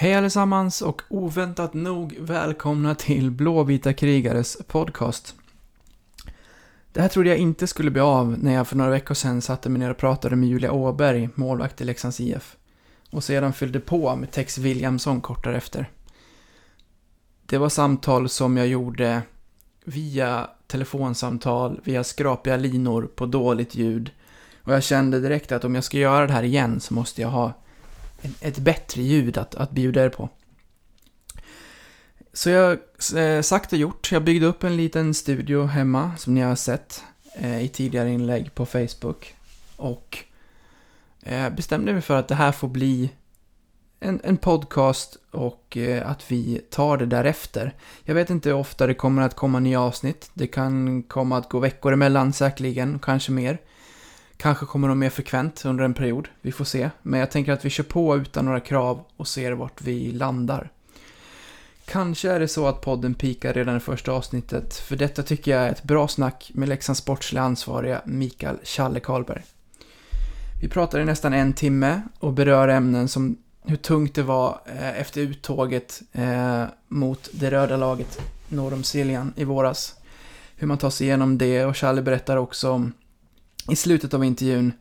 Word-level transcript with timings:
Hej 0.00 0.14
allesammans 0.14 0.82
och 0.82 1.02
oväntat 1.08 1.74
nog 1.74 2.16
välkomna 2.20 2.94
till 2.94 3.30
Blåvita 3.30 3.92
krigares 3.92 4.58
podcast. 4.66 5.34
Det 6.92 7.00
här 7.00 7.08
trodde 7.08 7.28
jag 7.28 7.38
inte 7.38 7.66
skulle 7.66 7.90
bli 7.90 8.00
av 8.00 8.38
när 8.38 8.54
jag 8.54 8.68
för 8.68 8.76
några 8.76 8.90
veckor 8.90 9.14
sedan 9.14 9.42
satte 9.42 9.68
mig 9.68 9.78
ner 9.78 9.90
och 9.90 9.96
pratade 9.96 10.36
med 10.36 10.48
Julia 10.48 10.72
Åberg, 10.72 11.28
målvakt 11.34 11.80
i 11.80 11.84
Leksands 11.84 12.20
IF. 12.20 12.56
Och 13.10 13.24
sedan 13.24 13.52
fyllde 13.52 13.80
på 13.80 14.16
med 14.16 14.30
Tex 14.30 14.58
Williamson 14.58 15.20
kort 15.20 15.44
därefter. 15.44 15.90
Det 17.46 17.58
var 17.58 17.68
samtal 17.68 18.28
som 18.28 18.56
jag 18.56 18.66
gjorde 18.66 19.22
via 19.84 20.50
telefonsamtal, 20.66 21.80
via 21.84 22.04
skrapiga 22.04 22.56
linor 22.56 23.10
på 23.14 23.26
dåligt 23.26 23.74
ljud. 23.74 24.10
Och 24.62 24.72
jag 24.72 24.82
kände 24.82 25.20
direkt 25.20 25.52
att 25.52 25.64
om 25.64 25.74
jag 25.74 25.84
ska 25.84 25.98
göra 25.98 26.26
det 26.26 26.32
här 26.32 26.42
igen 26.42 26.80
så 26.80 26.94
måste 26.94 27.22
jag 27.22 27.28
ha 27.28 27.52
ett 28.40 28.58
bättre 28.58 29.02
ljud 29.02 29.38
att, 29.38 29.54
att 29.54 29.70
bjuda 29.70 30.04
er 30.04 30.08
på. 30.08 30.28
Så 32.32 32.50
jag 32.50 32.78
eh, 33.16 33.42
sagt 33.42 33.72
och 33.72 33.78
gjort. 33.78 34.12
Jag 34.12 34.24
byggde 34.24 34.46
upp 34.46 34.64
en 34.64 34.76
liten 34.76 35.14
studio 35.14 35.64
hemma 35.64 36.16
som 36.16 36.34
ni 36.34 36.40
har 36.40 36.56
sett 36.56 37.04
eh, 37.34 37.64
i 37.64 37.68
tidigare 37.68 38.10
inlägg 38.10 38.54
på 38.54 38.66
Facebook. 38.66 39.34
Och 39.76 40.18
eh, 41.22 41.50
bestämde 41.50 41.92
mig 41.92 42.02
för 42.02 42.16
att 42.16 42.28
det 42.28 42.34
här 42.34 42.52
får 42.52 42.68
bli 42.68 43.10
en, 44.00 44.20
en 44.24 44.36
podcast 44.36 45.16
och 45.30 45.76
eh, 45.76 46.10
att 46.10 46.32
vi 46.32 46.60
tar 46.70 46.96
det 46.96 47.06
därefter. 47.06 47.74
Jag 48.04 48.14
vet 48.14 48.30
inte 48.30 48.48
hur 48.48 48.56
ofta 48.56 48.86
det 48.86 48.94
kommer 48.94 49.22
att 49.22 49.36
komma 49.36 49.60
nya 49.60 49.80
avsnitt. 49.80 50.30
Det 50.34 50.46
kan 50.46 51.02
komma 51.02 51.38
att 51.38 51.48
gå 51.48 51.58
veckor 51.58 51.92
emellan 51.92 52.32
säkerligen, 52.32 52.98
kanske 52.98 53.32
mer. 53.32 53.58
Kanske 54.38 54.66
kommer 54.66 54.88
de 54.88 54.98
mer 54.98 55.10
frekvent 55.10 55.64
under 55.64 55.84
en 55.84 55.94
period, 55.94 56.28
vi 56.40 56.52
får 56.52 56.64
se. 56.64 56.90
Men 57.02 57.20
jag 57.20 57.30
tänker 57.30 57.52
att 57.52 57.64
vi 57.64 57.70
kör 57.70 57.84
på 57.84 58.16
utan 58.16 58.44
några 58.44 58.60
krav 58.60 59.04
och 59.16 59.28
ser 59.28 59.52
vart 59.52 59.82
vi 59.82 60.12
landar. 60.12 60.70
Kanske 61.84 62.30
är 62.30 62.40
det 62.40 62.48
så 62.48 62.66
att 62.66 62.80
podden 62.80 63.14
pikar 63.14 63.54
redan 63.54 63.76
i 63.76 63.80
första 63.80 64.12
avsnittet, 64.12 64.74
för 64.74 64.96
detta 64.96 65.22
tycker 65.22 65.50
jag 65.50 65.62
är 65.62 65.70
ett 65.70 65.82
bra 65.82 66.08
snack 66.08 66.50
med 66.54 66.68
Leksands 66.68 67.00
sportsliga 67.00 67.42
ansvariga 67.42 68.02
Mikael 68.04 68.56
Challe 68.62 69.00
Karlberg. 69.00 69.42
Vi 70.62 70.68
pratar 70.68 71.00
i 71.00 71.04
nästan 71.04 71.32
en 71.32 71.52
timme 71.52 72.02
och 72.18 72.32
berör 72.32 72.68
ämnen 72.68 73.08
som 73.08 73.36
hur 73.64 73.76
tungt 73.76 74.14
det 74.14 74.22
var 74.22 74.60
eh, 74.66 75.00
efter 75.00 75.20
uttåget 75.20 76.02
eh, 76.12 76.64
mot 76.88 77.28
det 77.32 77.50
röda 77.50 77.76
laget 77.76 78.20
norr 78.48 78.74
om 78.74 78.82
Siljan 78.82 79.32
i 79.36 79.44
våras. 79.44 79.94
Hur 80.56 80.66
man 80.66 80.78
tar 80.78 80.90
sig 80.90 81.06
igenom 81.06 81.38
det 81.38 81.64
och 81.64 81.76
Challe 81.76 82.02
berättar 82.02 82.36
också 82.36 82.70
om 82.70 82.92
i 83.70 83.76
slutet 83.76 84.14
av 84.14 84.24
intervjun 84.24 84.72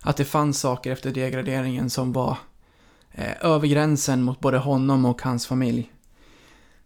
att 0.00 0.16
det 0.16 0.24
fanns 0.24 0.60
saker 0.60 0.92
efter 0.92 1.10
degraderingen 1.10 1.90
som 1.90 2.12
var 2.12 2.36
eh, 3.12 3.46
över 3.46 3.66
gränsen 3.66 4.22
mot 4.22 4.40
både 4.40 4.58
honom 4.58 5.04
och 5.04 5.22
hans 5.22 5.46
familj. 5.46 5.92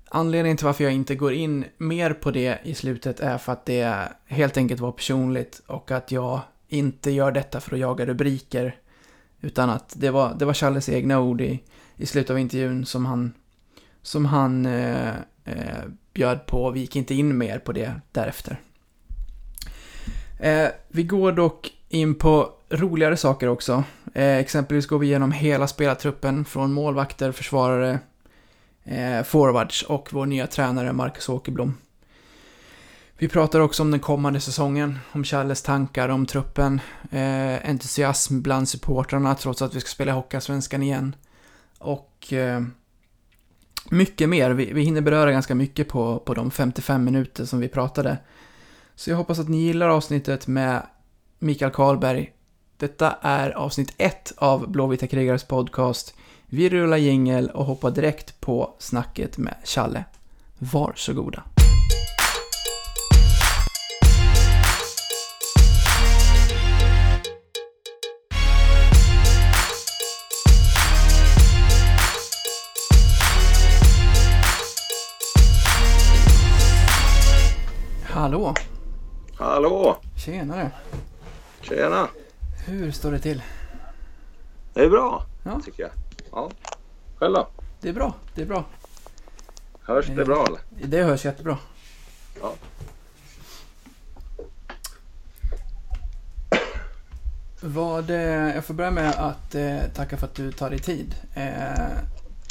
Anledningen 0.09 0.57
till 0.57 0.67
varför 0.67 0.85
jag 0.85 0.93
inte 0.93 1.15
går 1.15 1.33
in 1.33 1.65
mer 1.79 2.13
på 2.13 2.31
det 2.31 2.59
i 2.65 2.75
slutet 2.75 3.21
är 3.21 3.39
för 3.39 3.53
att 3.53 3.67
det 3.67 4.09
helt 4.27 4.57
enkelt 4.57 4.81
var 4.81 4.93
personligt 4.93 5.63
och 5.67 5.91
att 5.91 6.11
jag 6.11 6.41
inte 6.69 7.11
gör 7.11 7.33
detta 7.33 7.61
för 7.61 7.75
att 7.75 7.81
jaga 7.81 8.07
rubriker. 8.07 8.77
Utan 9.41 9.71
att 9.71 9.95
det 9.97 10.11
var, 10.11 10.35
det 10.35 10.45
var 10.45 10.55
Charles 10.55 10.89
egna 10.89 11.21
ord 11.21 11.41
i, 11.41 11.63
i 11.97 12.07
slutet 12.07 12.31
av 12.31 12.39
intervjun 12.39 12.87
som 12.87 13.07
han, 13.07 13.33
som 14.03 14.25
han 14.25 14.67
eh, 14.67 15.15
eh, 15.45 15.85
bjöd 16.13 16.47
på. 16.47 16.71
Vi 16.71 16.81
gick 16.81 16.97
inte 16.97 17.15
in 17.15 17.39
mer 17.39 17.59
på 17.59 17.73
det 17.73 18.01
därefter. 18.13 18.61
Eh, 20.39 20.69
vi 20.89 21.03
går 21.03 21.33
dock 21.33 21.73
in 21.89 22.15
på 22.15 22.53
roligare 22.71 23.17
saker 23.17 23.49
också. 23.49 23.85
Eh, 24.15 24.37
exempelvis 24.37 24.87
går 24.87 24.99
vi 24.99 25.07
igenom 25.07 25.33
hela 25.33 25.67
spelartruppen 25.67 26.45
från 26.45 26.73
målvakter, 26.73 27.33
försvarare, 27.33 27.99
eh, 28.85 29.23
forwards 29.23 29.83
och 29.83 30.09
vår 30.13 30.27
nya 30.27 30.47
tränare 30.47 30.93
Marcus 30.93 31.29
Åkerblom. 31.29 31.75
Vi 33.19 33.29
pratar 33.29 33.61
också 33.61 33.83
om 33.83 33.91
den 33.91 34.01
kommande 34.01 34.41
säsongen, 34.41 34.99
om 35.13 35.25
Challes 35.25 35.63
tankar 35.63 36.09
om 36.09 36.27
truppen, 36.27 36.81
eh, 37.11 37.71
entusiasm 37.71 38.43
bland 38.43 38.69
supportrarna 38.69 39.35
trots 39.35 39.63
att 39.63 39.75
vi 39.75 39.81
ska 39.81 39.89
spela 39.89 40.13
Hockeyallsvenskan 40.13 40.83
igen. 40.83 41.17
Och 41.79 42.33
eh, 42.33 42.63
mycket 43.91 44.29
mer. 44.29 44.51
Vi, 44.51 44.73
vi 44.73 44.83
hinner 44.83 45.01
beröra 45.01 45.33
ganska 45.33 45.55
mycket 45.55 45.89
på, 45.89 46.19
på 46.19 46.35
de 46.35 46.51
55 46.51 47.05
minuter 47.05 47.45
som 47.45 47.61
vi 47.61 47.69
pratade. 47.69 48.19
Så 48.99 49.11
jag 49.11 49.17
hoppas 49.17 49.39
att 49.39 49.49
ni 49.49 49.57
gillar 49.57 49.89
avsnittet 49.89 50.47
med 50.47 50.87
Mikael 51.39 51.71
Karlberg. 51.71 52.33
Detta 52.77 53.13
är 53.21 53.51
avsnitt 53.51 53.95
ett 53.99 54.33
av 54.37 54.71
Blåvita 54.71 55.07
krigares 55.07 55.45
podcast. 55.45 56.15
Vi 56.47 56.69
rullar 56.69 56.97
jingel 56.97 57.51
och 57.51 57.65
hoppar 57.65 57.91
direkt 57.91 58.41
på 58.41 58.75
snacket 58.79 59.39
med 59.39 59.55
Challe. 59.65 60.05
Varsågoda. 60.59 61.43
Hallå! 78.03 78.55
Hallå! 79.39 79.97
Tjenare! 80.17 80.71
Tjena! 81.61 82.09
Hur 82.67 82.91
står 82.93 83.13
det 83.13 83.19
till? 83.19 83.43
Det 84.75 84.81
är 84.85 84.91
bra, 84.91 85.27
Ja. 85.45 85.61
tycker 85.65 85.83
jag. 85.83 85.93
Ja. 86.33 86.51
Själv 87.17 87.35
då? 87.35 87.49
Det 87.81 87.89
är 87.89 87.93
bra, 87.93 88.15
det 88.35 88.43
är 88.43 88.47
bra. 88.47 88.65
Hörs 89.83 90.07
det 90.07 90.25
bra 90.25 90.47
eller? 90.47 90.61
Det 90.87 91.03
hörs 91.03 91.25
jättebra. 91.25 91.59
Ja. 92.41 92.55
Vad, 97.61 98.11
eh, 98.11 98.55
jag 98.55 98.65
får 98.65 98.75
börja 98.75 98.91
med 98.91 99.11
att 99.15 99.55
eh, 99.55 99.79
tacka 99.95 100.17
för 100.17 100.27
att 100.27 100.35
du 100.35 100.53
tar 100.53 100.71
dig 100.71 100.79
tid. 100.79 101.15
Eh, 101.35 101.89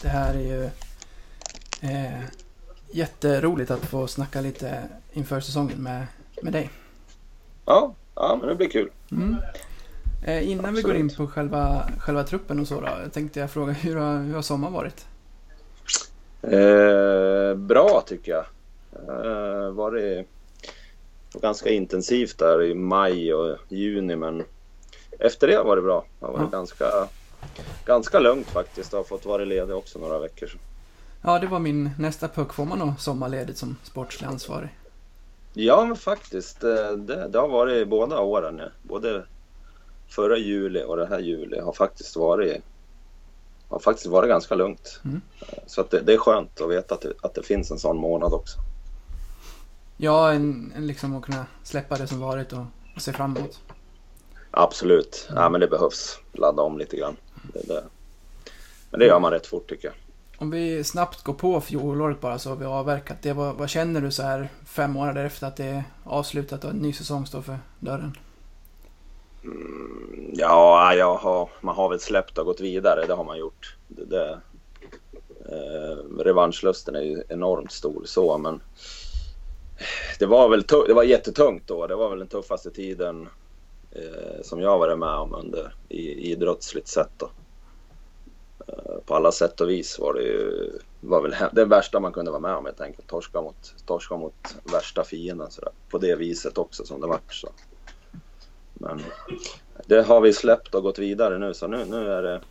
det 0.01 0.09
här 0.09 0.33
är 0.33 0.39
ju 0.39 0.63
eh, 1.91 2.21
jätteroligt 2.91 3.71
att 3.71 3.79
få 3.85 4.07
snacka 4.07 4.41
lite 4.41 4.83
inför 5.13 5.39
säsongen 5.39 5.77
med, 5.83 6.07
med 6.41 6.53
dig. 6.53 6.69
Ja, 7.65 7.93
ja 8.15 8.37
men 8.39 8.49
det 8.49 8.55
blir 8.55 8.69
kul. 8.69 8.89
Mm. 9.11 9.35
Eh, 10.25 10.51
innan 10.51 10.73
vi 10.73 10.81
går 10.81 10.95
in 10.95 11.05
Absolut. 11.05 11.17
på 11.29 11.33
själva, 11.33 11.89
själva 11.99 12.23
truppen 12.23 12.59
och 12.59 12.67
så 12.67 12.81
då, 12.81 12.89
tänkte 13.13 13.39
jag 13.39 13.51
fråga 13.51 13.71
hur 13.73 13.95
har, 13.95 14.17
hur 14.17 14.33
har 14.35 14.41
sommaren 14.41 14.73
varit? 14.73 15.05
Eh, 16.41 17.55
bra 17.57 18.03
tycker 18.07 18.31
jag. 18.31 18.45
Eh, 19.07 19.69
var 19.71 19.91
det 19.91 20.25
ganska 21.41 21.69
intensivt 21.69 22.37
där 22.37 22.63
i 22.63 22.73
maj 22.75 23.33
och 23.33 23.57
juni 23.69 24.15
men 24.15 24.43
efter 25.19 25.47
det 25.47 25.63
var 25.63 25.75
det 25.75 25.81
bra. 25.81 26.05
Det 26.19 26.25
har 26.25 26.33
varit 26.33 26.49
Ja. 26.51 26.57
ganska, 26.57 26.85
ganska 27.85 28.19
lugnt 28.19 28.47
faktiskt. 28.47 28.91
Jag 28.93 28.99
har 28.99 29.03
fått 29.03 29.25
vara 29.25 29.45
ledig 29.45 29.75
också 29.75 29.99
några 29.99 30.19
veckor. 30.19 30.49
Ja, 31.21 31.39
det 31.39 31.47
var 31.47 31.59
min 31.59 31.89
nästa 31.99 32.27
puck. 32.27 32.53
Får 32.53 32.65
man 32.65 32.79
nog 32.79 32.99
sommarledigt 32.99 33.57
som 33.57 33.75
sportslig 33.83 34.27
ansvarig? 34.27 34.69
Ja 35.57 35.85
men 35.85 35.95
faktiskt. 35.95 36.59
Det, 36.61 37.27
det 37.27 37.39
har 37.39 37.47
varit 37.47 37.87
båda 37.87 38.19
åren. 38.19 38.55
nu. 38.55 38.71
Både 38.81 39.25
förra 40.07 40.37
juli 40.37 40.83
och 40.83 40.97
det 40.97 41.05
här 41.05 41.19
juli 41.19 41.59
har 41.59 41.73
faktiskt 41.73 42.15
varit 42.15 42.63
har 43.69 43.79
faktiskt 43.79 44.07
varit 44.07 44.29
ganska 44.29 44.55
lugnt. 44.55 45.01
Mm. 45.05 45.21
Så 45.67 45.81
att 45.81 45.91
det, 45.91 46.01
det 46.01 46.13
är 46.13 46.17
skönt 46.17 46.61
att 46.61 46.69
veta 46.69 46.95
att 46.95 47.01
det, 47.01 47.13
att 47.21 47.33
det 47.33 47.43
finns 47.43 47.71
en 47.71 47.79
sån 47.79 47.97
månad 47.97 48.33
också. 48.33 48.57
Ja, 49.97 50.31
en, 50.31 50.73
en 50.75 50.87
liksom 50.87 51.15
att 51.15 51.23
kunna 51.23 51.45
släppa 51.63 51.97
det 51.97 52.07
som 52.07 52.19
varit 52.19 52.53
och, 52.53 52.65
och 52.95 53.01
se 53.01 53.13
framåt. 53.13 53.59
Absolut. 54.51 55.29
Ja, 55.35 55.49
men 55.49 55.61
det 55.61 55.67
behövs 55.67 56.19
ladda 56.33 56.61
om 56.61 56.77
lite 56.77 56.97
grann. 56.97 57.15
Det. 57.53 57.83
Men 58.89 58.99
det 58.99 59.05
gör 59.05 59.19
man 59.19 59.31
rätt 59.31 59.47
fort 59.47 59.69
tycker 59.69 59.87
jag. 59.87 59.95
Om 60.37 60.51
vi 60.51 60.83
snabbt 60.83 61.23
går 61.23 61.33
på 61.33 61.61
fjolåret 61.61 62.21
bara 62.21 62.39
så 62.39 62.49
har 62.49 62.55
vi 62.55 62.65
avverkat 62.65 63.17
det. 63.21 63.33
Vad, 63.33 63.55
vad 63.55 63.69
känner 63.69 64.01
du 64.01 64.11
så 64.11 64.23
här 64.23 64.49
fem 64.65 64.91
månader 64.91 65.25
efter 65.25 65.47
att 65.47 65.57
det 65.57 65.65
är 65.65 65.83
avslutat 66.03 66.63
och 66.63 66.69
en 66.69 66.77
ny 66.77 66.93
säsong 66.93 67.25
står 67.25 67.41
för 67.41 67.59
dörren? 67.79 68.17
Mm, 69.43 70.31
ja, 70.33 70.93
jag 70.93 71.15
har, 71.15 71.49
man 71.61 71.75
har 71.75 71.89
väl 71.89 71.99
släppt 71.99 72.37
och 72.37 72.45
gått 72.45 72.61
vidare. 72.61 73.05
Det 73.07 73.13
har 73.13 73.23
man 73.23 73.37
gjort. 73.37 73.75
Det, 73.87 74.05
det, 74.05 74.39
eh, 75.45 76.23
revanschlusten 76.23 76.95
är 76.95 77.01
ju 77.01 77.23
enormt 77.29 77.71
stor 77.71 78.01
så, 78.05 78.37
men 78.37 78.61
det 80.19 80.25
var 80.25 80.49
väl 80.49 80.61
det 80.87 80.93
var 80.93 81.03
jättetungt 81.03 81.67
då. 81.67 81.87
Det 81.87 81.95
var 81.95 82.09
väl 82.09 82.19
den 82.19 82.27
tuffaste 82.27 82.71
tiden 82.71 83.29
eh, 83.91 84.41
som 84.43 84.61
jag 84.61 84.79
varit 84.79 84.99
med 84.99 85.15
om 85.15 85.33
under 85.33 85.75
i 85.89 86.31
idrottsligt 86.31 86.87
sett. 86.87 87.11
Då. 87.17 87.29
Eh, 88.67 88.97
på 89.05 89.15
alla 89.15 89.31
sätt 89.31 89.61
och 89.61 89.69
vis 89.69 89.99
var 89.99 90.13
det 90.13 90.21
ju 90.21 90.71
var 91.01 91.21
väl 91.21 91.35
det 91.51 91.65
värsta 91.65 91.99
man 91.99 92.11
kunde 92.11 92.31
vara 92.31 92.41
med 92.41 92.55
om 92.55 92.65
helt 92.65 92.81
enkelt. 92.81 93.07
Torska 93.07 93.41
mot, 93.41 93.75
torska 93.85 94.17
mot 94.17 94.55
värsta 94.63 95.03
fienden 95.03 95.51
sådär. 95.51 95.71
På 95.89 95.97
det 95.97 96.15
viset 96.15 96.57
också 96.57 96.85
som 96.85 97.01
det 97.01 97.07
vart. 97.07 97.33
Så. 97.33 97.49
Men 98.73 99.01
det 99.85 100.01
har 100.01 100.21
vi 100.21 100.33
släppt 100.33 100.75
och 100.75 100.83
gått 100.83 100.99
vidare 100.99 101.39
nu 101.39 101.53
så 101.53 101.67
nu, 101.67 101.85
nu 101.85 102.11
är 102.11 102.21
det 102.21 102.41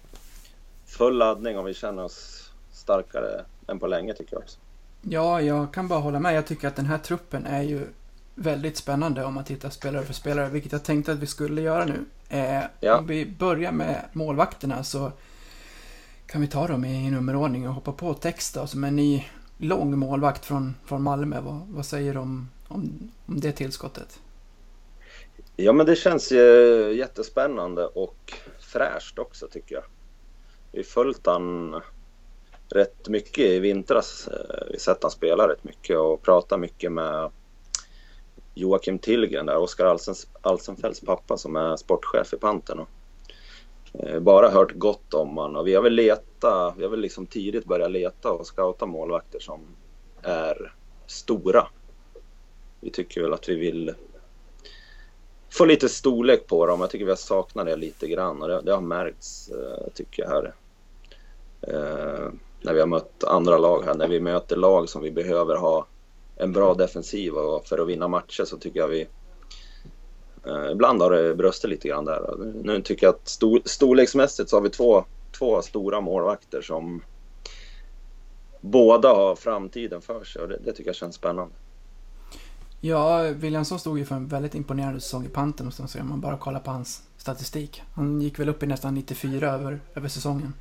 full 0.86 1.18
laddning 1.18 1.58
och 1.58 1.68
vi 1.68 1.74
känner 1.74 2.04
oss 2.04 2.50
starkare 2.72 3.44
än 3.66 3.78
på 3.78 3.86
länge 3.86 4.14
tycker 4.14 4.34
jag 4.34 4.42
också. 4.42 4.58
Ja, 5.02 5.40
jag 5.40 5.74
kan 5.74 5.88
bara 5.88 5.98
hålla 5.98 6.20
med. 6.20 6.34
Jag 6.34 6.46
tycker 6.46 6.68
att 6.68 6.76
den 6.76 6.86
här 6.86 6.98
truppen 6.98 7.46
är 7.46 7.62
ju 7.62 7.86
väldigt 8.34 8.76
spännande 8.76 9.24
om 9.24 9.34
man 9.34 9.44
tittar 9.44 9.70
spelare 9.70 10.04
för 10.04 10.14
spelare, 10.14 10.48
vilket 10.48 10.72
jag 10.72 10.84
tänkte 10.84 11.12
att 11.12 11.18
vi 11.18 11.26
skulle 11.26 11.62
göra 11.62 11.84
nu. 11.84 12.04
Eh, 12.28 12.62
ja. 12.80 12.98
Om 12.98 13.06
vi 13.06 13.26
börjar 13.26 13.72
med 13.72 14.04
målvakterna 14.12 14.84
så 14.84 15.12
kan 16.26 16.40
vi 16.40 16.46
ta 16.46 16.66
dem 16.66 16.84
i 16.84 17.10
nummerordning 17.10 17.68
och 17.68 17.74
hoppa 17.74 17.92
på 17.92 18.14
text 18.14 18.54
då, 18.54 18.66
som 18.66 18.84
en 18.84 18.96
ny 18.96 19.24
lång 19.58 19.98
målvakt 19.98 20.44
från, 20.44 20.74
från 20.84 21.02
Malmö. 21.02 21.40
Vad, 21.40 21.60
vad 21.68 21.86
säger 21.86 22.14
du 22.14 22.20
om, 22.20 22.50
om, 22.68 23.10
om 23.26 23.40
det 23.40 23.52
tillskottet? 23.52 24.20
Ja, 25.56 25.72
men 25.72 25.86
det 25.86 25.96
känns 25.96 26.32
ju 26.32 26.92
jättespännande 26.98 27.86
och 27.86 28.32
fräscht 28.58 29.18
också 29.18 29.48
tycker 29.48 29.74
jag. 29.74 29.84
Vi 30.72 30.78
har 30.78 30.84
följt 30.84 31.26
han 31.26 31.80
rätt 32.68 33.08
mycket 33.08 33.44
i 33.44 33.58
vintras. 33.58 34.28
Eh, 34.28 34.66
vi 34.66 34.72
har 34.72 34.78
sett 34.78 35.02
han 35.02 35.10
spela 35.10 35.48
rätt 35.48 35.64
mycket 35.64 35.98
och 35.98 36.22
pratat 36.22 36.60
mycket 36.60 36.92
med 36.92 37.30
Joakim 38.54 38.98
Tillgren 38.98 39.46
där, 39.46 39.56
Oskar 39.56 39.98
Alsenfeldts 40.42 41.00
pappa 41.00 41.36
som 41.36 41.56
är 41.56 41.76
sportchef 41.76 42.32
i 42.32 42.36
Pantern. 42.36 42.86
Eh, 43.98 44.20
bara 44.20 44.50
hört 44.50 44.72
gott 44.72 45.14
om 45.14 45.36
honom 45.36 45.56
och 45.56 45.66
vi 45.66 45.74
har 45.74 45.82
väl 45.82 45.94
letat, 45.94 46.74
vi 46.76 46.82
har 46.82 46.90
väl 46.90 47.00
liksom 47.00 47.26
tidigt 47.26 47.64
börjat 47.64 47.90
leta 47.90 48.32
och 48.32 48.46
scouta 48.46 48.86
målvakter 48.86 49.38
som 49.38 49.60
är 50.22 50.72
stora. 51.06 51.66
Vi 52.80 52.90
tycker 52.90 53.22
väl 53.22 53.32
att 53.32 53.48
vi 53.48 53.54
vill 53.54 53.94
få 55.50 55.64
lite 55.64 55.88
storlek 55.88 56.46
på 56.46 56.66
dem. 56.66 56.80
Jag 56.80 56.90
tycker 56.90 57.04
vi 57.04 57.10
har 57.10 57.16
saknat 57.16 57.66
det 57.66 57.76
lite 57.76 58.08
grann 58.08 58.42
och 58.42 58.48
det, 58.48 58.60
det 58.60 58.72
har 58.72 58.80
märkts 58.80 59.48
eh, 59.50 59.88
tycker 59.94 60.22
jag 60.22 60.30
här. 60.30 60.54
Eh, 61.60 62.30
när 62.62 62.74
vi 62.74 62.80
har 62.80 62.86
mött 62.86 63.24
andra 63.24 63.58
lag 63.58 63.84
här, 63.84 63.94
när 63.94 64.08
vi 64.08 64.20
möter 64.20 64.56
lag 64.56 64.88
som 64.88 65.02
vi 65.02 65.10
behöver 65.10 65.56
ha 65.56 65.86
en 66.36 66.52
bra 66.52 66.74
defensiv 66.74 67.34
och 67.34 67.66
för 67.66 67.78
att 67.78 67.88
vinna 67.88 68.08
matcher 68.08 68.44
så 68.44 68.56
tycker 68.56 68.80
jag 68.80 68.88
vi 68.88 69.06
ibland 70.72 71.02
har 71.02 71.10
det 71.10 71.34
bröstat 71.34 71.70
lite 71.70 71.88
grann 71.88 72.04
där. 72.04 72.36
Nu 72.62 72.82
tycker 72.82 73.06
jag 73.06 73.14
att 73.14 73.28
stor, 73.28 73.60
storleksmässigt 73.64 74.50
så 74.50 74.56
har 74.56 74.60
vi 74.60 74.70
två, 74.70 75.04
två 75.38 75.62
stora 75.62 76.00
målvakter 76.00 76.62
som 76.62 77.02
båda 78.60 79.08
har 79.08 79.36
framtiden 79.36 80.00
för 80.00 80.24
sig 80.24 80.42
och 80.42 80.48
det, 80.48 80.58
det 80.64 80.72
tycker 80.72 80.88
jag 80.88 80.96
känns 80.96 81.16
spännande. 81.16 81.54
Ja, 82.80 83.22
Williamson 83.22 83.78
stod 83.78 83.98
ju 83.98 84.04
för 84.04 84.14
en 84.14 84.28
väldigt 84.28 84.54
imponerande 84.54 85.00
säsong 85.00 85.24
i 85.26 85.28
Panten 85.28 85.72
man 85.78 85.88
säga, 85.88 86.02
om 86.02 86.08
man 86.08 86.20
bara 86.20 86.38
kollar 86.38 86.60
på 86.60 86.70
hans 86.70 87.02
statistik. 87.16 87.82
Han 87.94 88.20
gick 88.20 88.38
väl 88.38 88.48
upp 88.48 88.62
i 88.62 88.66
nästan 88.66 88.94
94 88.94 89.50
över, 89.50 89.80
över 89.94 90.08
säsongen. 90.08 90.54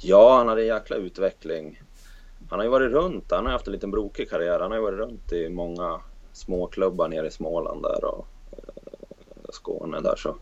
Ja, 0.00 0.36
han 0.36 0.48
hade 0.48 0.60
en 0.62 0.66
jäkla 0.66 0.96
utveckling. 0.96 1.82
Han 2.50 2.58
har 2.58 2.64
ju 2.64 2.70
varit 2.70 2.92
runt, 2.92 3.30
han 3.30 3.44
har 3.44 3.52
haft 3.52 3.66
en 3.66 3.72
liten 3.72 3.90
brokig 3.90 4.30
karriär. 4.30 4.60
Han 4.60 4.70
har 4.70 4.78
ju 4.78 4.84
varit 4.84 4.98
runt 4.98 5.32
i 5.32 5.48
många 5.48 6.00
småklubbar 6.32 7.08
nere 7.08 7.26
i 7.26 7.30
Småland 7.30 7.82
där 7.82 8.04
och 8.04 8.18
eh, 8.18 8.37
Skåne 9.52 10.00
där 10.00 10.16
så. 10.16 10.36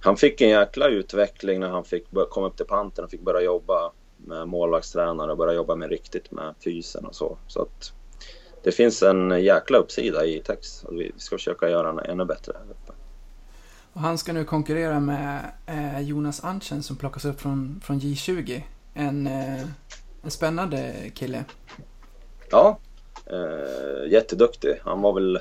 Han 0.00 0.16
fick 0.16 0.40
en 0.40 0.48
jäkla 0.48 0.88
utveckling 0.88 1.60
när 1.60 1.68
han 1.68 1.84
fick 1.84 2.06
komma 2.30 2.46
upp 2.46 2.56
till 2.56 2.66
Panten 2.66 3.04
och 3.04 3.10
fick 3.10 3.20
börja 3.20 3.40
jobba 3.40 3.92
med 4.16 4.48
målvaktstränare 4.48 5.30
och 5.30 5.38
börja 5.38 5.54
jobba 5.54 5.76
med 5.76 5.90
riktigt 5.90 6.30
med 6.30 6.54
fysen 6.64 7.04
och 7.04 7.14
så. 7.14 7.38
Så 7.46 7.62
att 7.62 7.92
det 8.62 8.72
finns 8.72 9.02
en 9.02 9.44
jäkla 9.44 9.78
uppsida 9.78 10.24
i 10.26 10.40
Tex 10.40 10.84
och 10.84 11.00
vi 11.00 11.12
ska 11.16 11.36
försöka 11.36 11.68
göra 11.68 11.92
den 11.92 11.98
ännu 11.98 12.24
bättre. 12.24 12.52
Och 13.92 14.00
han 14.00 14.18
ska 14.18 14.32
nu 14.32 14.44
konkurrera 14.44 15.00
med 15.00 15.52
eh, 15.66 16.00
Jonas 16.00 16.44
Anchen 16.44 16.82
som 16.82 16.96
plockas 16.96 17.24
upp 17.24 17.40
från, 17.40 17.80
från 17.84 18.00
J20. 18.00 18.62
En, 18.94 19.26
eh, 19.26 19.62
en 20.22 20.30
spännande 20.30 20.94
kille. 21.14 21.44
Ja, 22.50 22.78
eh, 23.26 24.10
jätteduktig. 24.10 24.80
Han 24.84 25.02
var 25.02 25.12
väl, 25.12 25.38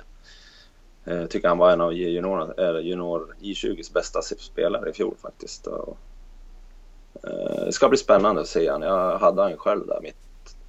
jag 1.03 1.29
tycker 1.29 1.47
han 1.47 1.57
var 1.57 1.71
en 1.71 1.81
av 1.81 1.93
junior, 1.93 2.53
äh, 2.57 2.79
junior 2.79 3.35
I20s 3.41 3.93
bästa 3.93 4.21
spelare 4.21 4.89
i 4.89 4.93
fjol 4.93 5.15
faktiskt. 5.21 5.67
Och, 5.67 5.97
eh, 7.23 7.65
det 7.65 7.71
ska 7.71 7.89
bli 7.89 7.97
spännande 7.97 8.41
att 8.41 8.47
se 8.47 8.69
han. 8.69 8.81
Jag 8.81 9.17
hade 9.17 9.41
han 9.41 9.57
själv 9.57 9.87
där 9.87 9.99
mitt 10.01 10.15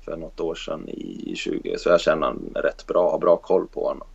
för 0.04 0.16
något 0.16 0.40
år 0.40 0.54
sedan 0.54 0.88
i 0.88 1.32
20 1.36 1.78
så 1.78 1.88
jag 1.88 2.00
känner 2.00 2.26
honom 2.26 2.52
rätt 2.54 2.86
bra, 2.86 3.10
har 3.10 3.18
bra 3.18 3.36
koll 3.36 3.66
på 3.66 3.88
honom. 3.88 4.08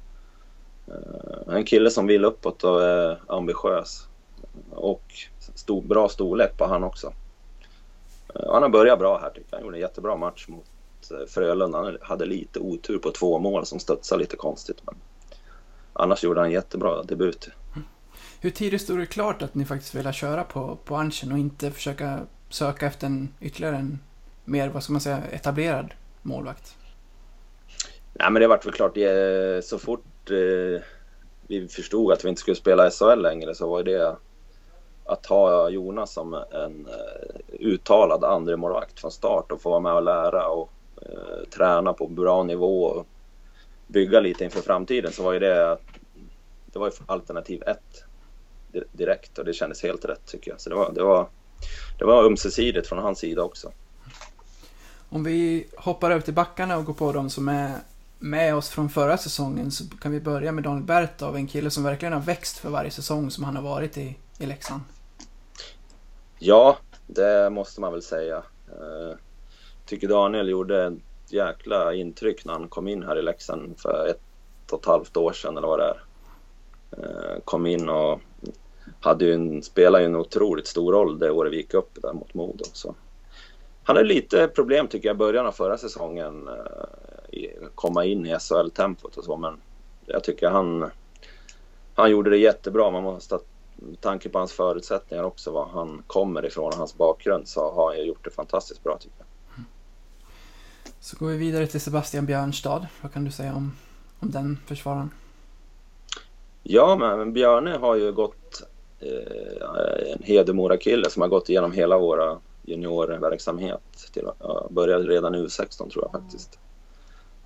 Uh, 0.89 1.55
en 1.55 1.65
kille 1.65 1.89
som 1.89 2.07
vill 2.07 2.25
uppåt 2.25 2.63
och 2.63 2.83
är 2.83 3.21
ambitiös. 3.27 4.07
Och 4.71 5.03
stor, 5.55 5.81
bra 5.81 6.09
storlek 6.09 6.57
på 6.57 6.65
han 6.65 6.83
också. 6.83 7.07
Uh, 8.35 8.51
han 8.53 8.61
har 8.61 8.69
börjat 8.69 8.99
bra 8.99 9.19
här 9.19 9.29
tycker 9.29 9.47
jag. 9.49 9.57
Han 9.57 9.65
gjorde 9.65 9.77
en 9.77 9.81
jättebra 9.81 10.15
match 10.15 10.47
mot 10.47 10.65
Frölunda. 11.27 11.77
Han 11.77 11.97
hade 12.01 12.25
lite 12.25 12.59
otur 12.59 12.97
på 12.97 13.11
två 13.11 13.39
mål 13.39 13.65
som 13.65 13.79
studsade 13.79 14.19
lite 14.21 14.35
konstigt. 14.35 14.77
Men 14.85 14.95
annars 15.97 16.23
gjorde 16.23 16.39
han 16.39 16.51
jättebra 16.51 17.03
debut. 17.03 17.49
Hur 18.41 18.49
tidigt 18.49 18.81
stod 18.81 18.99
det 18.99 19.05
klart 19.05 19.41
att 19.41 19.55
ni 19.55 19.65
faktiskt 19.65 19.95
ville 19.95 20.13
köra 20.13 20.43
på, 20.43 20.77
på 20.85 20.95
Anchen 20.95 21.31
och 21.31 21.37
inte 21.37 21.71
försöka 21.71 22.19
söka 22.49 22.87
efter 22.87 23.07
en, 23.07 23.33
ytterligare 23.41 23.75
en 23.75 23.99
mer, 24.45 24.69
vad 24.69 24.83
ska 24.83 24.93
man 24.93 25.01
säga, 25.01 25.21
etablerad 25.31 25.93
målvakt? 26.21 26.77
Nej, 28.13 28.31
men 28.31 28.41
det 28.41 28.47
vart 28.47 28.65
väl 28.65 28.73
klart 28.73 28.97
så 29.63 29.79
fort 29.79 30.31
eh, 30.31 30.81
vi 31.47 31.67
förstod 31.67 32.11
att 32.11 32.25
vi 32.25 32.29
inte 32.29 32.41
skulle 32.41 32.55
spela 32.55 32.89
SHL 32.89 33.21
längre 33.21 33.55
så 33.55 33.69
var 33.69 33.83
det 33.83 34.15
att 35.05 35.25
ha 35.25 35.69
Jonas 35.69 36.13
som 36.13 36.33
en 36.33 36.87
eh, 36.87 37.59
uttalad 37.59 38.23
andra 38.23 38.57
målvakt 38.57 38.99
från 38.99 39.11
start 39.11 39.51
och 39.51 39.61
få 39.61 39.69
vara 39.69 39.79
med 39.79 39.93
och 39.93 40.03
lära 40.03 40.47
och 40.47 40.69
eh, 41.01 41.49
träna 41.49 41.93
på 41.93 42.07
bra 42.07 42.43
nivå 42.43 42.83
och 42.83 43.07
bygga 43.87 44.19
lite 44.19 44.43
inför 44.43 44.61
framtiden 44.61 45.11
så 45.11 45.23
var 45.23 45.33
ju 45.33 45.39
det, 45.39 45.77
det 46.65 46.79
var 46.79 46.87
ju 46.87 46.93
alternativ 47.05 47.63
ett 47.63 48.03
direkt 48.91 49.37
och 49.37 49.45
det 49.45 49.53
kändes 49.53 49.83
helt 49.83 50.05
rätt 50.05 50.25
tycker 50.25 50.51
jag. 50.51 50.61
Så 50.61 50.69
det 50.69 50.75
var, 50.75 50.91
det 50.91 51.03
var, 51.03 51.29
det 51.99 52.05
var 52.05 52.23
ömsesidigt 52.23 52.87
från 52.87 52.99
hans 52.99 53.19
sida 53.19 53.43
också. 53.43 53.71
Om 55.09 55.23
vi 55.23 55.67
hoppar 55.77 56.11
över 56.11 56.21
till 56.21 56.33
backarna 56.33 56.77
och 56.77 56.85
går 56.85 56.93
på 56.93 57.11
de 57.11 57.29
som 57.29 57.49
är 57.49 57.71
med 58.19 58.55
oss 58.55 58.69
från 58.69 58.89
förra 58.89 59.17
säsongen 59.17 59.71
så 59.71 59.83
kan 60.01 60.11
vi 60.11 60.19
börja 60.19 60.51
med 60.51 60.63
Daniel 60.63 60.83
Bertov, 60.83 61.35
en 61.35 61.47
kille 61.47 61.69
som 61.69 61.83
verkligen 61.83 62.13
har 62.13 62.21
växt 62.21 62.57
för 62.57 62.69
varje 62.69 62.91
säsong 62.91 63.31
som 63.31 63.43
han 63.43 63.55
har 63.55 63.63
varit 63.63 63.97
i, 63.97 64.15
i 64.39 64.45
Leksand. 64.45 64.81
Ja, 66.39 66.77
det 67.07 67.49
måste 67.49 67.81
man 67.81 67.91
väl 67.93 68.01
säga. 68.01 68.43
Jag 68.79 69.09
eh, 69.09 69.15
tycker 69.85 70.07
Daniel 70.07 70.49
gjorde 70.49 70.85
ett 70.85 70.93
jäkla 71.33 71.93
intryck 71.93 72.45
när 72.45 72.53
han 72.53 72.67
kom 72.67 72.87
in 72.87 73.03
här 73.03 73.19
i 73.19 73.21
Leksand 73.21 73.79
för 73.79 74.07
ett 74.07 74.21
och 74.71 74.79
ett 74.79 74.85
halvt 74.85 75.17
år 75.17 75.31
sedan 75.31 75.57
eller 75.57 75.67
vad 75.67 75.79
det 75.79 75.85
är. 75.85 76.03
Eh, 76.91 77.39
kom 77.45 77.65
in 77.65 77.89
och 77.89 78.21
hade 78.99 79.25
ju 79.25 79.33
en, 79.33 79.63
spelade 79.63 80.03
ju 80.03 80.05
en 80.05 80.15
otroligt 80.15 80.67
stor 80.67 80.93
roll 80.93 81.19
det 81.19 81.31
året 81.31 81.53
vi 81.53 81.57
gick 81.57 81.73
upp 81.73 82.01
där 82.01 82.13
mot 82.13 82.33
Modo. 82.33 82.63
Så 82.73 82.95
han 83.83 83.95
hade 83.95 84.07
lite 84.07 84.47
problem 84.47 84.87
tycker 84.87 85.09
jag 85.09 85.15
i 85.15 85.17
början 85.17 85.45
av 85.47 85.51
förra 85.51 85.77
säsongen. 85.77 86.47
Eh, 86.47 87.67
komma 87.75 88.05
in 88.05 88.25
i 88.25 88.39
SHL-tempot 88.39 89.17
och 89.17 89.23
så 89.23 89.37
men 89.37 89.57
jag 90.05 90.23
tycker 90.23 90.49
han, 90.49 90.91
han 91.95 92.11
gjorde 92.11 92.29
det 92.29 92.37
jättebra. 92.37 92.91
Man 92.91 93.03
måste 93.03 93.39
med 93.75 94.01
tanke 94.01 94.29
på 94.29 94.37
hans 94.37 94.53
förutsättningar 94.53 95.23
också, 95.23 95.51
var 95.51 95.65
han 95.65 96.03
kommer 96.07 96.45
ifrån 96.45 96.67
och 96.67 96.77
hans 96.77 96.97
bakgrund 96.97 97.47
så 97.47 97.71
har 97.71 97.95
han 97.95 98.05
gjort 98.05 98.23
det 98.23 98.29
fantastiskt 98.29 98.83
bra 98.83 98.97
tycker 98.97 99.15
jag. 99.17 99.26
Så 100.99 101.17
går 101.17 101.27
vi 101.27 101.37
vidare 101.37 101.67
till 101.67 101.81
Sebastian 101.81 102.25
Björnstad. 102.25 102.87
Vad 103.01 103.13
kan 103.13 103.25
du 103.25 103.31
säga 103.31 103.53
om, 103.53 103.71
om 104.19 104.31
den 104.31 104.59
försvararen? 104.65 105.11
Ja, 106.63 106.95
men 106.99 107.33
Björne 107.33 107.77
har 107.77 107.95
ju 107.95 108.11
gått 108.11 108.63
eh, 108.99 110.11
en 110.11 110.23
Hedemora-kille 110.23 111.09
som 111.09 111.21
har 111.21 111.29
gått 111.29 111.49
igenom 111.49 111.71
hela 111.71 111.97
våra 111.97 112.39
juniorverksamhet. 112.67 114.09
Till, 114.13 114.25
uh, 114.25 114.67
började 114.69 115.07
redan 115.07 115.35
i 115.35 115.37
U16 115.37 115.89
tror 115.89 116.09
jag 116.11 116.21
faktiskt. 116.21 116.59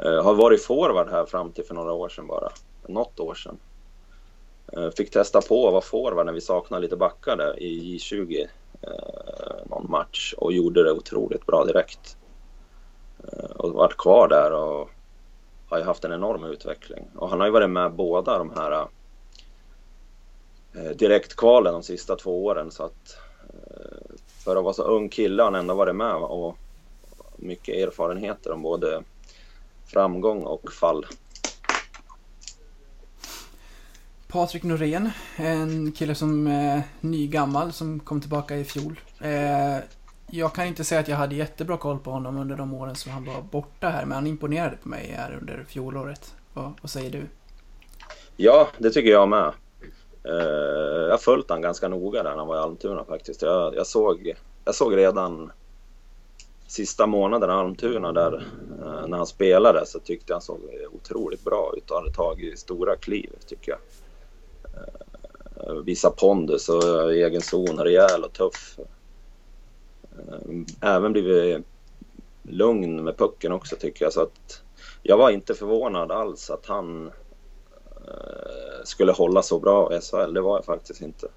Uh, 0.05 0.23
har 0.23 0.33
varit 0.33 0.63
forward 0.63 1.09
här 1.09 1.25
fram 1.25 1.51
till 1.51 1.63
för 1.63 1.75
några 1.75 1.93
år 1.93 2.09
sedan 2.09 2.27
bara. 2.27 2.49
Något 2.87 3.19
år 3.19 3.33
sedan. 3.33 3.57
Uh, 4.77 4.89
fick 4.89 5.11
testa 5.11 5.41
på 5.41 5.67
att 5.67 5.73
vara 5.73 5.81
forward 5.81 6.25
när 6.25 6.33
vi 6.33 6.41
saknade 6.41 6.81
lite 6.81 6.95
backar 6.95 7.37
där 7.37 7.59
i 7.59 7.97
J20 7.97 8.41
uh, 8.41 8.47
någon 9.69 9.91
match 9.91 10.33
och 10.37 10.53
gjorde 10.53 10.83
det 10.83 10.91
otroligt 10.91 11.45
bra 11.45 11.65
direkt. 11.65 12.17
Eh, 13.27 13.49
och 13.49 13.73
varit 13.73 13.97
kvar 13.97 14.27
där 14.27 14.51
och 14.51 14.89
har 15.69 15.77
ju 15.77 15.83
haft 15.83 16.03
en 16.03 16.11
enorm 16.11 16.43
utveckling. 16.43 17.07
Och 17.15 17.29
han 17.29 17.39
har 17.39 17.47
ju 17.47 17.53
varit 17.53 17.69
med 17.69 17.91
båda 17.91 18.37
de 18.37 18.49
här 18.49 18.87
eh, 20.73 20.89
direktkvalen 20.95 21.73
de 21.73 21.83
sista 21.83 22.15
två 22.15 22.45
åren 22.45 22.71
så 22.71 22.83
att 22.83 23.17
eh, 23.49 24.15
för 24.27 24.55
att 24.55 24.63
vara 24.63 24.73
så 24.73 24.83
ung 24.83 25.09
kille 25.09 25.43
har 25.43 25.51
han 25.51 25.59
ändå 25.59 25.73
varit 25.73 25.95
med 25.95 26.15
och 26.15 26.57
mycket 27.35 27.75
erfarenheter 27.75 28.51
om 28.51 28.61
både 28.61 29.03
framgång 29.85 30.43
och 30.43 30.71
fall. 30.71 31.05
Patrik 34.27 34.63
Norén, 34.63 35.09
en 35.35 35.91
kille 35.91 36.15
som 36.15 36.47
är 36.47 36.83
nygammal 37.01 37.73
som 37.73 37.99
kom 37.99 38.21
tillbaka 38.21 38.57
i 38.57 38.63
fjol. 38.63 38.99
Jag 40.33 40.53
kan 40.53 40.65
inte 40.65 40.83
säga 40.83 41.01
att 41.01 41.07
jag 41.07 41.17
hade 41.17 41.35
jättebra 41.35 41.77
koll 41.77 41.99
på 41.99 42.11
honom 42.11 42.37
under 42.37 42.55
de 42.55 42.73
åren 42.73 42.95
som 42.95 43.11
han 43.11 43.25
var 43.25 43.41
borta 43.41 43.89
här, 43.89 44.05
men 44.05 44.15
han 44.15 44.27
imponerade 44.27 44.77
på 44.77 44.89
mig 44.89 45.13
här 45.17 45.37
under 45.41 45.65
fjolåret. 45.67 46.35
Vad, 46.53 46.73
vad 46.81 46.89
säger 46.89 47.11
du? 47.11 47.21
Ja, 48.37 48.67
det 48.77 48.89
tycker 48.89 49.09
jag 49.09 49.29
med. 49.29 49.53
Eh, 50.23 51.01
jag 51.03 51.11
har 51.11 51.17
följt 51.17 51.49
han 51.49 51.61
ganska 51.61 51.87
noga 51.87 52.23
där 52.23 52.35
han 52.35 52.47
var 52.47 52.55
i 52.55 52.59
Almtuna 52.59 53.03
faktiskt. 53.03 53.41
Jag, 53.41 53.75
jag, 53.75 53.87
såg, 53.87 54.33
jag 54.65 54.75
såg 54.75 54.97
redan 54.97 55.51
sista 56.67 57.07
månaden 57.07 57.49
i 57.49 57.53
Almtuna 57.53 58.11
där 58.11 58.47
eh, 58.81 59.07
när 59.07 59.17
han 59.17 59.27
spelade 59.27 59.85
så 59.85 59.99
tyckte 59.99 60.25
jag 60.31 60.35
han 60.35 60.41
såg 60.41 60.59
otroligt 60.91 61.43
bra 61.43 61.73
ut 61.77 61.91
och 61.91 61.97
hade 61.97 62.13
tagit 62.13 62.59
stora 62.59 62.95
kliv 62.95 63.29
tycker 63.47 63.71
jag. 63.71 63.79
Eh, 65.67 65.73
visa 65.73 66.09
pondus 66.09 66.69
och 66.69 67.13
egen 67.13 67.41
zon, 67.41 67.79
rejäl 67.79 68.23
och 68.23 68.33
tuff. 68.33 68.79
Även 70.81 71.11
blivit 71.11 71.65
lugn 72.43 73.03
med 73.03 73.17
pucken 73.17 73.51
också 73.51 73.75
tycker 73.75 74.05
jag. 74.05 74.13
Så 74.13 74.21
att 74.21 74.63
jag 75.03 75.17
var 75.17 75.29
inte 75.29 75.53
förvånad 75.53 76.11
alls 76.11 76.49
att 76.49 76.65
han 76.65 77.11
skulle 78.83 79.11
hålla 79.11 79.41
så 79.41 79.59
bra 79.59 79.97
i 79.97 80.01
SHL. 80.01 80.33
Det 80.33 80.41
var 80.41 80.57
jag 80.57 80.65
faktiskt 80.65 81.01
inte. 81.01 81.27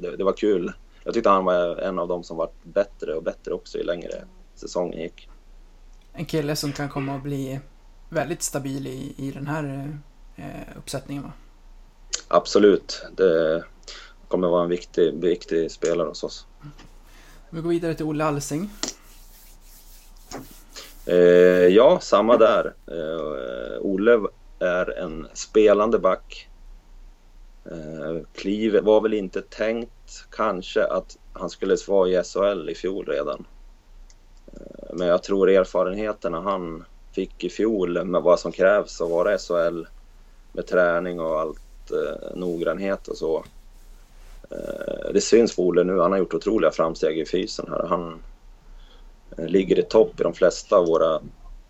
Det, 0.00 0.16
det, 0.16 0.24
var 0.24 0.32
kul. 0.32 0.72
Jag 1.04 1.14
tyckte 1.14 1.30
han 1.30 1.44
var 1.44 1.76
en 1.76 1.98
av 1.98 2.08
dem 2.08 2.24
som 2.24 2.36
var 2.36 2.50
bättre 2.62 3.14
och 3.14 3.22
bättre 3.22 3.54
också 3.54 3.78
ju 3.78 3.84
längre 3.84 4.24
säsongen 4.54 5.00
gick. 5.00 5.28
En 6.12 6.24
kille 6.24 6.56
som 6.56 6.72
kan 6.72 6.88
komma 6.88 7.14
att 7.14 7.22
bli 7.22 7.60
väldigt 8.08 8.42
stabil 8.42 8.86
i, 8.86 9.14
i 9.16 9.30
den 9.30 9.46
här 9.46 9.92
eh, 10.36 10.78
uppsättningen 10.78 11.22
va? 11.22 11.32
Absolut. 12.28 13.06
Det 13.16 13.64
kommer 14.28 14.48
vara 14.48 14.62
en 14.62 14.68
viktig, 14.68 15.14
viktig 15.14 15.70
spelare 15.70 16.08
hos 16.08 16.24
oss. 16.24 16.46
Vi 17.50 17.60
går 17.60 17.70
vidare 17.70 17.94
till 17.94 18.06
Olle 18.06 18.24
Alsing. 18.24 18.70
Eh, 21.06 21.16
ja, 21.66 21.98
samma 22.00 22.36
där. 22.36 22.74
Eh, 22.86 23.80
Olle 23.80 24.20
är 24.58 24.98
en 24.98 25.26
spelande 25.34 25.98
back 25.98 26.50
Eh, 27.64 28.22
Kliv 28.34 28.80
var 28.82 29.00
väl 29.00 29.14
inte 29.14 29.42
tänkt 29.42 30.26
kanske 30.30 30.84
att 30.84 31.16
han 31.32 31.50
skulle 31.50 31.76
vara 31.88 32.08
i 32.08 32.22
SHL 32.24 32.68
i 32.70 32.74
fjol 32.74 33.06
redan. 33.06 33.46
Eh, 34.52 34.94
men 34.94 35.06
jag 35.06 35.22
tror 35.22 35.50
erfarenheterna 35.50 36.40
han 36.40 36.84
fick 37.12 37.44
i 37.44 37.48
fjol 37.48 38.04
med 38.04 38.22
vad 38.22 38.40
som 38.40 38.52
krävs 38.52 39.00
att 39.00 39.10
vara 39.10 39.38
SHL 39.38 39.86
med 40.52 40.66
träning 40.66 41.20
och 41.20 41.40
allt 41.40 41.90
eh, 41.90 42.36
noggrannhet 42.36 43.08
och 43.08 43.16
så. 43.16 43.44
Eh, 44.50 45.12
det 45.12 45.20
syns 45.20 45.56
på 45.56 45.66
Olle 45.66 45.84
nu. 45.84 45.98
Han 45.98 46.12
har 46.12 46.18
gjort 46.18 46.34
otroliga 46.34 46.70
framsteg 46.70 47.18
i 47.18 47.26
fysen 47.26 47.66
här. 47.68 47.86
Han 47.88 48.22
eh, 49.38 49.46
ligger 49.46 49.78
i 49.78 49.82
topp 49.82 50.20
i 50.20 50.22
de 50.22 50.34
flesta 50.34 50.76
av 50.76 50.86
våra 50.86 51.20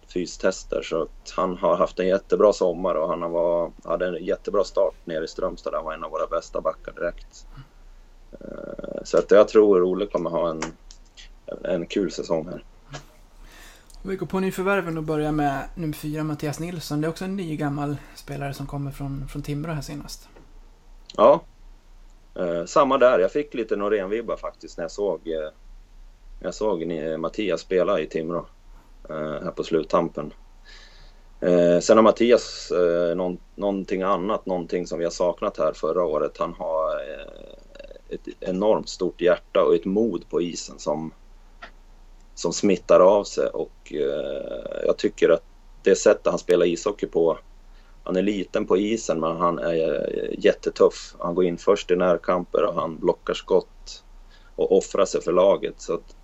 fystester. 0.06 0.82
Så 0.82 1.08
han 1.37 1.56
har 1.56 1.76
haft 1.76 2.00
en 2.00 2.08
jättebra 2.08 2.52
sommar 2.52 2.94
och 2.94 3.08
han 3.08 3.30
var, 3.30 3.72
hade 3.84 4.06
en 4.06 4.25
jättebra 4.25 4.64
start 4.64 4.94
nere 5.04 5.25
i 5.25 5.28
Strömstad. 5.28 5.75
Han 5.75 5.84
var 5.84 5.94
en 5.94 6.04
av 6.04 6.10
våra 6.10 6.26
bästa 6.26 6.60
backar 6.60 6.92
direkt. 6.92 7.46
Eh, 8.32 9.04
så 9.04 9.18
att 9.18 9.30
jag 9.30 9.49
tror 9.49 9.82
Ole 9.82 10.06
kommer 10.06 10.30
ha 10.30 10.50
en, 10.50 10.62
en 11.64 11.87
kul 11.87 12.10
säsong 12.10 12.49
här. 12.49 12.64
Vi 14.02 14.16
går 14.16 14.26
på 14.26 14.40
nyförvärven 14.40 14.96
och 14.99 15.02
börjar 15.02 15.32
med 15.32 15.64
nummer 15.75 15.94
fyra, 15.94 16.25
Mattias 16.25 16.60
Nilsson. 16.60 17.00
Det 17.00 17.06
är 17.06 17.08
också 17.08 17.25
en 17.25 17.37
ny 17.37 17.56
gammal 17.56 17.96
spelare 18.14 18.54
som 18.54 18.66
kommer 18.66 18.90
från, 18.90 19.28
från 19.28 19.42
Timrå 19.42 19.72
här 19.72 19.82
senast. 19.82 20.28
Ja, 21.16 21.40
eh, 22.40 22.64
samma 22.64 22.99
där. 22.99 23.18
Jag 23.18 23.32
fick 23.32 23.54
lite 23.54 23.76
Norén-vibbar 23.76 24.37
faktiskt 24.37 24.78
när 24.78 24.85
jag 24.85 24.90
såg, 24.90 25.28
eh, 25.28 25.50
jag 26.40 26.54
såg 26.54 26.87
Mattias 27.18 27.61
spela 27.61 28.00
i 28.00 28.06
Timrå. 28.06 28.47
Eh, 29.11 29.16
här 29.16 29.50
på 29.50 29.64
sluttampen. 29.64 30.32
Eh, 31.40 31.78
sen 31.80 31.97
har 31.97 32.02
Mattias 32.02 32.70
eh, 32.70 33.16
någon, 33.16 33.38
någonting 33.54 34.02
annat, 34.02 34.47
någonting 34.47 34.87
som 34.87 34.99
vi 34.99 35.04
har 35.04 35.11
saknat 35.11 35.59
här 35.59 35.73
förra 35.73 36.04
året. 36.04 36.38
Han 36.38 36.54
har 36.54 36.94
eh, 36.94 38.14
ett 38.14 38.28
enormt 38.40 38.88
stort 38.88 39.20
hjärta 39.20 39.64
och 39.64 39.75
ett 39.75 39.85
mod 39.85 40.28
på 40.28 40.42
isen 40.42 40.78
som, 40.78 41.12
som 42.35 42.52
smittar 42.52 43.00
av 43.00 43.25
sig 43.25 43.47
och 43.47 43.92
eh, 43.92 44.85
jag 44.87 44.97
tycker 44.97 45.28
att 45.28 45.44
det 45.82 45.94
sättet 45.94 46.26
han 46.26 46.38
spelar 46.38 46.66
ishockey 46.66 47.06
på 47.06 47.38
han 48.04 48.16
är 48.16 48.23
liten 48.23 48.66
på 48.66 48.76
isen 48.76 49.21
men 49.21 49.37
han 49.37 49.59
är 49.59 50.09
eh, 50.14 50.45
jättetuff. 50.45 51.14
Han 51.19 51.35
går 51.35 51.45
in 51.45 51.59
först 51.59 51.90
i 51.90 51.97
närkamper 51.97 52.64
och 52.64 52.75
han 52.75 52.99
blockar 52.99 53.35
skott 53.35 54.04
och 54.57 54.76
offrar 54.76 55.04
sig 55.04 55.23
för 55.23 55.33
laget. 55.33 55.75
Så 55.80 55.95
att 55.95 56.14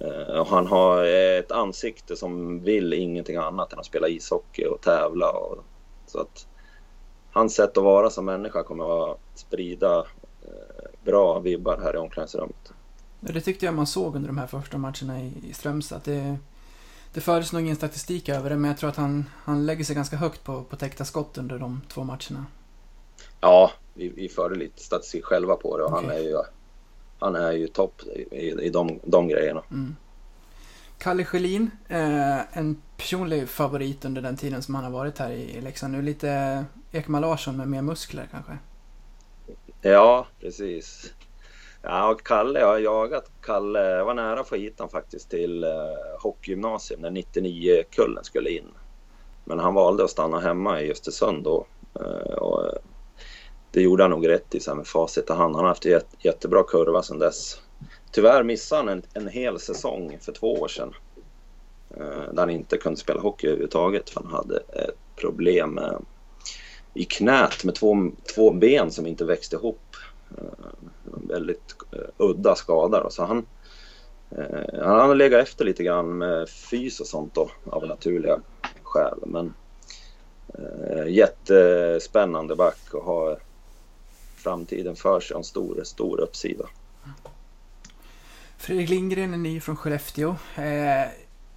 Eh, 0.00 0.46
han 0.46 0.66
har 0.66 1.04
eh, 1.04 1.38
ett 1.38 1.52
ansikte 1.52 2.16
som 2.16 2.60
vill 2.60 2.92
ingenting 2.92 3.36
annat 3.36 3.72
än 3.72 3.78
att 3.78 3.86
spela 3.86 4.08
ishockey 4.08 4.64
och 4.64 4.80
tävla. 4.80 5.30
Och, 5.30 5.64
så 6.06 6.20
att 6.20 6.46
hans 7.32 7.54
sätt 7.54 7.76
att 7.76 7.84
vara 7.84 8.10
som 8.10 8.24
människa 8.24 8.62
kommer 8.62 9.12
att 9.12 9.20
sprida 9.34 9.98
eh, 10.42 10.84
bra 11.04 11.38
vibbar 11.38 11.80
här 11.82 11.94
i 11.94 11.98
omklädningsrummet. 11.98 12.72
Det 13.20 13.40
tyckte 13.40 13.66
jag 13.66 13.74
man 13.74 13.86
såg 13.86 14.16
under 14.16 14.28
de 14.28 14.38
här 14.38 14.46
första 14.46 14.78
matcherna 14.78 15.20
i, 15.20 15.52
Strömstad. 15.52 16.00
Det, 16.04 16.36
det 17.12 17.20
fördes 17.20 17.52
nog 17.52 17.62
ingen 17.62 17.76
statistik 17.76 18.28
över 18.28 18.50
det, 18.50 18.56
men 18.56 18.68
jag 18.68 18.78
tror 18.78 18.90
att 18.90 18.96
han, 18.96 19.24
han 19.44 19.66
lägger 19.66 19.84
sig 19.84 19.94
ganska 19.94 20.16
högt 20.16 20.44
på, 20.44 20.62
på 20.64 20.76
täckta 20.76 21.04
skott 21.04 21.38
under 21.38 21.58
de 21.58 21.80
två 21.88 22.04
matcherna. 22.04 22.46
Ja, 23.40 23.70
vi, 23.94 24.08
vi 24.08 24.28
förde 24.28 24.54
lite 24.54 24.82
statistik 24.82 25.24
själva 25.24 25.56
på 25.56 25.78
det 25.78 25.84
och 25.84 25.92
okay. 25.92 26.06
han 26.06 26.16
är 26.16 26.20
ju 26.20 26.36
han 27.20 27.36
är 27.36 27.52
ju 27.52 27.68
topp 27.68 28.02
i, 28.30 28.50
i 28.60 28.70
de, 28.70 29.00
de 29.04 29.28
grejerna. 29.28 29.62
Mm. 29.70 29.96
Kalle 30.98 31.24
Schelin, 31.24 31.70
eh, 31.88 32.58
en 32.58 32.82
personlig 32.96 33.48
favorit 33.48 34.04
under 34.04 34.22
den 34.22 34.36
tiden 34.36 34.62
som 34.62 34.74
han 34.74 34.84
har 34.84 34.90
varit 34.90 35.18
här 35.18 35.30
i 35.30 35.60
Leksand. 35.60 35.92
Nu 35.92 36.02
lite 36.02 36.64
Ekman 36.92 37.20
Larsson 37.20 37.56
med 37.56 37.68
mer 37.68 37.82
muskler 37.82 38.28
kanske? 38.30 38.58
Ja, 39.82 40.26
precis. 40.40 41.12
Ja, 41.82 42.10
och 42.10 42.22
Kalle, 42.22 42.60
jag 42.60 42.66
har 42.66 42.78
jagat 42.78 43.30
Kalle. 43.42 43.90
Jag 43.90 44.04
var 44.04 44.14
nära 44.14 44.40
att 44.40 44.48
få 44.48 44.56
hit 44.56 44.78
honom 44.78 44.90
faktiskt 44.90 45.30
till 45.30 45.64
eh, 45.64 45.70
hockeygymnasium 46.22 47.00
när 47.00 47.10
99-kullen 47.10 48.24
skulle 48.24 48.50
in. 48.50 48.68
Men 49.44 49.58
han 49.58 49.74
valde 49.74 50.04
att 50.04 50.10
stanna 50.10 50.40
hemma 50.40 50.82
i 50.82 50.90
Östersund 50.90 51.44
då. 51.44 51.66
Eh, 51.94 52.32
och 52.34 52.66
eh, 52.66 52.72
det 53.70 53.82
gjorde 53.82 54.04
han 54.04 54.10
nog 54.10 54.28
rätt 54.28 54.54
i 54.54 54.60
så 54.60 54.74
med 54.74 54.86
facit 54.86 55.30
i 55.30 55.32
hand. 55.32 55.54
Han 55.54 55.64
har 55.64 55.68
haft 55.68 55.86
en 55.86 56.00
jättebra 56.18 56.62
kurva 56.62 57.02
sedan 57.02 57.18
dess. 57.18 57.60
Tyvärr 58.12 58.42
missade 58.42 58.80
han 58.80 58.88
en, 58.88 59.02
en 59.14 59.28
hel 59.28 59.58
säsong 59.58 60.18
för 60.20 60.32
två 60.32 60.54
år 60.54 60.68
sedan. 60.68 60.94
Eh, 61.96 62.32
där 62.32 62.42
han 62.42 62.50
inte 62.50 62.76
kunde 62.76 63.00
spela 63.00 63.20
hockey 63.20 63.46
överhuvudtaget 63.46 64.10
för 64.10 64.20
han 64.20 64.32
hade 64.32 64.56
ett 64.56 65.16
problem 65.16 65.74
med, 65.74 66.04
i 66.94 67.04
knät 67.04 67.64
med 67.64 67.74
två, 67.74 68.10
två 68.34 68.50
ben 68.50 68.90
som 68.90 69.06
inte 69.06 69.24
växte 69.24 69.56
ihop. 69.56 69.89
Väldigt 71.04 71.76
eh, 71.92 71.98
udda 72.16 72.54
skada. 72.54 73.02
då, 73.02 73.10
Så 73.10 73.24
han, 73.24 73.46
eh, 74.30 74.82
han 74.82 75.00
har 75.08 75.14
legat 75.14 75.42
efter 75.42 75.64
lite 75.64 75.84
grann 75.84 76.18
med 76.18 76.48
fys 76.48 77.00
och 77.00 77.06
sånt 77.06 77.34
då, 77.34 77.50
av 77.64 77.86
naturliga 77.86 78.40
skäl. 78.82 79.18
Men 79.26 79.54
eh, 80.48 81.06
jättespännande 81.08 82.56
back 82.56 82.94
och 82.94 83.04
har 83.04 83.38
framtiden 84.36 84.96
för 84.96 85.20
sig 85.20 85.34
och 85.34 85.40
en 85.40 85.44
stor, 85.44 85.80
stor 85.84 86.20
uppsida. 86.20 86.64
Fredrik 88.58 88.88
Lindgren 88.88 89.34
är 89.34 89.38
ny 89.38 89.60
från 89.60 89.76
Skellefteå. 89.76 90.36
Eh, 90.56 91.08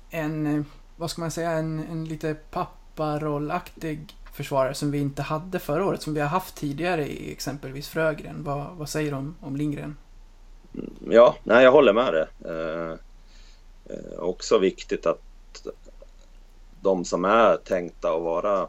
en, 0.09 0.65
vad 0.95 1.11
ska 1.11 1.21
man 1.21 1.31
säga, 1.31 1.51
en, 1.51 1.79
en 1.91 2.05
lite 2.05 2.35
papparollaktig 2.51 4.15
försvarare 4.33 4.73
som 4.73 4.91
vi 4.91 4.99
inte 4.99 5.21
hade 5.21 5.59
förra 5.59 5.85
året, 5.85 6.01
som 6.01 6.13
vi 6.13 6.19
har 6.19 6.27
haft 6.27 6.55
tidigare 6.55 7.07
i 7.07 7.31
exempelvis 7.31 7.87
Frögren. 7.87 8.43
Vad, 8.43 8.75
vad 8.75 8.89
säger 8.89 9.11
du 9.11 9.17
om, 9.17 9.35
om 9.41 9.55
Lindgren? 9.55 9.97
Ja, 11.09 11.35
nej, 11.43 11.63
jag 11.63 11.71
håller 11.71 11.93
med 11.93 12.13
dig. 12.13 12.25
Eh, 12.45 12.91
eh, 13.85 14.19
också 14.19 14.57
viktigt 14.57 15.05
att 15.05 15.21
de 16.81 17.05
som 17.05 17.25
är 17.25 17.57
tänkta 17.57 18.15
att 18.15 18.21
vara 18.21 18.67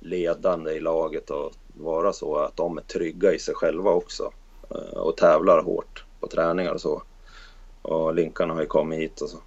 ledande 0.00 0.72
i 0.72 0.80
laget 0.80 1.30
och 1.30 1.52
vara 1.74 2.12
så 2.12 2.36
att 2.36 2.56
de 2.56 2.78
är 2.78 2.82
trygga 2.82 3.34
i 3.34 3.38
sig 3.38 3.54
själva 3.54 3.90
också 3.90 4.32
eh, 4.70 4.98
och 4.98 5.16
tävlar 5.16 5.62
hårt 5.62 6.04
på 6.20 6.26
träningar 6.26 6.72
och 6.72 6.80
så. 6.80 7.02
Och 7.82 8.14
Linkan 8.14 8.50
har 8.50 8.60
ju 8.60 8.66
kommit 8.66 8.98
hit 8.98 9.20
och 9.20 9.28
så, 9.28 9.38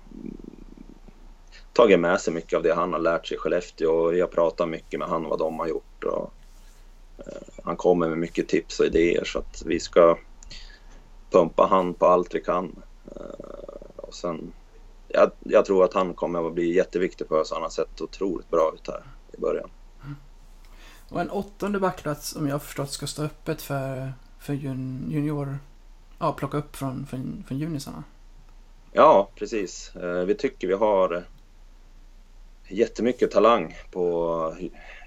tagit 1.74 2.00
med 2.00 2.22
sig 2.22 2.34
mycket 2.34 2.58
av 2.58 2.64
det 2.64 2.74
han 2.74 2.94
har 2.94 3.00
lärt 3.00 3.28
sig 3.28 3.36
i 3.36 3.40
Skellefteå 3.40 3.92
och 3.92 4.18
jag 4.18 4.32
pratar 4.32 4.66
mycket 4.66 5.00
med 5.00 5.08
han 5.08 5.24
vad 5.24 5.40
de 5.40 5.60
har 5.60 5.68
gjort. 5.68 6.04
Och, 6.04 6.34
eh, 7.18 7.64
han 7.64 7.76
kommer 7.76 8.10
med 8.10 8.18
mycket 8.18 8.48
tips 8.48 8.80
och 8.80 8.86
idéer 8.86 9.24
så 9.24 9.40
att 9.40 9.64
vi 9.66 9.80
ska 9.80 10.18
pumpa 11.32 11.66
han 11.66 11.94
på 11.94 12.06
allt 12.06 12.36
vi 12.36 12.42
kan. 12.42 12.76
Eh, 13.16 13.96
och 13.96 14.14
sen, 14.14 14.54
jag, 15.08 15.32
jag 15.40 15.66
tror 15.66 15.84
att 15.84 15.94
han 15.94 16.14
kommer 16.14 16.48
att 16.48 16.54
bli 16.54 16.76
jätteviktig 16.76 17.28
för 17.28 17.42
oss. 17.42 17.52
Han 17.52 17.62
har 17.62 17.70
sett 17.70 18.02
otroligt 18.02 18.50
bra 18.50 18.72
ut 18.76 18.88
här 18.88 19.04
i 19.38 19.42
början. 19.42 19.70
Och 21.10 21.22
en 21.22 21.30
åttonde 21.30 21.80
backplats, 21.80 22.36
om 22.36 22.48
jag 22.48 22.54
har 22.54 22.60
förstått, 22.60 22.92
ska 22.92 23.08
stå 23.08 23.24
öppet 23.24 23.62
för, 23.62 24.14
för 24.40 24.54
jun, 24.54 25.06
junior... 25.10 25.58
Ja, 26.20 26.34
plocka 26.34 26.58
upp 26.58 26.76
från, 26.76 27.06
från, 27.06 27.44
från 27.48 27.58
junisarna. 27.58 28.04
Ja, 28.92 29.30
precis. 29.36 29.96
Eh, 29.96 30.26
vi 30.26 30.36
tycker 30.36 30.68
vi 30.68 30.74
har 30.74 31.24
jättemycket 32.72 33.32
talang 33.32 33.78
på 33.92 34.56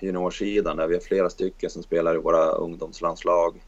juniorsidan 0.02 0.76
där 0.76 0.86
vi 0.86 0.94
har 0.94 1.00
flera 1.00 1.30
stycken 1.30 1.70
som 1.70 1.82
spelar 1.82 2.14
i 2.14 2.18
våra 2.18 2.50
ungdomslandslag. 2.50 3.62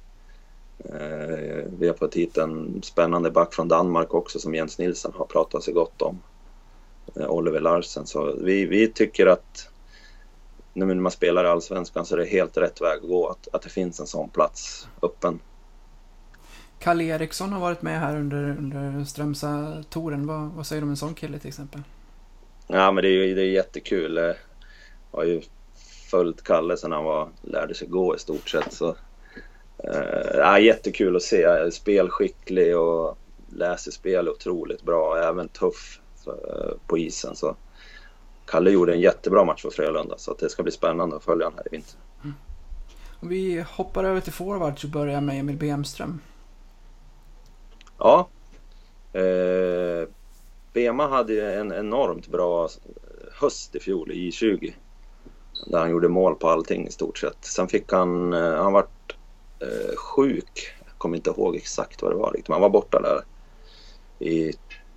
Eh, 0.78 1.64
vi 1.78 1.86
har 1.88 1.94
fått 1.94 2.14
hit 2.14 2.36
en 2.36 2.82
spännande 2.82 3.30
back 3.30 3.54
från 3.54 3.68
Danmark 3.68 4.14
också 4.14 4.38
som 4.38 4.54
Jens 4.54 4.78
Nilsson 4.78 5.12
har 5.16 5.24
pratat 5.26 5.62
sig 5.62 5.74
gott 5.74 6.02
om. 6.02 6.18
Eh, 7.16 7.30
Oliver 7.30 7.60
Larsen. 7.60 8.06
Så 8.06 8.36
vi, 8.40 8.66
vi 8.66 8.88
tycker 8.88 9.26
att 9.26 9.68
när 10.72 10.94
man 10.94 11.12
spelar 11.12 11.44
i 11.44 11.48
Allsvenskan 11.48 12.06
så 12.06 12.14
är 12.14 12.18
det 12.18 12.26
helt 12.26 12.56
rätt 12.56 12.80
väg 12.80 12.98
att 13.02 13.08
gå. 13.08 13.28
Att, 13.28 13.48
att 13.52 13.62
det 13.62 13.68
finns 13.70 14.00
en 14.00 14.06
sån 14.06 14.28
plats 14.28 14.88
öppen. 15.02 15.38
Kalle 16.78 17.04
Eriksson 17.04 17.52
har 17.52 17.60
varit 17.60 17.82
med 17.82 18.00
här 18.00 18.16
under, 18.16 18.56
under 18.58 19.04
Strömsa-touren. 19.04 20.26
Vad, 20.26 20.50
vad 20.50 20.66
säger 20.66 20.82
du 20.82 20.84
om 20.84 20.90
en 20.90 20.96
sån 20.96 21.14
kille 21.14 21.38
till 21.38 21.48
exempel? 21.48 21.82
Ja, 22.66 22.92
men 22.92 23.04
det 23.04 23.08
är, 23.08 23.34
det 23.34 23.42
är 23.42 23.46
jättekul. 23.50 24.16
Jag 24.16 24.34
har 25.10 25.24
ju 25.24 25.42
följt 26.10 26.42
Kalle 26.42 26.76
sedan 26.76 26.92
han 26.92 27.04
var, 27.04 27.28
lärde 27.42 27.74
sig 27.74 27.88
gå 27.88 28.16
i 28.16 28.18
stort 28.18 28.48
sett. 28.48 28.72
Så, 28.72 28.96
eh, 29.78 30.36
ja, 30.36 30.58
jättekul 30.58 31.16
att 31.16 31.22
se. 31.22 31.70
Spelskicklig 31.72 32.78
och 32.78 33.18
läser 33.48 33.90
spel 33.90 34.28
otroligt 34.28 34.82
bra. 34.82 35.18
Även 35.18 35.48
tuff 35.48 36.00
eh, 36.26 36.76
på 36.86 36.98
isen. 36.98 37.36
Så. 37.36 37.56
Kalle 38.46 38.70
gjorde 38.70 38.92
en 38.92 39.00
jättebra 39.00 39.44
match 39.44 39.62
för 39.62 39.70
Frölunda 39.70 40.18
så 40.18 40.34
det 40.34 40.48
ska 40.48 40.62
bli 40.62 40.72
spännande 40.72 41.16
att 41.16 41.24
följa 41.24 41.46
honom 41.46 41.58
här 41.58 41.66
i 41.66 41.76
vinter. 41.76 41.98
Mm. 42.24 42.34
vi 43.20 43.64
hoppar 43.68 44.04
över 44.04 44.20
till 44.20 44.32
forwards 44.32 44.84
och 44.84 44.90
börjar 44.90 45.20
med 45.20 45.40
Emil 45.40 45.56
Bemström. 45.56 46.20
Ja. 47.98 48.28
Eh, 49.12 50.08
Bema 50.76 51.06
hade 51.08 51.32
ju 51.32 51.52
en 51.52 51.72
enormt 51.72 52.28
bra 52.28 52.68
höst 53.32 53.74
i 53.74 53.80
fjol 53.80 54.12
i 54.12 54.32
20 54.32 54.74
Där 55.66 55.78
han 55.78 55.90
gjorde 55.90 56.08
mål 56.08 56.34
på 56.34 56.48
allting 56.48 56.86
i 56.86 56.90
stort 56.90 57.18
sett. 57.18 57.36
Sen 57.40 57.68
fick 57.68 57.92
han, 57.92 58.32
eh, 58.32 58.54
han 58.54 58.72
vart 58.72 59.16
eh, 59.60 59.96
sjuk. 59.96 60.74
Jag 60.86 60.98
kommer 60.98 61.16
inte 61.16 61.30
ihåg 61.30 61.56
exakt 61.56 62.02
vad 62.02 62.12
det 62.12 62.16
var 62.16 62.32
riktigt. 62.32 62.48
Men 62.48 62.54
han 62.54 62.62
var 62.62 62.68
borta 62.68 63.00
där 63.00 63.24
i 64.28 64.52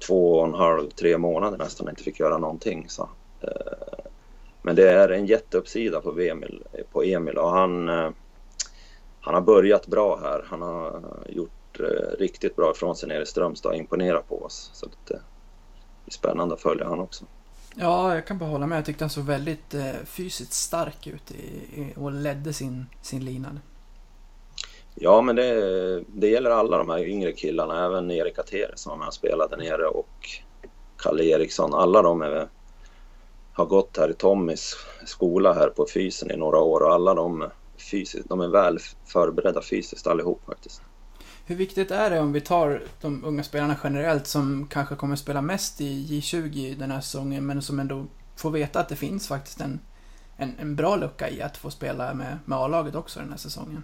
två 0.08 0.40
och 0.40 0.48
en 0.48 0.54
halv, 0.54 0.90
tre 0.90 1.18
månader 1.18 1.58
nästan. 1.58 1.90
Inte 1.90 2.04
fick 2.04 2.20
göra 2.20 2.38
någonting. 2.38 2.86
Så. 2.90 3.10
Eh, 3.42 4.06
men 4.62 4.76
det 4.76 4.90
är 4.90 5.10
en 5.10 5.26
jätteuppsida 5.26 6.02
på 6.02 6.20
Emil, 6.20 6.64
på 6.92 7.04
Emil 7.04 7.38
och 7.38 7.50
han, 7.50 7.90
eh, 7.90 8.10
han 9.22 9.34
har 9.34 9.42
börjat 9.42 9.88
bra 9.88 10.20
här. 10.24 10.46
Han 10.50 10.62
har 10.62 11.02
gjort 11.30 11.80
eh, 11.80 12.18
riktigt 12.20 12.56
bra 12.56 12.72
ifrån 12.72 12.96
sig 12.96 13.10
nere 13.10 13.24
i 13.24 13.26
Strömstad 13.26 13.72
och 13.72 13.78
imponerat 13.78 14.30
på 14.30 14.44
oss. 14.44 14.70
Så 14.74 14.88
det, 15.08 15.22
spännande 16.14 16.54
att 16.56 16.62
följa 16.62 16.86
honom 16.86 17.04
också. 17.04 17.26
Ja, 17.76 18.16
jag 18.16 18.28
kan 18.28 18.38
bara 18.38 18.50
hålla 18.50 18.68
med. 18.68 18.78
Jag 18.78 18.86
tyckte 18.86 19.04
han 19.04 19.10
såg 19.10 19.26
väldigt 19.26 19.74
eh, 19.74 19.92
fysiskt 20.06 20.54
stark 20.54 21.08
ut 21.08 21.32
i, 21.32 21.36
i, 21.82 21.94
och 21.98 22.12
ledde 22.12 22.54
sin, 22.54 22.86
sin 23.02 23.26
lina. 23.26 23.60
Ja, 24.96 25.22
men 25.22 25.36
det, 25.36 26.04
det 26.08 26.28
gäller 26.28 26.50
alla 26.50 26.78
de 26.78 26.90
här 26.90 27.08
yngre 27.08 27.32
killarna. 27.32 27.86
Även 27.86 28.12
Erik 28.12 28.40
Atere 28.40 28.72
som 28.76 28.90
var 28.90 28.98
med 28.98 29.08
och 29.08 29.14
spelade 29.14 29.58
nere 29.58 29.86
och 29.86 30.30
Kalle 30.98 31.24
Eriksson. 31.24 31.74
Alla 31.74 32.02
de 32.02 32.22
är, 32.22 32.48
har 33.54 33.66
gått 33.66 33.98
här 33.98 34.10
i 34.10 34.14
Tommys 34.14 34.76
skola 35.06 35.54
här 35.54 35.70
på 35.70 35.88
fysen 35.94 36.32
i 36.32 36.38
några 36.38 36.60
år 36.60 36.82
och 36.82 36.94
alla 36.94 37.14
de, 37.14 37.50
fysiskt, 37.92 38.30
de 38.30 38.42
är 38.42 38.48
väl 38.48 38.80
förberedda 39.06 39.62
fysiskt 39.62 40.08
allihop 40.08 40.42
faktiskt. 40.46 40.82
Hur 41.50 41.56
viktigt 41.56 41.92
är 41.92 42.10
det 42.10 42.20
om 42.20 42.34
vi 42.34 42.42
tar 42.42 42.82
de 43.02 43.26
unga 43.26 43.44
spelarna 43.44 43.78
generellt 43.84 44.28
som 44.28 44.68
kanske 44.72 44.96
kommer 44.96 45.16
spela 45.16 45.42
mest 45.42 45.82
i 45.82 46.06
J20 46.10 46.76
den 46.80 46.92
här 46.92 47.02
säsongen 47.02 47.46
men 47.46 47.62
som 47.62 47.80
ändå 47.80 48.06
får 48.36 48.52
veta 48.52 48.80
att 48.80 48.90
det 48.90 48.96
finns 48.96 49.28
faktiskt 49.28 49.62
en, 49.62 49.80
en, 50.38 50.56
en 50.60 50.76
bra 50.76 50.96
lucka 50.96 51.30
i 51.30 51.42
att 51.42 51.58
få 51.58 51.70
spela 51.72 52.14
med, 52.14 52.40
med 52.46 52.58
A-laget 52.58 52.96
också 52.96 53.20
den 53.20 53.30
här 53.30 53.38
säsongen? 53.38 53.84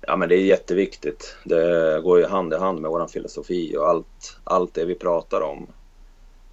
Ja 0.00 0.16
men 0.16 0.28
det 0.28 0.34
är 0.34 0.44
jätteviktigt. 0.44 1.36
Det 1.44 2.00
går 2.02 2.18
ju 2.18 2.26
hand 2.26 2.52
i 2.52 2.56
hand 2.56 2.80
med 2.80 2.90
vår 2.90 3.06
filosofi 3.06 3.76
och 3.76 3.88
allt, 3.88 4.38
allt 4.44 4.74
det 4.74 4.84
vi 4.84 4.94
pratar 4.94 5.40
om 5.40 5.66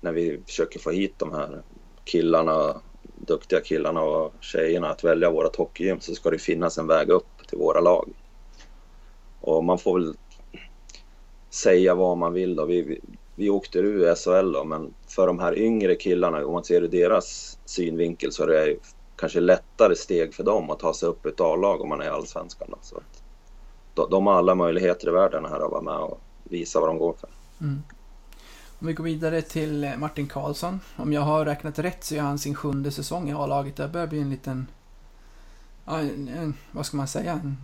när 0.01 0.11
vi 0.11 0.39
försöker 0.45 0.79
få 0.79 0.91
hit 0.91 1.13
de 1.17 1.33
här 1.33 1.61
killarna, 2.03 2.81
duktiga 3.15 3.61
killarna 3.61 4.01
och 4.01 4.33
tjejerna 4.39 4.89
att 4.89 5.03
välja 5.03 5.31
vårat 5.31 5.55
hockeygym 5.55 5.99
så 5.99 6.15
ska 6.15 6.29
det 6.29 6.39
finnas 6.39 6.77
en 6.77 6.87
väg 6.87 7.09
upp 7.09 7.47
till 7.47 7.57
våra 7.57 7.79
lag. 7.79 8.09
Och 9.49 9.63
man 9.63 9.79
får 9.79 9.99
väl 9.99 10.15
säga 11.49 11.95
vad 11.95 12.17
man 12.17 12.33
vill 12.33 12.55
då. 12.55 12.65
Vi, 12.65 12.81
vi, 12.81 13.01
vi 13.35 13.49
åkte 13.49 13.79
ur 13.79 14.15
SHL 14.15 14.51
då, 14.51 14.63
men 14.63 14.93
för 15.07 15.27
de 15.27 15.39
här 15.39 15.57
yngre 15.57 15.95
killarna, 15.95 16.45
om 16.45 16.53
man 16.53 16.63
ser 16.63 16.81
ur 16.81 16.87
deras 16.87 17.57
synvinkel 17.65 18.31
så 18.31 18.43
är 18.43 18.47
det 18.47 18.75
kanske 19.15 19.39
lättare 19.39 19.95
steg 19.95 20.33
för 20.33 20.43
dem 20.43 20.69
att 20.69 20.79
ta 20.79 20.93
sig 20.93 21.09
upp 21.09 21.25
i 21.25 21.29
ett 21.29 21.41
A-lag 21.41 21.81
om 21.81 21.89
man 21.89 22.01
är 22.01 22.05
i 22.05 22.09
Allsvenskan. 22.09 22.67
Då. 22.71 22.77
Så 22.81 22.97
att, 22.97 23.23
de, 23.93 24.09
de 24.09 24.27
har 24.27 24.33
alla 24.33 24.55
möjligheter 24.55 25.07
i 25.07 25.11
världen 25.11 25.45
här 25.45 25.65
att 25.65 25.71
vara 25.71 25.81
med 25.81 25.97
och 25.97 26.21
visa 26.43 26.79
vad 26.79 26.89
de 26.89 26.97
går 26.97 27.13
för. 27.13 27.29
Mm. 27.61 27.83
Om 28.79 28.87
vi 28.87 28.93
går 28.93 29.03
vidare 29.03 29.41
till 29.41 29.93
Martin 29.97 30.27
Karlsson. 30.27 30.79
Om 30.95 31.13
jag 31.13 31.21
har 31.21 31.45
räknat 31.45 31.79
rätt 31.79 32.03
så 32.03 32.15
är 32.15 32.19
han 32.19 32.39
sin 32.39 32.55
sjunde 32.55 32.91
säsong 32.91 33.29
i 33.29 33.33
A-laget. 33.33 33.75
Det 33.75 33.87
börjar 33.87 34.07
bli 34.07 34.21
en 34.21 34.29
liten... 34.29 34.67
Ja, 35.85 35.99
en, 35.99 36.27
en, 36.27 36.53
vad 36.71 36.85
ska 36.85 36.97
man 36.97 37.07
säga? 37.07 37.31
En, 37.31 37.57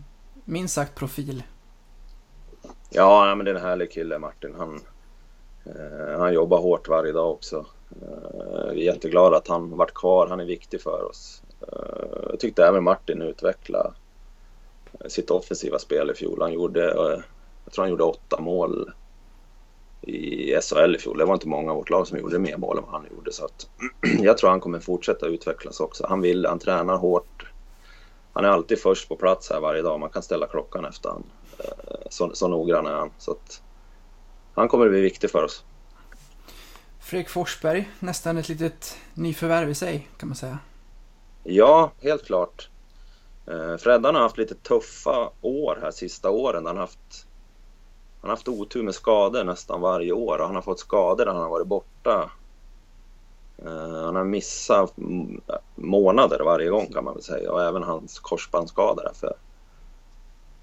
minst 0.45 0.73
sagt 0.73 0.95
profil. 0.95 1.43
Ja, 2.89 3.35
men 3.35 3.45
det 3.45 3.51
är 3.51 3.55
en 3.55 3.61
härlig 3.61 3.91
kille 3.91 4.19
Martin. 4.19 4.55
Han, 4.57 4.81
eh, 5.65 6.19
han 6.19 6.33
jobbar 6.33 6.61
hårt 6.61 6.87
varje 6.87 7.11
dag 7.11 7.31
också. 7.31 7.65
Eh, 8.01 8.73
vi 8.73 8.87
är 8.87 8.93
jätteglada 8.93 9.37
att 9.37 9.47
han 9.47 9.77
varit 9.77 9.93
kvar. 9.93 10.27
Han 10.27 10.39
är 10.39 10.45
viktig 10.45 10.81
för 10.81 11.09
oss. 11.09 11.41
Eh, 11.61 12.29
jag 12.29 12.39
tyckte 12.39 12.65
även 12.65 12.83
Martin 12.83 13.21
utvecklade 13.21 13.93
eh, 14.99 15.07
sitt 15.07 15.31
offensiva 15.31 15.79
spel 15.79 16.11
i 16.11 16.13
fjol. 16.13 16.41
Han 16.41 16.53
gjorde, 16.53 16.91
eh, 16.91 17.21
jag 17.63 17.73
tror 17.73 17.83
han 17.83 17.89
gjorde 17.89 18.03
åtta 18.03 18.41
mål 18.41 18.91
i 20.01 20.55
SHL 20.61 20.95
i 20.95 20.99
fjol. 20.99 21.17
Det 21.17 21.25
var 21.25 21.33
inte 21.33 21.47
många 21.47 21.71
av 21.71 21.77
vårt 21.77 21.89
lag 21.89 22.07
som 22.07 22.17
gjorde 22.17 22.39
mer 22.39 22.57
mål 22.57 22.77
än 22.77 22.83
vad 22.83 22.93
han 22.93 23.07
gjorde. 23.15 23.31
Så 23.31 23.45
att, 23.45 23.69
jag 24.19 24.37
tror 24.37 24.49
han 24.49 24.59
kommer 24.59 24.79
fortsätta 24.79 25.27
utvecklas 25.27 25.79
också. 25.79 26.05
Han 26.09 26.21
vill, 26.21 26.45
han 26.45 26.59
tränar 26.59 26.97
hårt. 26.97 27.51
Han 28.33 28.45
är 28.45 28.49
alltid 28.49 28.79
först 28.79 29.09
på 29.09 29.15
plats 29.15 29.49
här 29.49 29.59
varje 29.59 29.81
dag. 29.81 29.99
Man 29.99 30.09
kan 30.09 30.23
ställa 30.23 30.47
klockan 30.47 30.85
efter 30.85 31.09
honom. 31.09 31.29
Eh, 31.67 32.07
så, 32.09 32.31
så 32.35 32.47
noggrann 32.47 32.85
är 32.85 32.93
han. 32.93 33.11
Så 33.17 33.31
att, 33.31 33.61
han 34.53 34.67
kommer 34.67 34.85
att 34.85 34.91
bli 34.91 35.01
viktig 35.01 35.31
för 35.31 35.43
oss. 35.43 35.63
Fredrik 36.99 37.29
Forsberg, 37.29 37.89
nästan 37.99 38.37
ett 38.37 38.49
litet 38.49 38.97
nyförvärv 39.13 39.69
i 39.69 39.75
sig 39.75 40.09
kan 40.17 40.29
man 40.29 40.35
säga. 40.35 40.59
Ja, 41.43 41.91
helt 42.01 42.25
klart. 42.25 42.69
Eh, 43.47 43.77
Freddan 43.77 44.15
har 44.15 44.21
haft 44.21 44.37
lite 44.37 44.55
tuffa 44.55 45.29
år 45.41 45.79
här 45.81 45.91
sista 45.91 46.29
åren. 46.29 46.65
Han 46.65 46.75
har 46.75 46.81
haft, 46.81 47.27
han 48.21 48.29
har 48.29 48.35
haft 48.35 48.47
otur 48.47 48.83
med 48.83 48.95
skador 48.95 49.43
nästan 49.43 49.81
varje 49.81 50.11
år 50.11 50.39
och 50.39 50.45
han 50.45 50.55
har 50.55 50.61
fått 50.61 50.79
skador 50.79 51.25
när 51.25 51.33
han 51.33 51.41
har 51.41 51.49
varit 51.49 51.67
borta. 51.67 52.31
Eh, 53.57 54.03
han 54.03 54.15
har 54.15 54.23
missat 54.23 54.93
månader 55.75 56.39
varje 56.39 56.69
gång 56.69 56.93
kan 56.93 57.03
man 57.03 57.13
väl 57.13 57.23
säga 57.23 57.51
och 57.51 57.63
även 57.63 57.83
hans 57.83 58.19
korsbandsskada 58.19 59.11
för 59.13 59.33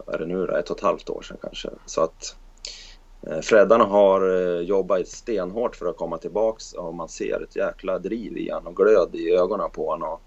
vad 0.04 0.14
är 0.14 0.18
det 0.18 0.26
nu 0.26 0.46
då, 0.46 0.56
ett 0.56 0.70
och 0.70 0.76
ett 0.76 0.82
halvt 0.82 1.10
år 1.10 1.22
sedan 1.22 1.36
kanske. 1.42 1.70
Så 1.86 2.02
att 2.02 2.36
eh, 3.26 3.40
Freddan 3.40 3.80
har 3.80 4.28
eh, 4.28 4.60
jobbat 4.60 5.08
stenhårt 5.08 5.76
för 5.76 5.86
att 5.86 5.96
komma 5.96 6.18
tillbaks 6.18 6.72
och 6.72 6.94
man 6.94 7.08
ser 7.08 7.42
ett 7.42 7.56
jäkla 7.56 7.98
driv 7.98 8.36
i 8.36 8.50
honom 8.50 8.66
och 8.66 8.76
glöd 8.76 9.14
i 9.14 9.34
ögonen 9.34 9.70
på 9.70 9.90
honom. 9.90 10.12
Och 10.12 10.20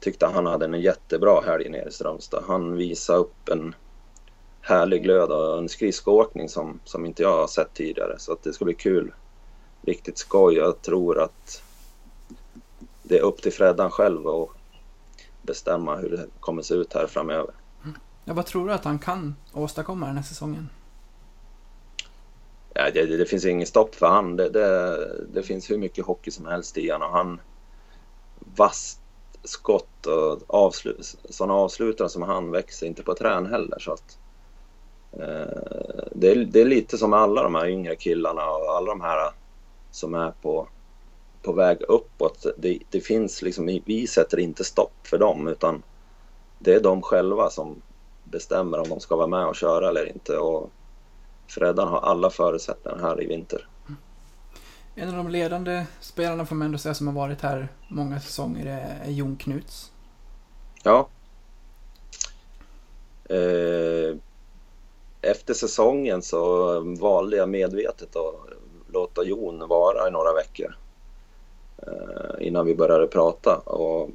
tyckte 0.00 0.26
han 0.26 0.46
hade 0.46 0.64
en 0.64 0.80
jättebra 0.80 1.40
helg 1.40 1.68
nere 1.68 1.88
i 1.88 1.92
Strömstad. 1.92 2.44
Han 2.46 2.76
visade 2.76 3.18
upp 3.18 3.48
en 3.48 3.74
härlig 4.60 5.02
glöd 5.02 5.32
och 5.32 5.58
en 5.58 5.68
skridskoåkning 5.68 6.48
som, 6.48 6.80
som 6.84 7.06
inte 7.06 7.22
jag 7.22 7.36
har 7.36 7.46
sett 7.46 7.74
tidigare. 7.74 8.18
Så 8.18 8.32
att 8.32 8.42
det 8.42 8.52
ska 8.52 8.64
bli 8.64 8.74
kul. 8.74 9.12
Riktigt 9.82 10.18
skoj. 10.18 10.54
Jag 10.54 10.82
tror 10.82 11.20
att 11.20 11.62
det 13.02 13.18
är 13.18 13.22
upp 13.22 13.42
till 13.42 13.52
Freddan 13.52 13.90
själv 13.90 14.28
att 14.28 14.48
bestämma 15.42 15.96
hur 15.96 16.10
det 16.10 16.26
kommer 16.40 16.62
se 16.62 16.74
ut 16.74 16.92
här 16.92 17.06
framöver. 17.06 17.54
Ja, 18.24 18.34
vad 18.34 18.46
tror 18.46 18.66
du 18.66 18.72
att 18.72 18.84
han 18.84 18.98
kan 18.98 19.36
åstadkomma 19.52 20.06
den 20.06 20.16
här 20.16 20.24
säsongen? 20.24 20.68
Ja, 22.74 22.90
det, 22.90 23.06
det, 23.06 23.16
det 23.16 23.26
finns 23.26 23.44
inget 23.44 23.68
stopp 23.68 23.94
för 23.94 24.06
han. 24.06 24.36
Det, 24.36 24.48
det, 24.48 24.98
det, 25.32 25.42
finns 25.42 25.70
hur 25.70 25.78
mycket 25.78 26.06
hockey 26.06 26.30
som 26.30 26.46
helst 26.46 26.78
i 26.78 26.90
honom. 26.90 27.12
Han 27.12 27.40
vasst 28.56 29.00
skott 29.44 30.06
och 30.06 30.42
avslut, 30.46 31.16
sådana 31.24 31.54
avslutare 31.54 32.08
som 32.08 32.22
han 32.22 32.50
växer 32.50 32.86
inte 32.86 33.02
på 33.02 33.14
trän 33.14 33.46
heller. 33.46 33.78
Så 33.78 33.92
att, 33.92 34.18
eh, 35.12 36.02
det, 36.12 36.30
är, 36.30 36.36
det 36.44 36.60
är 36.60 36.64
lite 36.64 36.98
som 36.98 37.12
alla 37.12 37.42
de 37.42 37.54
här 37.54 37.68
yngre 37.68 37.96
killarna 37.96 38.50
och 38.50 38.76
alla 38.76 38.86
de 38.86 39.00
här 39.00 39.32
som 39.90 40.14
är 40.14 40.30
på, 40.42 40.68
på 41.42 41.52
väg 41.52 41.82
uppåt. 41.82 42.46
Det, 42.56 42.78
det 42.90 43.00
finns 43.00 43.42
liksom, 43.42 43.80
vi 43.84 44.06
sätter 44.06 44.38
inte 44.38 44.64
stopp 44.64 45.06
för 45.06 45.18
dem 45.18 45.48
utan 45.48 45.82
det 46.58 46.74
är 46.74 46.80
de 46.80 47.02
själva 47.02 47.50
som 47.50 47.82
bestämmer 48.34 48.78
om 48.78 48.88
de 48.88 49.00
ska 49.00 49.16
vara 49.16 49.26
med 49.26 49.46
och 49.46 49.56
köra 49.56 49.88
eller 49.88 50.08
inte. 50.08 50.38
Och 50.38 50.70
Freddan 51.46 51.88
har 51.88 52.00
alla 52.00 52.30
förutsättningar 52.30 52.98
här 52.98 53.22
i 53.22 53.26
vinter. 53.26 53.68
En 54.94 55.08
av 55.08 55.14
de 55.14 55.28
ledande 55.28 55.86
spelarna 56.00 56.46
får 56.46 56.56
man 56.56 56.66
ändå 56.66 56.78
säga 56.78 56.94
som 56.94 57.06
har 57.06 57.14
varit 57.14 57.40
här 57.40 57.68
många 57.88 58.20
säsonger 58.20 58.66
är 59.04 59.10
Jon 59.10 59.36
Knuts. 59.36 59.92
Ja. 60.82 61.08
Eh, 63.24 64.16
efter 65.20 65.54
säsongen 65.54 66.22
så 66.22 66.80
valde 66.80 67.36
jag 67.36 67.48
medvetet 67.48 68.16
att 68.16 68.34
låta 68.92 69.24
Jon 69.24 69.68
vara 69.68 70.08
i 70.08 70.10
några 70.10 70.32
veckor. 70.32 70.76
Eh, 71.76 72.46
innan 72.46 72.66
vi 72.66 72.74
började 72.74 73.06
prata. 73.06 73.56
Och 73.56 74.10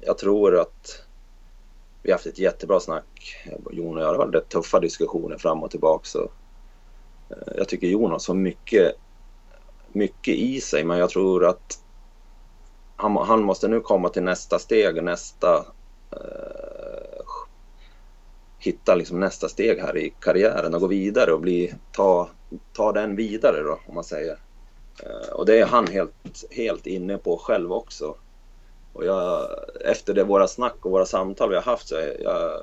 jag 0.00 0.18
tror 0.18 0.60
att 0.60 1.02
vi 2.02 2.10
har 2.10 2.18
haft 2.18 2.26
ett 2.26 2.38
jättebra 2.38 2.80
snack, 2.80 3.36
Jon 3.70 3.96
och 3.96 4.02
jag. 4.02 4.14
Det 4.14 4.18
har 4.18 4.26
varit 4.26 4.48
tuffa 4.48 4.80
diskussioner 4.80 5.38
fram 5.38 5.62
och 5.62 5.70
tillbaka. 5.70 6.04
Så, 6.04 6.30
eh, 7.30 7.52
jag 7.56 7.68
tycker 7.68 7.86
Jon 7.86 8.10
har 8.10 8.18
så 8.18 8.34
mycket, 8.34 8.92
mycket 9.92 10.34
i 10.34 10.60
sig, 10.60 10.84
men 10.84 10.98
jag 10.98 11.10
tror 11.10 11.46
att 11.46 11.78
han, 12.96 13.16
han 13.16 13.42
måste 13.42 13.68
nu 13.68 13.80
komma 13.80 14.08
till 14.08 14.22
nästa 14.22 14.58
steg, 14.58 15.04
nästa 15.04 15.66
eh, 16.10 17.02
hitta 18.58 18.94
liksom 18.94 19.20
nästa 19.20 19.48
steg 19.48 19.78
här 19.78 19.96
i 19.96 20.14
karriären 20.20 20.74
och 20.74 20.80
gå 20.80 20.86
vidare 20.86 21.32
och 21.32 21.40
bli, 21.40 21.74
ta, 21.92 22.28
ta 22.72 22.92
den 22.92 23.16
vidare 23.16 23.62
då, 23.62 23.80
om 23.86 23.94
man 23.94 24.04
säger. 24.04 24.38
Eh, 25.02 25.32
och 25.32 25.46
det 25.46 25.58
är 25.58 25.66
han 25.66 25.86
helt, 25.86 26.44
helt 26.50 26.86
inne 26.86 27.18
på 27.18 27.36
själv 27.36 27.72
också. 27.72 28.14
Och 28.92 29.04
jag, 29.04 29.48
efter 29.84 30.14
det, 30.14 30.24
våra 30.24 30.48
snack 30.48 30.76
och 30.80 30.90
våra 30.90 31.06
samtal 31.06 31.48
vi 31.48 31.54
har 31.54 31.62
haft 31.62 31.88
så 31.88 31.96
är 31.96 32.22
jag 32.22 32.60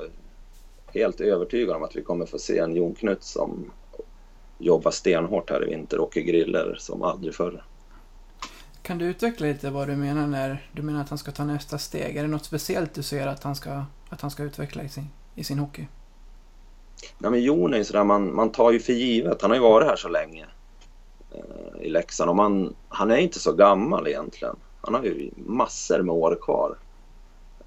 helt 0.94 1.22
övertygad 1.22 1.76
om 1.76 1.84
att 1.84 1.96
vi 1.96 2.02
kommer 2.02 2.26
få 2.26 2.40
se 2.40 2.60
en 2.60 2.76
Jon 2.76 2.96
Knut 2.96 3.24
som 3.24 3.72
jobbar 4.58 4.92
stenhårt 4.92 5.50
här 5.50 5.68
i 5.68 5.70
vinter, 5.70 6.00
åker 6.00 6.22
griller 6.22 6.76
som 6.80 7.04
aldrig 7.04 7.36
förr. 7.36 7.64
Kan 8.82 8.98
du 8.98 9.06
utveckla 9.06 9.48
lite 9.48 9.70
vad 9.70 9.88
du 9.88 9.96
menar 9.96 10.28
när 10.28 10.70
du 10.72 10.82
menar 10.82 11.02
att 11.02 11.10
han 11.10 11.18
ska 11.18 11.32
ta 11.32 11.46
nästa 11.46 11.78
steg? 11.78 12.18
Är 12.18 12.22
det 12.22 12.28
något 12.28 12.46
speciellt 12.46 12.94
du 12.94 13.04
ser 13.04 13.28
att 13.28 13.44
han 13.44 13.56
ska, 13.56 13.84
att 14.10 14.22
han 14.22 14.32
ska 14.32 14.44
utveckla 14.44 14.84
i 14.84 14.90
sin, 14.90 15.08
i 15.36 15.44
sin 15.44 15.60
hockey? 15.60 15.88
Nej, 17.18 17.32
men 17.32 17.44
Jon 17.44 17.74
är 17.74 17.78
ju 17.78 17.84
sådär, 17.84 18.04
man, 18.04 18.36
man 18.36 18.52
tar 18.52 18.72
ju 18.72 18.80
för 18.80 18.94
givet. 18.94 19.42
Han 19.42 19.52
har 19.52 19.56
ju 19.56 19.64
varit 19.64 19.88
här 19.88 19.96
så 19.96 20.10
länge 20.10 20.46
eh, 21.32 21.82
i 21.82 21.90
Leksand 21.90 22.30
och 22.30 22.36
man, 22.36 22.76
han 22.88 23.12
är 23.12 23.18
inte 23.18 23.40
så 23.40 23.54
gammal 23.54 24.08
egentligen. 24.08 24.56
Han 24.90 24.96
har 24.96 25.04
ju 25.04 25.30
massor 25.36 26.02
med 26.02 26.16
år 26.16 26.38
kvar. 26.42 26.78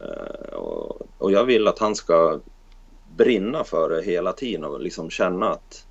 Eh, 0.01 0.55
och, 0.55 1.03
och, 1.19 1.33
jag 1.33 1.45
vill 1.45 1.69
att 1.69 1.79
han 1.79 1.95
ska 1.95 2.41
brinna 3.17 3.65
för 3.65 3.91
det 3.91 4.03
hela 4.03 4.33
tiden 4.33 4.65
och 4.65 4.81
liksom 4.81 5.11
känna 5.11 5.51
att 5.51 5.87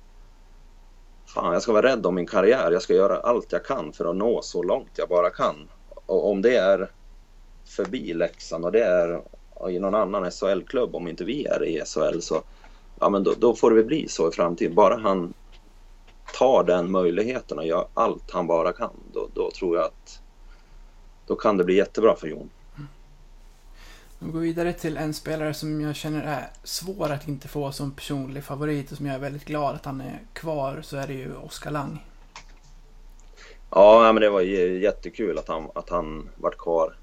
fan, 1.26 1.52
jag 1.52 1.62
ska 1.62 1.72
vara 1.72 1.86
rädd 1.86 2.06
om 2.06 2.14
min 2.14 2.26
karriär. 2.26 2.70
Jag 2.70 2.82
ska 2.82 2.94
göra 2.94 3.16
allt 3.16 3.52
jag 3.52 3.64
kan 3.64 3.92
för 3.92 4.04
att 4.04 4.16
nå 4.16 4.42
så 4.42 4.62
långt 4.62 4.90
jag 4.96 5.08
bara 5.08 5.30
kan. 5.30 5.68
Och 6.06 6.30
om 6.30 6.42
det 6.42 6.56
är 6.56 6.90
förbi 7.64 8.14
Leksand 8.14 8.64
och 8.64 8.72
det 8.72 8.84
är 8.84 9.22
i 9.70 9.78
någon 9.78 9.94
annan 9.94 10.30
SHL-klubb, 10.30 10.94
om 10.94 11.08
inte 11.08 11.24
vi 11.24 11.46
är 11.46 11.64
i 11.64 11.82
SHL, 11.84 12.20
så 12.20 12.42
ja, 13.00 13.08
men 13.08 13.22
då, 13.22 13.34
då 13.38 13.54
får 13.54 13.70
det 13.70 13.76
väl 13.76 13.84
bli 13.84 14.08
så 14.08 14.28
i 14.28 14.32
framtiden. 14.32 14.74
Bara 14.74 14.96
han 14.96 15.34
tar 16.38 16.64
den 16.64 16.90
möjligheten 16.90 17.58
och 17.58 17.66
gör 17.66 17.86
allt 17.94 18.30
han 18.30 18.46
bara 18.46 18.72
kan, 18.72 18.90
då, 19.12 19.28
då 19.34 19.50
tror 19.50 19.76
jag 19.76 19.84
att 19.84 20.21
då 21.26 21.36
kan 21.36 21.56
det 21.56 21.64
bli 21.64 21.74
jättebra 21.74 22.16
för 22.16 22.28
Jon. 22.28 22.50
Vi 24.18 24.30
går 24.30 24.40
vidare 24.40 24.72
till 24.72 24.96
en 24.96 25.14
spelare 25.14 25.54
som 25.54 25.80
jag 25.80 25.96
känner 25.96 26.22
är 26.22 26.50
svår 26.62 27.10
att 27.10 27.28
inte 27.28 27.48
få 27.48 27.72
som 27.72 27.92
personlig 27.92 28.44
favorit 28.44 28.90
och 28.90 28.96
som 28.96 29.06
jag 29.06 29.14
är 29.14 29.20
väldigt 29.20 29.44
glad 29.44 29.74
att 29.74 29.84
han 29.84 30.00
är 30.00 30.20
kvar, 30.32 30.80
så 30.82 30.96
är 30.96 31.06
det 31.06 31.12
ju 31.12 31.36
Oskar 31.36 31.70
Lang. 31.70 32.04
Ja, 33.70 34.12
men 34.12 34.20
det 34.20 34.30
var 34.30 34.40
jättekul 34.40 35.38
att 35.38 35.48
han, 35.48 35.70
att 35.74 35.90
han 35.90 36.28
vart 36.36 36.58
kvar. 36.58 36.96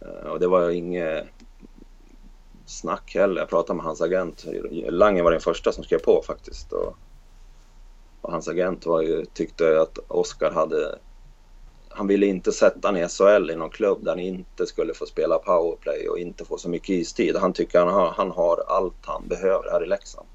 Eh, 0.00 0.30
och 0.30 0.40
det 0.40 0.46
var 0.46 0.70
inget 0.70 1.26
snack 2.66 3.14
heller. 3.14 3.40
Jag 3.40 3.48
pratade 3.48 3.76
med 3.76 3.84
hans 3.84 4.00
agent. 4.00 4.44
Lange 4.88 5.22
var 5.22 5.30
den 5.30 5.40
första 5.40 5.72
som 5.72 5.84
skrev 5.84 5.98
på 5.98 6.22
faktiskt. 6.26 6.72
Och, 6.72 6.96
och 8.20 8.32
hans 8.32 8.48
agent 8.48 8.86
var 8.86 9.02
ju, 9.02 9.24
tyckte 9.24 9.80
att 9.80 9.98
Oskar 10.08 10.50
hade 10.50 10.98
han 11.96 12.06
ville 12.06 12.26
inte 12.26 12.52
sätta 12.52 12.88
han 12.88 12.96
i 12.96 13.08
SHL 13.08 13.50
i 13.50 13.56
någon 13.56 13.70
klubb 13.70 14.04
där 14.04 14.10
han 14.10 14.20
inte 14.20 14.66
skulle 14.66 14.94
få 14.94 15.06
spela 15.06 15.38
powerplay 15.38 16.08
och 16.08 16.18
inte 16.18 16.44
få 16.44 16.58
så 16.58 16.68
mycket 16.68 16.88
istid. 16.88 17.36
Han 17.36 17.52
tycker 17.52 17.78
han 17.78 17.94
har, 17.94 18.10
han 18.10 18.30
har 18.30 18.64
allt 18.68 19.06
han 19.06 19.28
behöver 19.28 19.70
här 19.70 19.84
i 19.84 19.86
Leksand. 19.86 20.26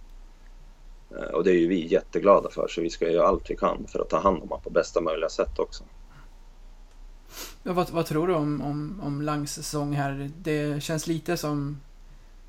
Eh, 1.11 1.33
och 1.33 1.43
det 1.43 1.51
är 1.51 1.55
ju 1.55 1.67
vi 1.67 1.87
jätteglada 1.87 2.49
för, 2.49 2.67
så 2.67 2.81
vi 2.81 2.89
ska 2.89 3.09
göra 3.09 3.27
allt 3.27 3.49
vi 3.49 3.55
kan 3.55 3.87
för 3.87 3.99
att 3.99 4.09
ta 4.09 4.19
hand 4.19 4.35
om 4.35 4.49
honom 4.49 4.61
på 4.63 4.69
bästa 4.69 5.01
möjliga 5.01 5.29
sätt 5.29 5.59
också. 5.59 5.83
Ja, 7.63 7.73
vad, 7.73 7.89
vad, 7.89 8.05
tror 8.05 8.27
du 8.27 8.33
om, 8.33 8.61
om, 8.61 9.01
om 9.03 9.21
Langs 9.21 9.53
säsong 9.53 9.93
här? 9.93 10.31
Det 10.37 10.83
känns 10.83 11.07
lite 11.07 11.37
som, 11.37 11.81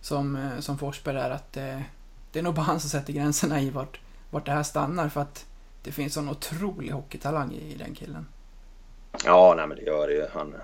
som, 0.01 0.37
eh, 0.37 0.61
som 0.61 0.79
Forsberg 0.79 1.15
där, 1.15 1.31
att 1.31 1.53
det, 1.53 1.85
det 2.33 2.39
är 2.39 2.43
nog 2.43 2.55
bara 2.55 2.63
han 2.63 2.81
som 2.81 2.91
sätter 2.91 3.13
gränserna 3.13 3.63
i 3.63 3.71
vart, 3.71 4.01
vart 4.31 4.47
det 4.47 4.53
här 4.53 4.63
stannar, 4.63 5.09
för 5.09 5.21
att 5.21 5.47
det 5.83 5.93
finns 5.93 6.15
sån 6.15 6.29
otrolig 6.29 6.91
hockeytalang 6.91 7.53
i, 7.53 7.73
i 7.73 7.75
den 7.75 7.95
killen. 7.95 8.27
Ja, 9.25 9.55
nej 9.57 9.67
men 9.67 9.77
det 9.77 9.83
gör 9.83 10.09
det 10.09 10.15
ju. 10.15 10.27
Han, 10.33 10.55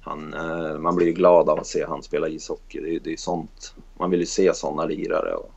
han, 0.00 0.34
eh, 0.34 0.78
man 0.78 0.96
blir 0.96 1.06
ju 1.06 1.12
glad 1.12 1.48
av 1.48 1.58
att 1.58 1.66
se 1.66 1.84
han 1.84 2.02
spela 2.02 2.28
ishockey. 2.28 2.80
Det, 2.80 2.98
det 2.98 3.12
är 3.12 3.16
sånt. 3.16 3.74
Man 3.98 4.10
vill 4.10 4.20
ju 4.20 4.26
se 4.26 4.54
sådana 4.54 4.84
lirare. 4.84 5.34
Och, 5.34 5.52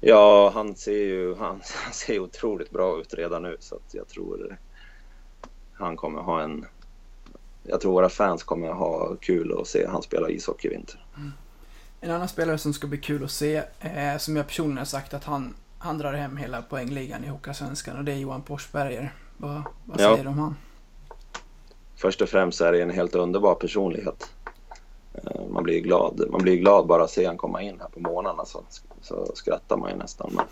ja, 0.00 0.50
han 0.54 0.74
ser 0.74 0.92
ju 0.92 1.34
han, 1.34 1.60
han 1.84 1.92
ser 1.92 2.18
otroligt 2.18 2.70
bra 2.70 3.00
ut 3.00 3.14
redan 3.14 3.42
nu 3.42 3.56
så 3.60 3.74
att 3.74 3.94
jag 3.94 4.08
tror 4.08 4.58
han 5.72 5.96
kommer 5.96 6.20
ha 6.20 6.42
en... 6.42 6.66
Jag 7.62 7.80
tror 7.80 7.92
våra 7.92 8.08
fans 8.08 8.42
kommer 8.42 8.68
ha 8.68 9.16
kul 9.20 9.60
att 9.60 9.66
se 9.66 9.86
han 9.86 10.02
spela 10.02 10.30
ishockey 10.30 10.68
i 10.68 10.70
vinter. 10.70 11.04
Mm. 11.16 11.32
En 12.00 12.10
annan 12.10 12.28
spelare 12.28 12.58
som 12.58 12.72
ska 12.72 12.86
bli 12.86 12.98
kul 12.98 13.24
att 13.24 13.30
se, 13.30 13.62
eh, 13.80 14.16
som 14.18 14.36
jag 14.36 14.46
personligen 14.46 14.78
har 14.78 14.84
sagt 14.84 15.14
att 15.14 15.24
han, 15.24 15.54
han 15.78 15.98
drar 15.98 16.12
hem 16.12 16.36
hela 16.36 16.62
poängligan 16.62 17.24
i 17.24 17.28
Hockeyallsvenskan 17.28 17.96
och 17.96 18.04
det 18.04 18.12
är 18.12 18.16
Johan 18.16 18.42
Porsberger. 18.42 19.12
Vad, 19.42 19.62
vad 19.84 20.00
säger 20.00 20.16
ja. 20.16 20.22
du 20.22 20.28
om 20.28 20.38
han? 20.38 20.56
Först 21.96 22.22
och 22.22 22.28
främst 22.28 22.60
är 22.60 22.72
det 22.72 22.82
en 22.82 22.90
helt 22.90 23.14
underbar 23.14 23.54
personlighet. 23.54 24.30
Eh, 25.14 25.46
man 25.50 25.62
blir 25.62 25.80
glad, 25.80 26.26
man 26.30 26.42
blir 26.42 26.56
glad 26.56 26.86
bara 26.86 27.02
att 27.02 27.10
se 27.10 27.26
honom 27.26 27.38
komma 27.38 27.62
in 27.62 27.80
här 27.80 27.88
på 27.88 28.00
morgnarna 28.00 28.44
så, 28.44 28.62
så 29.00 29.30
skrattar 29.34 29.76
man 29.76 29.90
ju 29.90 29.96
nästan. 29.96 30.30
Men, 30.34 30.44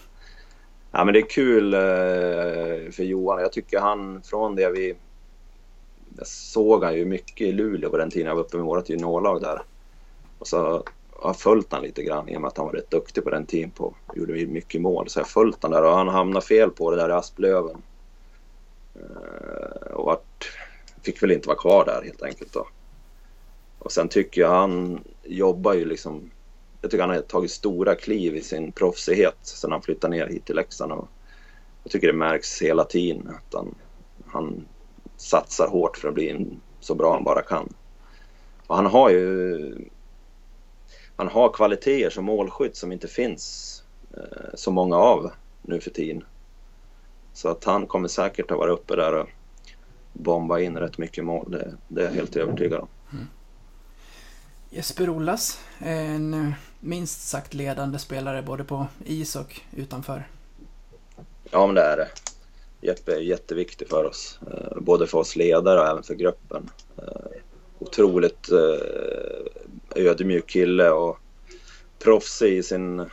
ja, 0.91 1.05
men 1.05 1.15
det 1.15 1.21
är 1.21 1.31
kul 1.31 1.75
eh, 1.75 2.91
för 2.93 3.03
Johan. 3.03 3.41
Jag 3.41 3.53
tycker 3.53 3.81
han 3.81 4.23
från 4.23 4.57
det 4.57 4.71
vi... 4.71 4.95
Jag 6.17 6.27
såg 6.27 6.85
han 6.85 6.95
ju 6.95 7.05
mycket 7.05 7.47
i 7.47 7.53
Luleå 7.53 7.91
på 7.91 7.97
den 7.97 8.11
tiden 8.11 8.29
jag 8.29 8.35
var 8.35 8.43
uppe 8.43 8.57
med 8.57 8.67
vårt 8.67 8.89
juniorlag 8.89 9.41
där. 9.41 9.63
Och 10.39 10.47
så 10.47 10.85
har 11.13 11.35
följt 11.35 11.73
han 11.73 11.83
lite 11.83 12.03
grann 12.03 12.29
i 12.29 12.37
och 12.37 12.41
med 12.41 12.49
att 12.49 12.57
han 12.57 12.67
var 12.67 12.73
rätt 12.73 12.91
duktig 12.91 13.25
på 13.25 13.31
den 13.31 13.47
tiden 13.47 13.71
på 13.71 13.95
gjorde 14.15 14.47
mycket 14.47 14.81
mål. 14.81 15.09
Så 15.09 15.19
jag 15.19 15.25
har 15.25 15.29
följt 15.29 15.63
han 15.63 15.73
där 15.73 15.85
och 15.85 15.97
han 15.97 16.09
hamnade 16.09 16.47
fel 16.47 16.71
på 16.71 16.91
det 16.91 16.97
där 16.97 17.09
i 17.09 17.13
Asplöven. 17.13 17.83
Eh, 19.01 19.93
och 19.93 20.05
vart, 20.05 20.53
fick 21.03 21.23
väl 21.23 21.33
inte 21.33 21.49
vara 21.49 21.59
kvar 21.59 21.85
där 21.85 22.03
helt 22.03 22.23
enkelt 22.23 22.53
då. 22.53 22.67
Och 23.79 23.93
sen 23.93 24.09
tycker 24.09 24.41
jag 24.41 24.51
han 24.51 25.05
jobbar 25.25 25.75
ju 25.75 25.85
liksom... 25.85 26.31
Jag 26.81 26.91
tycker 26.91 27.03
han 27.03 27.15
har 27.15 27.23
tagit 27.23 27.51
stora 27.51 27.95
kliv 27.95 28.37
i 28.37 28.43
sin 28.43 28.73
proffsighet 28.73 29.37
sen 29.43 29.73
han 29.73 29.83
flyttade 29.83 30.17
ner 30.17 30.27
hit 30.27 30.45
till 30.45 30.57
Leksand. 30.57 30.93
Och 30.93 31.09
jag 31.83 31.93
tycker 31.93 32.07
det 32.07 32.13
märks 32.13 32.63
hela 32.63 32.85
tiden 32.85 33.29
att 33.29 33.55
han, 33.55 33.75
han 34.27 34.67
satsar 35.17 35.69
hårt 35.69 35.97
för 35.97 36.09
att 36.09 36.15
bli 36.15 36.47
så 36.81 36.95
bra 36.95 37.13
han 37.13 37.25
bara 37.25 37.43
kan. 37.43 37.75
Och 38.67 38.77
han 38.77 38.87
har 38.87 39.11
ju... 39.11 39.89
Han 41.17 41.29
har 41.29 41.53
kvaliteter 41.53 42.11
som 42.11 42.25
målskytt 42.25 42.77
som 42.77 42.93
inte 42.93 43.09
finns 43.09 43.83
eh, 44.17 44.55
så 44.55 44.71
många 44.71 44.97
av 44.97 45.31
nu 45.63 45.81
för 45.81 45.91
tiden. 45.91 46.25
Så 47.41 47.49
att 47.49 47.65
han 47.65 47.87
kommer 47.87 48.09
säkert 48.09 48.51
att 48.51 48.59
vara 48.59 48.71
uppe 48.71 48.97
där 48.97 49.15
och 49.15 49.29
bomba 50.13 50.61
in 50.61 50.77
rätt 50.77 50.99
mycket 50.99 51.25
mål. 51.25 51.51
Det, 51.51 51.75
det 51.89 52.01
är 52.01 52.05
jag 52.05 52.13
helt 52.13 52.37
övertygad 52.37 52.81
om. 52.81 52.89
Mm. 53.13 53.27
Jesper 54.71 55.09
Ollas, 55.09 55.61
en 55.79 56.35
eh, 56.35 56.53
minst 56.81 57.29
sagt 57.29 57.55
ledande 57.55 57.99
spelare 57.99 58.43
både 58.43 58.65
på 58.65 58.87
is 59.05 59.37
och 59.37 59.61
utanför. 59.77 60.29
Ja, 61.51 61.67
men 61.67 61.75
det 61.75 61.83
är 61.83 61.97
det. 61.97 62.09
Jeppe 62.81 63.13
är 63.13 63.21
jätteviktig 63.21 63.89
för 63.89 64.05
oss. 64.05 64.39
Eh, 64.51 64.81
både 64.81 65.07
för 65.07 65.19
oss 65.19 65.37
ledare 65.37 65.81
och 65.81 65.87
även 65.87 66.03
för 66.03 66.15
gruppen. 66.15 66.71
Eh, 66.97 67.41
otroligt 67.79 68.49
ödmjuk 69.95 70.47
kille 70.47 70.91
och 70.91 71.19
proffsig 71.99 72.59
i 72.59 72.63
sin 72.63 73.11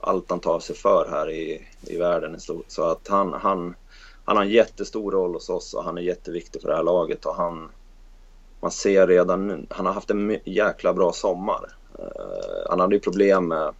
allt 0.00 0.30
han 0.30 0.40
tar 0.40 0.60
sig 0.60 0.76
för 0.76 1.08
här 1.10 1.30
i, 1.30 1.66
i 1.80 1.96
världen 1.96 2.34
i 2.34 2.40
stort. 2.40 2.64
Så 2.68 2.82
att 2.82 3.08
han, 3.08 3.32
han, 3.32 3.74
han 4.24 4.36
har 4.36 4.44
en 4.44 4.50
jättestor 4.50 5.12
roll 5.12 5.34
hos 5.34 5.48
oss 5.48 5.74
och 5.74 5.84
han 5.84 5.98
är 5.98 6.02
jätteviktig 6.02 6.62
för 6.62 6.68
det 6.68 6.76
här 6.76 6.82
laget. 6.82 7.26
Och 7.26 7.34
han, 7.34 7.68
man 8.60 8.70
ser 8.70 9.06
redan 9.06 9.46
nu, 9.46 9.66
han 9.70 9.86
har 9.86 9.92
haft 9.92 10.10
en 10.10 10.38
jäkla 10.44 10.94
bra 10.94 11.12
sommar. 11.12 11.72
Uh, 11.98 12.70
han 12.70 12.80
hade 12.80 12.94
ju 12.94 13.00
problem 13.00 13.48
med, 13.48 13.74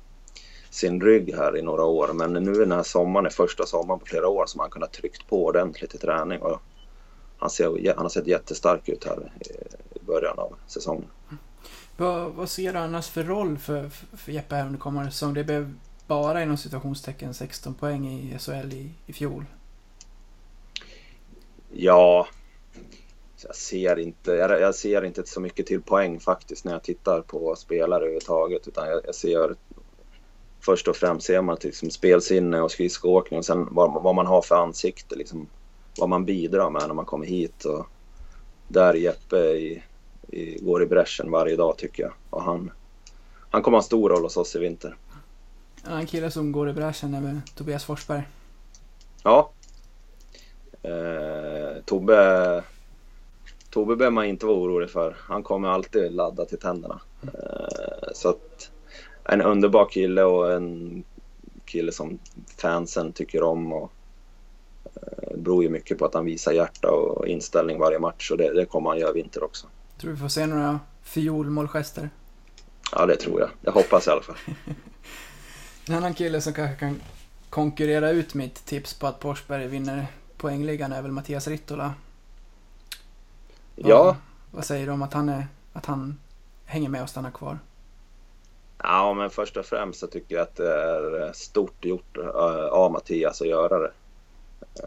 sin 0.71 1.01
rygg 1.01 1.35
här 1.35 1.57
i 1.57 1.63
några 1.63 1.85
år. 1.85 2.13
Men 2.13 2.33
nu 2.33 2.53
den 2.53 2.73
här 2.73 2.83
sommaren 2.83 3.27
är 3.27 3.31
första 3.31 3.67
sommaren 3.67 4.01
på 4.01 4.07
flera 4.07 4.29
år 4.29 4.47
som 4.47 4.61
han 4.61 4.71
kunnat 4.71 4.93
tryckt 4.93 5.29
på 5.29 5.45
ordentligt 5.45 5.95
i 5.95 5.99
träning. 5.99 6.43
Och 6.43 6.61
han, 7.39 7.51
ser, 7.51 7.95
han 7.95 8.05
har 8.05 8.09
sett 8.09 8.27
jättestark 8.27 8.89
ut 8.89 9.05
här 9.05 9.33
i 9.95 10.05
början 10.05 10.39
av 10.39 10.55
säsongen. 10.67 11.11
Mm. 11.29 11.39
Vad, 11.97 12.33
vad 12.33 12.49
ser 12.49 12.73
du 12.73 12.79
annars 12.79 13.09
för 13.09 13.23
roll 13.23 13.59
för, 13.59 13.89
för, 14.17 14.33
Jeppe 14.33 14.55
här 14.55 14.67
under 14.67 14.79
kommande 14.79 15.11
säsong? 15.11 15.35
Det 15.35 15.45
blev 15.45 15.75
bara 16.09 16.43
inom 16.43 16.57
citationstecken 16.57 17.35
16 17.35 17.75
poäng 17.75 18.09
i 18.09 18.39
SHL 18.39 18.73
i, 18.73 18.91
i 19.07 19.13
fjol. 19.13 19.45
Ja, 21.73 22.29
jag 23.47 23.57
ser, 23.57 23.99
inte, 23.99 24.33
jag, 24.33 24.61
jag, 24.61 24.75
ser 24.75 25.05
inte 25.05 25.27
så 25.27 25.41
mycket 25.41 25.67
till 25.67 25.83
poäng 25.83 26.21
faktiskt 26.21 26.65
när 26.65 26.73
jag 26.73 26.83
tittar 26.83 27.21
på 27.21 27.57
spelare 27.57 28.01
överhuvudtaget. 28.01 28.69
Utan 28.69 28.89
jag, 28.89 29.01
jag 29.07 29.15
ser 29.15 29.55
först 30.61 30.89
och 30.89 30.97
främst 30.97 31.27
ser 31.27 31.43
man 31.43 31.57
till 31.57 31.69
liksom 31.69 31.91
spelsinne 31.91 32.61
och 32.61 32.71
skridskoåkning 32.71 33.39
och 33.39 33.45
sen 33.45 33.69
vad, 33.71 34.03
vad, 34.03 34.15
man 34.15 34.27
har 34.27 34.43
för 34.43 34.55
ansikte. 34.55 35.17
Liksom, 35.17 35.49
vad 35.99 36.09
man 36.09 36.25
bidrar 36.25 36.71
med 36.71 36.83
när 36.87 36.95
man 36.95 37.05
kommer 37.05 37.27
hit. 37.27 37.65
Och 37.65 37.87
där 38.69 38.95
Jeppe 38.95 39.37
i, 39.37 39.83
i, 40.29 40.59
går 40.61 40.83
i 40.83 40.87
bräschen 40.87 41.31
varje 41.31 41.57
dag 41.57 41.77
tycker 41.77 42.03
jag. 42.03 42.13
Och 42.31 42.43
han, 42.43 42.71
han 43.51 43.63
kommer 43.63 43.77
ha 43.77 43.83
en 43.83 43.87
stor 43.87 44.11
roll 44.11 44.23
hos 44.23 44.37
oss 44.37 44.57
i 44.57 44.59
vinter. 44.59 44.97
En 45.91 46.07
kille 46.07 46.31
som 46.31 46.53
går 46.53 46.69
i 46.69 46.73
bräschen 46.73 47.15
är 47.15 47.21
väl 47.21 47.41
Tobias 47.55 47.85
Forsberg? 47.85 48.23
Ja. 49.23 49.51
Eh, 50.83 51.83
Tobbe, 51.85 52.63
Tobbe 53.71 53.97
behöver 53.97 54.15
man 54.15 54.25
inte 54.25 54.47
vara 54.47 54.57
orolig 54.57 54.91
för. 54.91 55.17
Han 55.21 55.43
kommer 55.43 55.69
alltid 55.69 56.13
ladda 56.13 56.45
till 56.45 56.59
tänderna. 56.59 57.01
Eh, 57.23 58.09
så 58.15 58.29
att 58.29 58.71
en 59.25 59.43
underbar 59.43 59.89
kille 59.91 60.23
och 60.23 60.53
en 60.53 61.05
kille 61.65 61.93
som 61.93 62.19
fansen 62.57 63.13
tycker 63.13 63.43
om. 63.43 63.73
Och, 63.73 63.93
eh, 64.85 65.29
det 65.31 65.39
beror 65.39 65.63
ju 65.63 65.71
mycket 65.71 65.99
på 65.99 66.05
att 66.05 66.15
han 66.15 66.25
visar 66.25 66.53
hjärta 66.53 66.91
och 66.91 67.27
inställning 67.27 67.79
varje 67.79 67.99
match 67.99 68.31
och 68.31 68.37
det, 68.39 68.55
det 68.55 68.65
kommer 68.65 68.91
han 68.91 68.99
göra 68.99 69.11
i 69.11 69.15
vinter 69.15 69.45
också. 69.45 69.67
Tror 69.99 70.11
du 70.11 70.15
vi 70.15 70.21
får 70.21 70.29
se 70.29 70.47
några 70.47 70.81
fiolmålgester? 71.03 72.11
Ja, 72.93 73.07
det 73.07 73.17
tror 73.17 73.41
jag. 73.41 73.51
Det 73.61 73.71
hoppas 73.71 74.07
jag 74.07 74.13
i 74.13 74.17
alla 74.17 74.23
fall. 74.23 74.55
en 75.89 75.95
annan 75.95 76.15
kille 76.15 76.41
som 76.41 76.53
kanske 76.53 76.77
kan 76.77 77.01
konkurrera 77.51 78.11
ut 78.11 78.35
mitt 78.35 78.67
tips 78.67 78.95
på 78.95 79.07
att 79.07 79.23
Forsberg 79.23 79.67
vinner 79.67 80.07
poängligan 80.37 80.93
är 80.93 81.03
väl 81.03 81.11
Mattias 81.11 81.49
Rittola. 81.49 81.95
Ja. 83.75 84.17
Vad, 84.51 84.65
säger 84.65 84.87
du 84.87 84.93
om 84.93 85.03
att 85.03 85.13
han, 85.13 85.29
är, 85.29 85.47
att 85.73 85.87
han 85.87 86.21
hänger 86.65 86.89
med 86.89 87.03
och 87.03 87.09
stannar 87.09 87.31
kvar? 87.31 87.59
Ja, 88.79 89.15
men 89.15 89.31
först 89.31 89.57
och 89.57 89.67
främst 89.67 90.01
så 90.01 90.07
tycker 90.07 90.35
jag 90.35 90.43
att 90.43 90.57
det 90.57 90.73
är 90.73 91.33
stort 91.33 91.85
gjort 91.85 92.17
eh, 92.17 92.29
av 92.67 92.93
Mattias 92.93 93.41
att 93.41 93.49
göra 93.49 93.79
det. 93.79 93.93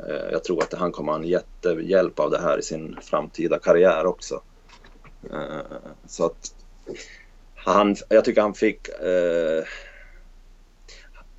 Eh, 0.08 0.32
jag 0.32 0.44
tror 0.44 0.64
att 0.64 0.74
han 0.74 0.92
kommer 0.92 1.12
ha 1.12 1.20
en 1.20 1.28
jättehjälp 1.28 2.20
av 2.20 2.32
det 2.32 2.42
här 2.42 2.60
i 2.60 2.62
sin 2.62 2.98
framtida 3.02 3.60
karriär 3.60 4.06
också. 4.06 4.42
Eh, 5.32 5.80
så 6.08 6.26
att 6.26 6.54
han, 7.56 7.96
jag 8.10 8.26
tycker 8.26 8.42
han 8.42 8.54
fick 8.54 8.90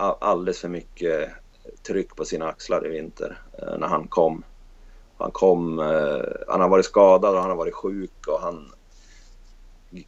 alldeles 0.02 0.60
för 0.60 0.68
mycket 0.68 1.30
tryck 1.86 2.16
på 2.16 2.24
sina 2.24 2.48
axlar 2.48 2.86
i 2.86 2.90
vinter 2.90 3.38
eh, 3.58 3.78
när 3.78 3.86
han 3.86 4.08
kom. 4.08 4.44
Han 5.18 5.30
kom, 5.30 5.78
eh, 5.78 6.22
han 6.48 6.60
har 6.60 6.68
varit 6.68 6.84
skadad 6.84 7.34
och 7.34 7.40
han 7.40 7.50
har 7.50 7.56
varit 7.56 7.74
sjuk 7.74 8.26
och 8.26 8.40
han 8.40 8.72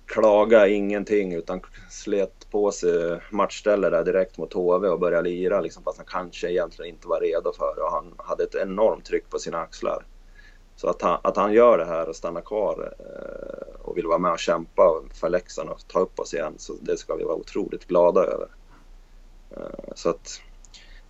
klagade 0.06 0.70
ingenting 0.70 1.34
utan 1.34 1.60
slet 1.90 2.50
på 2.50 2.72
sig 2.72 3.20
matchställe 3.30 3.90
där 3.90 4.04
direkt 4.04 4.38
mot 4.38 4.52
HV 4.52 4.88
och 4.88 5.00
började 5.00 5.28
lira 5.28 5.60
liksom, 5.60 5.82
fast 5.82 5.98
han 5.98 6.06
kanske 6.06 6.50
egentligen 6.50 6.94
inte 6.94 7.08
var 7.08 7.20
redo 7.20 7.52
för 7.52 7.74
det 7.76 7.82
och 7.82 7.92
han 7.92 8.14
hade 8.16 8.44
ett 8.44 8.54
enormt 8.54 9.04
tryck 9.04 9.30
på 9.30 9.38
sina 9.38 9.58
axlar. 9.58 10.06
Så 10.76 10.88
att 10.88 11.02
han, 11.02 11.18
att 11.22 11.36
han 11.36 11.52
gör 11.52 11.78
det 11.78 11.84
här 11.84 12.08
och 12.08 12.16
stannar 12.16 12.40
kvar 12.40 12.94
eh, 12.98 13.80
och 13.82 13.96
vill 13.96 14.06
vara 14.06 14.18
med 14.18 14.32
och 14.32 14.38
kämpa 14.38 15.02
för 15.12 15.28
Leksand 15.28 15.70
och 15.70 15.88
ta 15.88 16.00
upp 16.00 16.20
oss 16.20 16.34
igen, 16.34 16.54
så 16.56 16.74
det 16.80 16.96
ska 16.96 17.14
vi 17.14 17.24
vara 17.24 17.36
otroligt 17.36 17.86
glada 17.86 18.20
över. 18.20 18.48
Eh, 19.56 19.92
så 19.94 20.10
att 20.10 20.40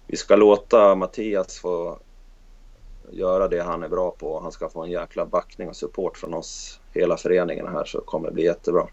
vi 0.07 0.16
ska 0.16 0.37
låta 0.37 0.94
Mattias 0.94 1.59
få 1.59 1.98
göra 3.11 3.48
det 3.48 3.62
han 3.62 3.83
är 3.83 3.88
bra 3.88 4.11
på. 4.11 4.40
Han 4.40 4.52
ska 4.52 4.68
få 4.68 4.83
en 4.83 4.90
jäkla 4.90 5.26
backning 5.26 5.68
och 5.68 5.76
support 5.76 6.18
från 6.18 6.35
oss, 6.35 6.80
hela 6.92 7.16
föreningen 7.16 7.66
här, 7.66 7.85
så 7.85 8.00
kommer 8.00 8.28
det 8.28 8.35
bli 8.35 8.44
jättebra. 8.44 8.87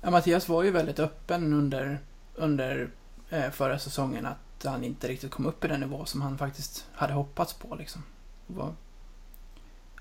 Ja, 0.00 0.10
Mattias 0.10 0.48
var 0.48 0.62
ju 0.62 0.70
väldigt 0.70 0.98
öppen 0.98 1.52
under, 1.52 1.98
under 2.34 2.90
eh, 3.30 3.50
förra 3.50 3.78
säsongen 3.78 4.26
att 4.26 4.64
han 4.64 4.84
inte 4.84 5.08
riktigt 5.08 5.30
kom 5.30 5.46
upp 5.46 5.64
i 5.64 5.68
den 5.68 5.80
nivå 5.80 6.04
som 6.04 6.22
han 6.22 6.38
faktiskt 6.38 6.86
hade 6.92 7.12
hoppats 7.12 7.54
på. 7.54 7.74
Liksom. 7.74 8.02
Var, 8.46 8.72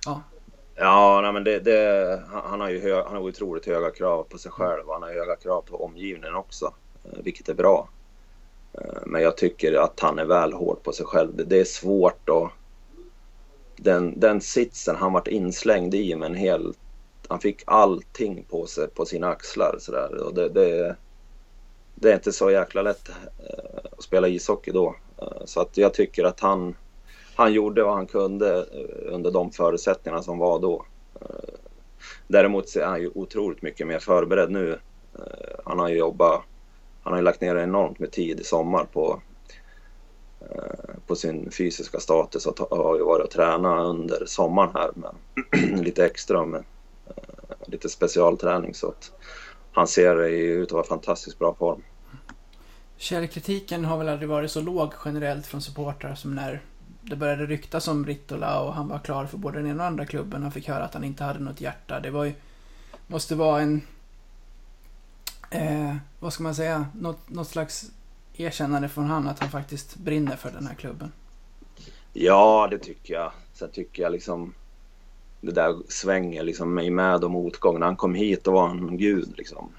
ja. 0.06 0.22
Ja, 0.76 1.20
nej, 1.22 1.34
men 1.34 1.44
det, 1.44 1.60
det, 1.60 2.24
han, 2.32 2.62
har 2.62 2.70
ju 2.70 2.82
hö, 2.82 3.04
han 3.04 3.16
har 3.16 3.20
otroligt 3.20 3.66
höga 3.66 3.92
krav 3.92 4.24
på 4.24 4.38
sig 4.38 4.52
själv 4.52 4.88
och 4.88 4.94
han 4.94 5.04
har 5.04 5.10
höga 5.10 5.36
krav 5.36 5.62
på 5.62 5.86
omgivningen 5.86 6.36
också, 6.36 6.74
eh, 7.04 7.20
vilket 7.24 7.50
är 7.50 7.54
bra. 7.54 7.90
Eh, 8.78 9.02
men 9.06 9.22
jag 9.22 9.38
tycker 9.38 9.74
att 9.74 10.00
han 10.00 10.20
är 10.20 10.26
väl 10.26 10.54
hård 10.54 10.84
på 10.84 10.92
sig 10.92 11.06
själv. 11.06 11.36
Det, 11.36 11.44
det 11.44 11.60
är 11.60 11.66
svårt 11.66 12.30
att 12.30 12.52
den, 13.76 14.20
den 14.20 14.42
sitsen 14.42 14.96
han 14.96 15.14
vart 15.14 15.28
inslängd 15.28 15.96
i 15.96 16.16
med 16.16 16.26
en 16.26 16.36
hel... 16.36 16.74
Han 17.28 17.40
fick 17.40 17.64
allting 17.66 18.46
på 18.50 18.66
sig 18.66 18.88
på 18.88 19.06
sina 19.06 19.28
axlar 19.28 19.76
sådär. 19.80 20.24
Och 20.24 20.34
det, 20.34 20.50
det, 20.50 20.96
det 21.96 22.12
är 22.12 22.16
inte 22.16 22.32
så 22.32 22.52
jäkla 22.52 22.82
lätt 22.82 23.10
eh, 23.10 23.80
att 23.98 24.04
spela 24.04 24.28
ishockey 24.28 24.72
då. 24.72 24.96
Eh, 25.18 25.46
så 25.46 25.62
att 25.62 25.78
jag 25.78 25.94
tycker 25.94 26.24
att 26.24 26.40
han, 26.40 26.76
han 27.36 27.54
gjorde 27.54 27.84
vad 27.84 27.94
han 27.94 28.08
kunde 28.08 28.66
under 29.06 29.32
de 29.32 29.52
förutsättningarna 29.52 30.24
som 30.24 30.38
var 30.38 30.60
då. 30.60 30.86
Däremot 32.28 32.76
är 32.76 32.86
han 32.86 33.02
ju 33.02 33.12
otroligt 33.16 33.62
mycket 33.62 33.88
mer 33.88 34.00
förberedd 34.00 34.52
nu. 34.52 34.80
Han 35.66 35.80
har 35.80 35.90
ju 35.90 35.98
jobbat, 35.98 36.42
han 37.08 37.14
har 37.14 37.20
ju 37.20 37.24
lagt 37.24 37.42
ner 37.42 37.56
enormt 37.56 38.00
med 38.00 38.12
tid 38.12 38.40
i 38.40 38.44
sommar 38.44 38.86
på 38.86 39.22
eh, 40.42 40.96
på 41.08 41.16
sin 41.16 41.52
fysiska 41.52 42.00
status 42.00 42.46
och 42.46 42.60
har 42.60 42.98
ju 42.98 43.04
varit 43.04 43.26
och 43.26 43.32
tränat 43.32 43.86
under 43.86 44.26
sommaren 44.26 44.72
här 44.74 44.92
med 44.96 45.80
lite 45.86 46.06
extra 46.06 46.46
med 46.46 46.64
eh, 47.08 47.68
lite 47.68 47.90
specialträning 47.90 48.74
så 48.74 48.88
att 48.88 49.12
han 49.72 49.88
ser 49.88 50.24
ut 50.28 50.68
att 50.68 50.72
vara 50.72 50.84
fantastiskt 50.84 51.40
bra 51.40 51.56
form. 51.56 51.82
Källkritiken 52.98 53.86
har 53.86 53.98
väl 53.98 54.10
aldrig 54.10 54.30
varit 54.30 54.52
så 54.52 54.62
låg 54.62 54.94
generellt 55.06 55.48
från 55.48 55.62
supportrar 55.62 56.16
som 56.16 56.36
när 56.36 56.62
det 57.02 57.16
började 57.16 57.46
ryktas 57.46 57.88
om 57.88 58.06
Rittola 58.06 58.62
och 58.62 58.74
han 58.74 58.88
var 58.88 59.00
klar 59.00 59.26
för 59.26 59.38
både 59.38 59.58
den 59.58 59.68
ena 59.68 59.84
och 59.84 59.88
andra 59.88 60.06
klubben. 60.06 60.44
Han 60.44 60.52
fick 60.52 60.68
höra 60.68 60.84
att 60.84 60.94
han 60.94 61.04
inte 61.04 61.24
hade 61.24 61.40
något 61.40 61.62
hjärta. 61.62 62.00
Det 62.00 62.10
var 62.10 62.26
ju, 62.26 62.34
måste 63.08 63.36
vara 63.36 63.62
en, 63.62 63.82
eh, 65.50 65.96
vad 66.20 66.34
ska 66.34 66.44
man 66.44 66.56
säga, 66.56 66.86
något, 67.00 67.30
något 67.30 67.48
slags 67.48 67.92
erkännande 68.38 68.90
från 68.90 69.06
han 69.06 69.28
att 69.28 69.40
han 69.40 69.50
faktiskt 69.50 69.96
brinner 69.96 70.36
för 70.36 70.52
den 70.52 70.68
här 70.68 70.76
klubben. 70.76 71.12
Ja, 72.14 72.68
det 72.72 72.78
tycker 72.78 73.14
jag. 73.14 73.32
Sen 73.54 73.70
tycker 73.72 74.04
jag 74.04 74.12
liksom 74.12 74.54
det 75.42 75.52
där 75.52 75.76
svänger 75.88 76.44
liksom 76.44 76.80
i 76.80 76.90
med 76.90 77.24
och 77.24 77.32
motgång. 77.32 77.80
När 77.80 77.86
han 77.86 77.96
kom 77.96 78.16
hit 78.16 78.44
då 78.44 78.52
var 78.52 78.68
han 78.68 78.98
gud 78.98 79.34
liksom. 79.38 79.72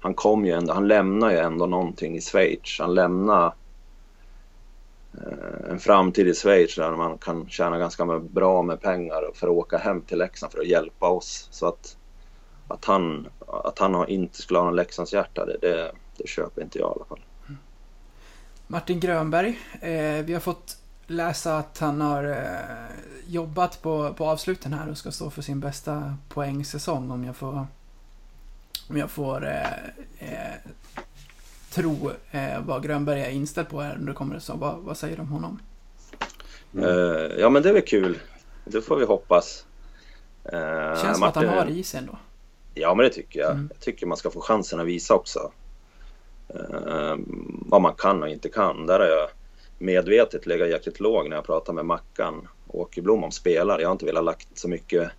Han 0.00 0.14
kom 0.14 0.46
ju 0.46 0.52
ändå, 0.52 0.72
han 0.72 0.88
lämnar 0.88 1.30
ju 1.30 1.36
ändå 1.36 1.66
någonting 1.66 2.16
i 2.16 2.20
Schweiz. 2.20 2.76
Han 2.80 2.94
lämnar 2.94 3.54
eh, 5.14 5.70
en 5.70 5.78
framtid 5.78 6.28
i 6.28 6.34
Schweiz 6.34 6.76
där 6.76 6.96
man 6.96 7.18
kan 7.18 7.48
tjäna 7.48 7.78
ganska 7.78 8.18
bra 8.18 8.62
med 8.62 8.80
pengar 8.80 9.30
för 9.34 9.46
att 9.46 9.52
åka 9.52 9.78
hem 9.78 10.00
till 10.00 10.18
Leksand 10.18 10.52
för 10.52 10.60
att 10.60 10.66
hjälpa 10.66 11.08
oss. 11.08 11.48
Så 11.50 11.66
att, 11.66 11.96
att 12.68 12.84
han, 12.84 13.28
att 13.46 13.78
han 13.78 14.08
inte 14.08 14.42
skulle 14.42 14.58
ha 14.58 14.64
någon 14.64 14.76
Leksandshjärta, 14.76 15.46
det, 15.46 15.56
det, 15.60 15.92
det 16.16 16.28
köper 16.28 16.62
inte 16.62 16.78
jag 16.78 16.88
i 16.88 16.92
alla 16.96 17.04
fall. 17.04 17.20
Martin 18.66 19.00
Grönberg. 19.00 19.58
Eh, 19.80 20.24
vi 20.24 20.32
har 20.32 20.40
fått 20.40 20.76
läsa 21.06 21.58
att 21.58 21.78
han 21.78 22.00
har 22.00 22.24
eh, 22.24 22.96
jobbat 23.26 23.82
på, 23.82 24.14
på 24.14 24.26
avsluten 24.26 24.72
här 24.72 24.90
och 24.90 24.98
ska 24.98 25.10
stå 25.10 25.30
för 25.30 25.42
sin 25.42 25.60
bästa 25.60 26.16
poängsäsong 26.28 27.10
om 27.10 27.24
jag 27.24 27.36
får, 27.36 27.66
om 28.88 28.96
jag 28.96 29.10
får 29.10 29.46
eh, 29.46 29.72
eh 30.18 30.54
tro 31.70 32.10
eh, 32.30 32.60
vad 32.60 32.82
Grönberg 32.82 33.20
är 33.20 33.30
inställd 33.30 33.68
på 33.68 33.80
här 33.80 33.94
under 33.94 34.12
kommande 34.12 34.40
säsong. 34.40 34.58
Vad, 34.58 34.78
vad 34.78 34.96
säger 34.96 35.16
du 35.16 35.22
om 35.22 35.28
honom? 35.28 35.60
Mm. 36.74 37.40
ja 37.40 37.50
men 37.50 37.62
det 37.62 37.68
är 37.68 37.72
väl 37.72 37.82
kul. 37.82 38.18
Det 38.64 38.82
får 38.82 38.96
vi 38.96 39.04
hoppas. 39.04 39.64
Känns 40.50 40.54
Martin, 40.54 41.14
som 41.14 41.22
att 41.22 41.36
han 41.36 41.48
har 41.48 41.66
i 41.66 41.82
sig 41.82 42.00
ändå. 42.00 42.18
Ja 42.80 42.94
men 42.94 43.04
det 43.04 43.10
tycker 43.10 43.40
jag. 43.40 43.50
Mm. 43.50 43.68
Jag 43.72 43.80
tycker 43.80 44.06
man 44.06 44.16
ska 44.16 44.30
få 44.30 44.40
chansen 44.40 44.80
att 44.80 44.86
visa 44.86 45.14
också 45.14 45.52
eh, 46.48 47.16
vad 47.66 47.82
man 47.82 47.94
kan 47.94 48.22
och 48.22 48.28
inte 48.28 48.48
kan. 48.48 48.86
Där 48.86 48.98
har 48.98 49.06
jag 49.06 49.28
medvetet 49.78 50.46
legat 50.46 50.68
jäkligt 50.68 51.00
låg 51.00 51.28
när 51.28 51.36
jag 51.36 51.46
pratar 51.46 51.72
med 51.72 51.86
Mackan 51.86 52.48
och 52.66 52.80
Åkerblom 52.80 53.24
om 53.24 53.30
spelare. 53.30 53.82
Jag 53.82 53.88
har 53.88 53.92
inte 53.92 54.06
velat 54.06 54.24
lagt 54.24 54.58
så 54.58 54.68
mycket 54.68 55.10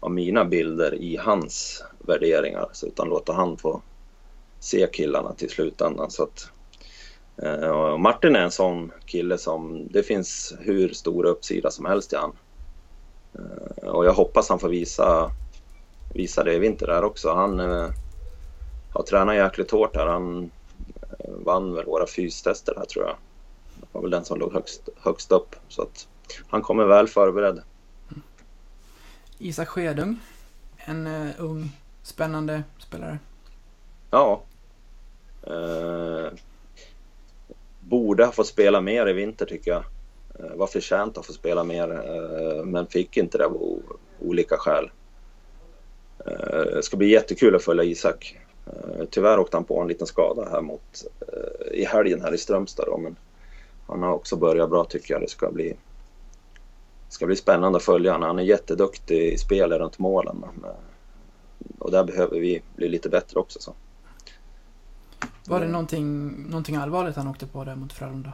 av 0.00 0.10
mina 0.10 0.44
bilder 0.44 0.94
i 0.94 1.16
hans 1.16 1.84
värderingar 1.98 2.68
utan 2.86 3.08
låta 3.08 3.32
han 3.32 3.56
få 3.56 3.82
se 4.60 4.86
killarna 4.92 5.32
till 5.32 5.50
slutändan. 5.50 6.10
Så 6.10 6.22
att 6.22 6.50
Eh, 7.42 7.98
Martin 7.98 8.36
är 8.36 8.40
en 8.40 8.50
sån 8.50 8.92
kille 9.06 9.38
som 9.38 9.88
det 9.90 10.02
finns 10.02 10.54
hur 10.60 10.88
stor 10.88 11.26
uppsida 11.26 11.70
som 11.70 11.84
helst 11.84 12.12
i 12.12 12.16
han. 12.16 12.32
Eh, 13.34 13.88
och 13.88 14.06
jag 14.06 14.12
hoppas 14.12 14.48
han 14.48 14.58
får 14.58 14.68
visa, 14.68 15.30
visa 16.18 16.44
det 16.44 16.54
i 16.54 16.58
vinter 16.58 16.86
där 16.86 17.04
också. 17.04 17.34
Han 17.34 17.60
eh, 17.60 17.90
har 18.92 19.02
tränat 19.02 19.36
jäkligt 19.36 19.70
hårt 19.70 19.96
här. 19.96 20.06
Han 20.06 20.50
eh, 21.18 21.30
vann 21.44 21.74
väl 21.74 21.84
våra 21.84 22.06
fystester 22.06 22.74
här 22.76 22.84
tror 22.84 23.04
jag. 23.04 23.16
Det 23.80 23.86
var 23.92 24.02
väl 24.02 24.10
den 24.10 24.24
som 24.24 24.38
låg 24.38 24.52
högst, 24.52 24.88
högst 24.96 25.32
upp. 25.32 25.56
Så 25.68 25.82
att 25.82 26.08
han 26.48 26.62
kommer 26.62 26.84
väl 26.84 27.08
förberedd. 27.08 27.62
Isak 29.38 29.68
Skedung, 29.68 30.16
en 30.76 31.06
uh, 31.06 31.30
ung, 31.38 31.70
spännande 32.02 32.62
spelare. 32.78 33.18
Ja. 34.10 34.42
Eh, 35.42 36.32
borde 37.80 38.24
ha 38.24 38.32
fått 38.32 38.46
spela 38.46 38.80
mer 38.80 39.08
i 39.08 39.12
vinter 39.12 39.46
tycker 39.46 39.70
jag. 39.70 39.84
Eh, 40.38 40.56
var 40.56 40.66
förtjänt 40.66 41.18
att 41.18 41.26
få 41.26 41.32
spela 41.32 41.64
mer, 41.64 41.90
eh, 41.90 42.64
men 42.64 42.86
fick 42.86 43.16
inte 43.16 43.38
det 43.38 43.44
av 43.44 43.82
olika 44.20 44.56
skäl. 44.56 44.90
Eh, 46.26 46.74
det 46.74 46.82
ska 46.82 46.96
bli 46.96 47.10
jättekul 47.10 47.54
att 47.54 47.64
följa 47.64 47.84
Isak. 47.84 48.38
Eh, 48.66 49.04
tyvärr 49.10 49.38
åkte 49.38 49.56
han 49.56 49.64
på 49.64 49.80
en 49.80 49.88
liten 49.88 50.06
skada 50.06 50.48
här 50.50 50.60
mot, 50.60 51.04
eh, 51.20 51.78
i 51.78 51.84
helgen 51.84 52.20
här 52.20 52.34
i 52.34 52.38
Strömstad 52.38 52.86
då, 52.86 52.98
men 52.98 53.16
han 53.86 54.02
har 54.02 54.12
också 54.12 54.36
börjat 54.36 54.70
bra 54.70 54.84
tycker 54.84 55.14
jag. 55.14 55.22
Det 55.22 55.28
ska 55.28 55.50
bli, 55.50 55.76
ska 57.08 57.26
bli 57.26 57.36
spännande 57.36 57.76
att 57.76 57.82
följa 57.82 58.12
honom. 58.12 58.26
Han 58.26 58.38
är 58.38 58.42
jätteduktig 58.42 59.32
i 59.32 59.38
spelet 59.38 59.78
runt 59.78 59.98
målen. 59.98 60.36
Men, 60.40 60.70
och 61.78 61.90
där 61.90 62.04
behöver 62.04 62.40
vi 62.40 62.62
bli 62.76 62.88
lite 62.88 63.08
bättre 63.08 63.40
också. 63.40 63.60
Så. 63.60 63.74
Var 65.46 65.60
det 65.60 65.68
någonting, 65.68 66.28
någonting 66.48 66.76
allvarligt 66.76 67.16
han 67.16 67.28
åkte 67.28 67.46
på 67.46 67.64
där 67.64 67.74
mot 67.74 67.92
Frölunda? 67.92 68.32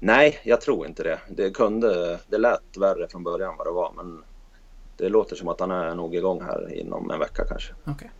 Nej, 0.00 0.40
jag 0.44 0.60
tror 0.60 0.86
inte 0.86 1.02
det. 1.02 1.20
Det, 1.28 1.50
kunde, 1.50 2.18
det 2.28 2.38
lät 2.38 2.76
värre 2.76 3.08
från 3.08 3.24
början 3.24 3.54
vad 3.58 3.66
det 3.66 3.70
var, 3.70 3.92
men 3.96 4.22
det 4.96 5.08
låter 5.08 5.36
som 5.36 5.48
att 5.48 5.60
han 5.60 5.70
är 5.70 5.94
nog 5.94 6.14
igång 6.14 6.42
här 6.42 6.74
inom 6.74 7.10
en 7.10 7.18
vecka 7.18 7.44
kanske. 7.48 7.72
Okej. 7.84 8.10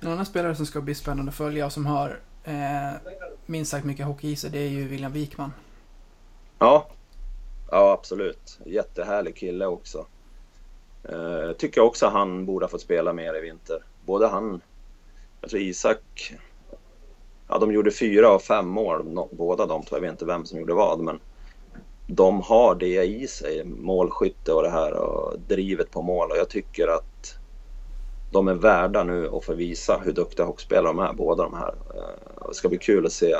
En 0.00 0.08
annan 0.08 0.26
spelare 0.26 0.54
som 0.54 0.66
ska 0.66 0.80
bli 0.80 0.94
spännande 0.94 1.30
att 1.30 1.36
följa 1.36 1.66
och 1.66 1.72
som 1.72 1.86
har 1.86 2.20
eh, 2.44 2.92
minst 3.46 3.70
sagt 3.70 3.84
mycket 3.84 4.06
hockey 4.06 4.30
i 4.30 4.36
sig, 4.36 4.50
det 4.50 4.58
är 4.58 4.68
ju 4.68 4.88
William 4.88 5.12
Wikman. 5.12 5.52
Ja, 6.58 6.86
ja 7.70 7.92
absolut. 7.92 8.58
Jättehärlig 8.64 9.36
kille 9.36 9.66
också. 9.66 10.06
Eh, 11.04 11.52
tycker 11.52 11.80
också 11.80 12.06
han 12.06 12.46
borde 12.46 12.64
ha 12.64 12.70
fått 12.70 12.80
spela 12.80 13.12
mer 13.12 13.36
i 13.36 13.40
vinter. 13.40 13.82
Både 14.06 14.28
han, 14.28 14.60
jag 15.40 15.50
tror 15.50 15.62
Isak, 15.62 16.34
ja 17.48 17.58
de 17.58 17.72
gjorde 17.72 17.90
fyra 17.90 18.28
av 18.28 18.38
fem 18.38 18.68
mål, 18.68 19.26
båda 19.30 19.66
de 19.66 19.82
två. 19.82 19.96
Jag 19.96 20.00
vet 20.00 20.10
inte 20.10 20.24
vem 20.24 20.46
som 20.46 20.58
gjorde 20.58 20.74
vad, 20.74 21.00
men 21.00 21.20
de 22.10 22.42
har 22.42 22.74
det 22.74 23.04
i 23.04 23.28
sig, 23.28 23.64
målskytte 23.64 24.52
och 24.52 24.62
det 24.62 24.70
här 24.70 24.92
och 24.92 25.40
drivet 25.48 25.90
på 25.90 26.02
mål 26.02 26.30
och 26.30 26.36
jag 26.36 26.48
tycker 26.48 26.88
att 26.88 27.38
de 28.30 28.48
är 28.48 28.54
värda 28.54 29.04
nu 29.04 29.28
att 29.28 29.44
få 29.44 29.54
visa 29.54 30.00
hur 30.04 30.12
duktiga 30.12 30.46
hockeyspelare 30.46 30.86
de 30.86 30.98
är, 30.98 31.12
båda 31.12 31.42
de 31.42 31.54
här. 31.54 31.74
Eh, 31.94 32.48
det 32.48 32.54
ska 32.54 32.68
bli 32.68 32.78
kul 32.78 33.06
att 33.06 33.12
se, 33.12 33.34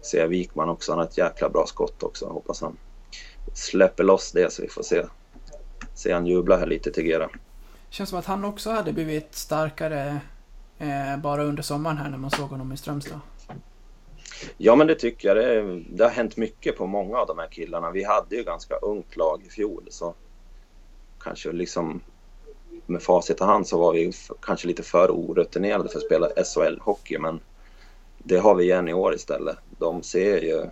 se 0.00 0.26
Wikman 0.26 0.68
också. 0.68 0.92
Han 0.92 0.98
har 0.98 1.06
ett 1.06 1.18
jäkla 1.18 1.48
bra 1.48 1.66
skott 1.66 2.02
också. 2.02 2.24
Jag 2.24 2.32
hoppas 2.32 2.60
han 2.60 2.76
släpper 3.52 4.04
loss 4.04 4.32
det 4.32 4.52
så 4.52 4.62
vi 4.62 4.68
får 4.68 4.82
se, 4.82 5.06
se 5.94 6.12
han 6.12 6.26
jubla 6.26 6.56
här 6.56 6.66
lite 6.66 6.90
till 6.90 7.04
Gera. 7.04 7.28
Känns 7.90 8.10
som 8.10 8.18
att 8.18 8.26
han 8.26 8.44
också 8.44 8.70
hade 8.70 8.92
blivit 8.92 9.34
starkare 9.34 10.20
eh, 10.78 11.16
bara 11.22 11.44
under 11.44 11.62
sommaren 11.62 11.96
här 11.96 12.10
när 12.10 12.18
man 12.18 12.30
såg 12.30 12.48
honom 12.48 12.72
i 12.72 12.76
Strömstad. 12.76 13.20
Ja 14.56 14.76
men 14.76 14.86
det 14.86 14.94
tycker 14.94 15.28
jag. 15.28 15.36
Det, 15.36 15.82
det 15.88 16.04
har 16.04 16.10
hänt 16.10 16.36
mycket 16.36 16.76
på 16.76 16.86
många 16.86 17.18
av 17.18 17.26
de 17.26 17.38
här 17.38 17.48
killarna. 17.48 17.90
Vi 17.90 18.04
hade 18.04 18.36
ju 18.36 18.44
ganska 18.44 18.74
ungt 18.76 19.16
lag 19.16 19.42
i 19.46 19.50
fjol 19.50 19.86
så 19.90 20.14
kanske 21.20 21.52
liksom 21.52 22.00
med 22.86 23.02
facit 23.02 23.40
i 23.40 23.44
hand 23.44 23.66
så 23.66 23.78
var 23.78 23.92
vi 23.92 24.12
kanske 24.42 24.68
lite 24.68 24.82
för 24.82 25.10
orutinerade 25.10 25.88
för 25.88 25.98
att 25.98 26.04
spela 26.04 26.28
SHL-hockey 26.28 27.18
men 27.18 27.40
det 28.18 28.38
har 28.38 28.54
vi 28.54 28.64
igen 28.64 28.88
i 28.88 28.92
år 28.92 29.14
istället. 29.14 29.56
De 29.78 30.02
ser 30.02 30.40
ju... 30.40 30.66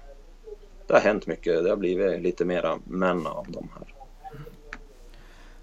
Det 0.87 0.95
har 0.95 1.01
hänt 1.01 1.27
mycket. 1.27 1.65
Det 1.65 1.71
har 1.71 1.77
blivit 1.77 2.23
lite 2.23 2.45
mera 2.45 2.79
män 2.85 3.27
av 3.27 3.47
de 3.49 3.69
här. 3.75 3.95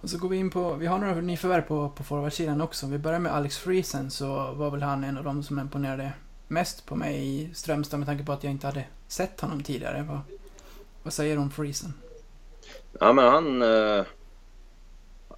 Och 0.02 0.10
så 0.10 0.18
går 0.18 0.30
vi 0.30 0.38
in 0.38 0.50
på, 0.50 0.74
vi 0.74 0.86
har 0.86 0.98
några 0.98 1.14
nyförvärv 1.14 1.62
på, 1.62 1.90
på 1.90 2.04
forwardsidan 2.04 2.62
också. 2.62 2.88
Vi 2.88 2.98
börjar 2.98 3.20
med 3.20 3.34
Alex 3.34 3.58
Friesen 3.58 4.12
så 4.12 4.52
var 4.54 4.72
väl 4.72 4.82
han 4.82 5.04
en 5.04 5.18
av 5.18 5.24
de 5.24 5.44
som 5.44 5.60
imponerade 5.60 6.12
mest 6.48 6.86
på 6.86 6.96
mig 6.96 7.42
i 7.42 7.50
Strömstad 7.54 8.00
med 8.00 8.08
tanke 8.08 8.24
på 8.24 8.32
att 8.32 8.44
jag 8.44 8.52
inte 8.52 8.68
hade 8.68 8.84
sett 9.08 9.42
honom 9.42 9.64
tidigare. 9.64 10.06
Vad, 10.10 10.20
vad 11.04 11.14
säger 11.14 11.36
du 11.36 11.42
om 11.42 11.52
Friesen? 11.52 11.94
Ja 13.00 13.14
men 13.14 13.26
han... 13.26 13.62
Eh, 13.62 14.06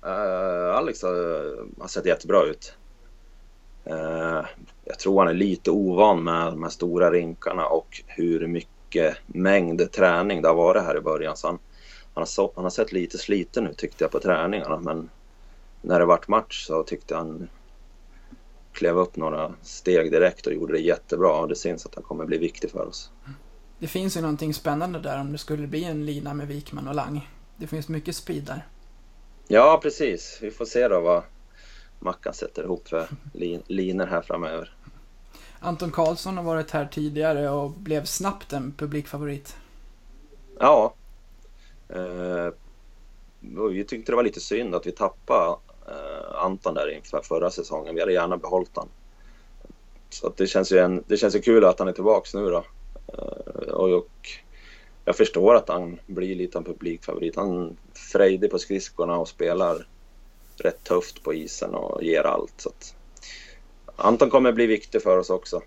eh, 0.04 0.76
Alex 0.76 1.04
har, 1.04 1.82
har 1.82 1.88
sett 1.88 2.06
jättebra 2.06 2.44
ut. 2.44 2.74
Eh, 3.86 4.46
jag 4.86 5.00
tror 5.00 5.20
han 5.20 5.28
är 5.28 5.34
lite 5.34 5.72
ovan 5.72 6.24
med 6.24 6.46
de 6.46 6.64
här 6.64 6.70
stora 6.70 7.12
rinkarna 7.12 7.66
och 7.66 8.02
hur 8.08 8.48
mycket 8.48 9.18
mängd 9.26 9.92
träning 9.92 10.42
det 10.42 10.48
har 10.48 10.56
varit 10.56 10.84
här 10.84 10.98
i 10.98 11.02
början. 11.02 11.38
Så 11.38 11.48
han, 11.48 11.60
han, 12.14 12.22
har, 12.22 12.26
så, 12.26 12.52
han 12.56 12.64
har 12.64 12.72
sett 12.72 12.92
lite 12.92 13.18
sliten 13.18 13.68
ut 13.68 13.78
tyckte 13.78 14.04
jag 14.04 14.12
på 14.12 14.20
träningarna 14.20 14.78
men 14.78 15.10
när 15.82 16.00
det 16.00 16.06
vart 16.06 16.28
match 16.28 16.66
så 16.66 16.84
tyckte 16.84 17.16
han 17.16 17.50
klev 18.78 18.98
upp 18.98 19.16
några 19.16 19.54
steg 19.62 20.12
direkt 20.12 20.48
och 20.48 20.54
gjorde 20.54 20.74
det 20.74 20.80
jättebra 20.80 21.40
och 21.40 21.48
det 21.48 21.56
syns 21.56 21.86
att 21.86 21.96
han 21.96 22.04
kommer 22.04 22.26
bli 22.26 22.38
viktig 22.38 22.72
för 22.72 22.88
oss. 22.88 23.12
Det 23.80 23.88
finns 23.88 24.18
ju 24.18 24.22
någonting 24.22 24.54
spännande 24.54 25.00
där 25.00 25.20
om 25.22 25.32
det 25.32 25.38
skulle 25.38 25.68
bli 25.68 25.84
en 25.84 26.06
lina 26.06 26.34
med 26.34 26.48
Wikman 26.48 26.88
och 26.88 26.96
Lang. 26.96 27.30
Det 27.58 27.68
finns 27.68 27.88
mycket 27.88 28.16
speed 28.16 28.44
där. 28.44 28.68
Ja, 29.48 29.80
precis. 29.84 30.40
Vi 30.42 30.52
får 30.52 30.66
se 30.66 30.88
då 30.88 31.00
vad 31.02 31.24
Mackan 32.00 32.34
sätter 32.34 32.64
ihop 32.64 32.88
för 32.88 33.08
lin- 33.34 33.64
linor 33.68 34.06
här 34.06 34.22
framöver. 34.22 34.74
Anton 35.60 35.92
Karlsson 35.92 36.38
har 36.38 36.44
varit 36.44 36.72
här 36.72 36.86
tidigare 36.86 37.50
och 37.50 37.72
blev 37.72 38.06
snabbt 38.06 38.54
en 38.54 38.72
publikfavorit. 38.78 39.56
Ja. 40.60 40.94
Eh, 41.90 42.50
vi 43.72 43.84
tyckte 43.84 44.12
det 44.12 44.16
var 44.16 44.24
lite 44.24 44.40
synd 44.40 44.76
att 44.76 44.88
vi 44.88 44.92
tappade 44.92 45.58
Anton 46.38 46.74
där 46.74 46.96
inför 46.96 47.22
förra 47.22 47.52
säsongen. 47.52 47.96
Vi 47.96 48.02
hade 48.02 48.14
gärna 48.14 48.38
behållit 48.38 48.72
han. 48.76 48.88
Så 50.10 50.34
det, 50.38 50.48
känns 50.48 50.72
ju 50.72 50.78
en, 50.78 51.04
det 51.08 51.18
känns 51.18 51.36
ju 51.36 51.42
kul 51.42 51.66
att 51.66 51.80
han 51.80 51.88
är 51.88 51.92
tillbaks 51.92 52.34
nu 52.34 52.50
då. 52.50 52.64
Eh, 53.08 53.74
och, 53.74 53.90
och 53.90 54.30
jag 55.06 55.16
förstår 55.16 55.56
att 55.56 55.70
han 55.70 56.00
blir 56.08 56.36
lite 56.36 56.58
en 56.58 56.64
publikfavorit. 56.64 57.36
Han 57.36 57.78
frejdig 57.94 58.52
på 58.52 58.60
skridskorna 58.60 59.18
och 59.18 59.28
spelar 59.28 59.88
rätt 60.58 60.84
tufft 60.84 61.24
på 61.24 61.34
isen 61.34 61.74
och 61.74 62.04
ger 62.04 62.24
allt. 62.24 62.54
Så 62.58 62.70
att 62.70 62.96
Anton 63.96 64.30
kommer 64.30 64.52
bli 64.52 64.66
viktig 64.66 65.02
för 65.02 65.18
oss 65.18 65.30
också. 65.30 65.62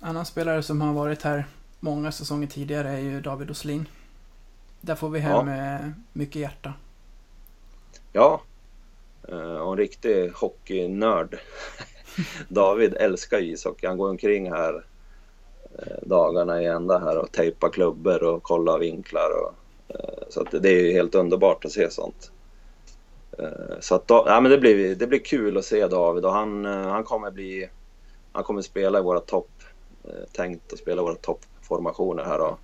Annan 0.00 0.26
spelare 0.26 0.62
som 0.62 0.80
har 0.80 0.92
varit 0.92 1.22
här 1.22 1.44
många 1.80 2.12
säsonger 2.12 2.46
tidigare 2.46 2.88
är 2.88 3.00
ju 3.00 3.20
David 3.20 3.50
Oslin. 3.50 3.88
Där 4.80 4.94
får 4.94 5.10
vi 5.10 5.18
hem 5.20 5.48
eh, 5.48 5.90
mycket 6.12 6.36
hjärta. 6.42 6.74
Ja, 8.12 8.42
Eh, 9.28 9.56
och 9.56 9.72
en 9.72 9.78
riktig 9.78 10.30
hockeynörd. 10.34 11.38
David 12.48 12.94
älskar 12.94 13.38
ju 13.38 13.52
ishockey. 13.52 13.86
Han 13.86 13.98
går 13.98 14.08
omkring 14.08 14.52
här 14.52 14.84
eh, 15.78 15.96
dagarna 16.02 16.62
i 16.62 16.66
ända 16.66 16.98
här 16.98 17.18
och 17.18 17.32
tejpar 17.32 17.68
klubbor 17.68 18.22
och 18.22 18.42
kollar 18.42 18.78
vinklar. 18.78 19.30
Och, 19.42 19.54
eh, 19.94 20.24
så 20.28 20.40
att 20.40 20.62
det 20.62 20.68
är 20.68 20.82
ju 20.82 20.92
helt 20.92 21.14
underbart 21.14 21.64
att 21.64 21.72
se 21.72 21.90
sånt. 21.90 22.32
Så 23.80 23.94
att 23.94 24.08
då, 24.08 24.24
ja, 24.26 24.40
men 24.40 24.50
det, 24.50 24.58
blir, 24.58 24.94
det 24.94 25.06
blir 25.06 25.18
kul 25.18 25.58
att 25.58 25.64
se 25.64 25.86
David 25.86 26.24
och 26.24 26.32
han, 26.32 26.64
han 26.64 27.04
kommer 27.04 27.30
bli 27.30 27.68
han 28.32 28.44
kommer 28.44 28.62
spela 28.62 28.98
i 28.98 29.02
våra 29.02 29.20
topp, 29.20 29.50
eh, 30.04 30.24
tänkt 30.32 30.72
att 30.72 30.78
spela 30.78 31.02
i 31.02 31.04
våra 31.04 31.14
toppformationer 31.14 32.24
här. 32.24 32.40
Och, 32.40 32.58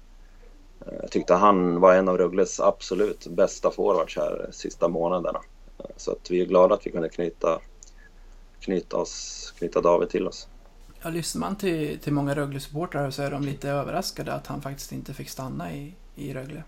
jag 1.03 1.11
tyckte 1.11 1.35
han 1.35 1.81
var 1.81 1.95
en 1.95 2.09
av 2.09 2.19
Rögles 2.19 2.61
absolut 2.61 3.27
bästa 3.27 3.71
forwards 3.71 4.17
här 4.17 4.49
sista 4.51 4.89
månaderna. 4.89 5.41
Så 5.97 6.13
att 6.13 6.31
vi 6.31 6.41
är 6.41 6.47
glada 6.47 6.75
att 6.75 6.87
vi 6.87 6.91
kunde 6.91 7.09
knyta, 7.09 7.61
knyta, 8.61 8.97
oss, 8.97 9.55
knyta 9.59 9.81
David 9.81 10.09
till 10.09 10.27
oss. 10.27 10.49
Ja, 11.03 11.11
lyssnar 11.11 11.41
man 11.41 11.57
till, 11.57 11.99
till 11.99 12.13
många 12.13 12.35
Rögle-supportrar 12.35 13.11
så 13.11 13.23
är 13.23 13.31
de 13.31 13.43
lite 13.43 13.71
överraskade 13.71 14.33
att 14.33 14.47
han 14.47 14.63
faktiskt 14.63 14.93
inte 14.93 15.15
fick 15.15 15.29
stanna 15.29 15.73
i, 15.73 15.95
i 16.17 16.35
Rögle. 16.35 16.63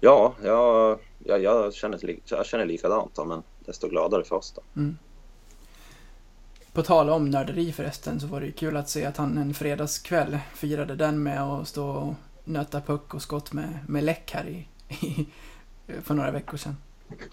Ja, 0.00 0.34
jag, 0.42 0.98
jag, 1.18 1.42
jag, 1.42 1.74
känner, 1.74 2.16
jag 2.24 2.46
känner 2.46 2.66
likadant 2.66 3.14
då, 3.14 3.24
men 3.24 3.42
desto 3.66 3.88
gladare 3.88 4.24
för 4.24 4.36
oss 4.36 4.52
då. 4.52 4.62
Mm. 4.80 4.98
På 6.72 6.82
tal 6.82 7.10
om 7.10 7.30
nörderi 7.30 7.72
förresten 7.72 8.20
så 8.20 8.26
var 8.26 8.40
det 8.40 8.46
ju 8.46 8.52
kul 8.52 8.76
att 8.76 8.88
se 8.88 9.04
att 9.04 9.16
han 9.16 9.38
en 9.38 9.54
fredagskväll 9.54 10.38
firade 10.54 10.94
den 10.96 11.22
med 11.22 11.42
att 11.42 11.68
stå 11.68 11.88
och 11.90 12.14
nöta 12.44 12.80
puck 12.80 13.14
och 13.14 13.22
skott 13.22 13.52
med, 13.52 13.78
med 13.88 14.04
läck 14.04 14.30
här 14.32 14.48
i, 14.48 14.68
i, 15.06 15.26
för 16.02 16.14
några 16.14 16.30
veckor 16.30 16.56
sedan. 16.56 16.76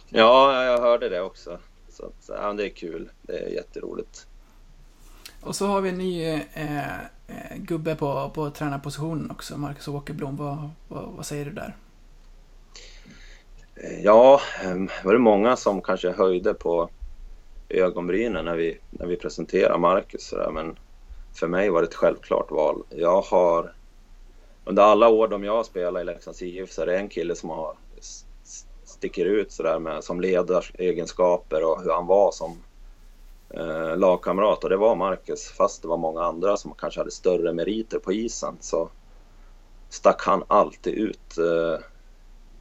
Ja, 0.10 0.66
jag 0.66 0.82
hörde 0.82 1.10
det 1.10 1.22
också. 1.22 1.58
Så 1.90 2.06
att, 2.06 2.30
ja, 2.42 2.54
det 2.54 2.66
är 2.66 2.70
kul. 2.70 3.10
Det 3.22 3.40
är 3.40 3.50
jätteroligt. 3.50 4.28
Och 5.42 5.56
så 5.56 5.68
har 5.68 5.82
vi 5.82 5.90
en 5.90 5.98
ny 5.98 6.26
eh, 6.26 7.00
eh, 7.28 7.58
gubbe 7.58 7.96
på, 7.96 8.32
på 8.36 8.50
tränarpositionen 8.50 9.32
också, 9.32 9.58
Marcus 9.58 9.88
Åkerblom. 9.88 10.36
Vad, 10.36 10.70
vad, 10.88 11.12
vad 11.16 11.26
säger 11.26 11.46
du 11.46 11.52
där? 11.52 11.76
Ja, 14.04 14.42
ehm, 14.64 14.90
var 15.04 15.14
det 15.14 15.20
många 15.20 15.56
som 15.56 15.82
kanske 15.82 16.12
höjde 16.12 16.54
på 16.54 16.90
ögonbrynen 17.70 18.46
när 18.46 18.56
vi, 18.56 18.78
när 18.90 19.06
vi 19.06 19.16
presenterade 19.16 19.80
Marcus. 19.80 20.34
Men 20.54 20.78
för 21.34 21.48
mig 21.48 21.70
var 21.70 21.82
det 21.82 21.88
ett 21.88 21.96
självklart 21.96 22.52
val. 22.52 22.84
Jag 22.90 23.22
har 23.22 23.74
under 24.66 24.84
alla 24.84 25.10
år 25.10 25.28
de 25.28 25.44
jag 25.44 25.56
har 25.56 25.64
spelat 25.64 26.02
i 26.02 26.06
Leksands 26.06 26.42
IF 26.42 26.72
så 26.72 26.82
är 26.82 26.86
det 26.86 26.98
en 26.98 27.10
kille 27.10 27.36
som 27.36 27.50
har 27.50 27.74
sticker 28.98 29.26
ut 29.26 29.52
sådär 29.52 29.80
med 29.80 30.04
som 30.04 30.22
ledaregenskaper 30.22 31.64
och 31.64 31.82
hur 31.84 31.92
han 31.92 32.08
var 32.08 32.32
som 32.32 32.58
eh, 33.50 33.98
lagkamrat 33.98 34.64
och 34.64 34.70
det 34.70 34.78
var 34.78 34.96
Marcus. 34.96 35.48
Fast 35.48 35.82
det 35.82 35.88
var 35.88 35.98
många 35.98 36.24
andra 36.24 36.58
som 36.58 36.74
kanske 36.78 37.00
hade 37.00 37.12
större 37.12 37.54
meriter 37.54 38.00
på 38.00 38.14
isen 38.14 38.58
så 38.60 38.90
stack 39.90 40.22
han 40.22 40.44
alltid 40.48 40.94
ut 40.94 41.38
eh, 41.38 41.84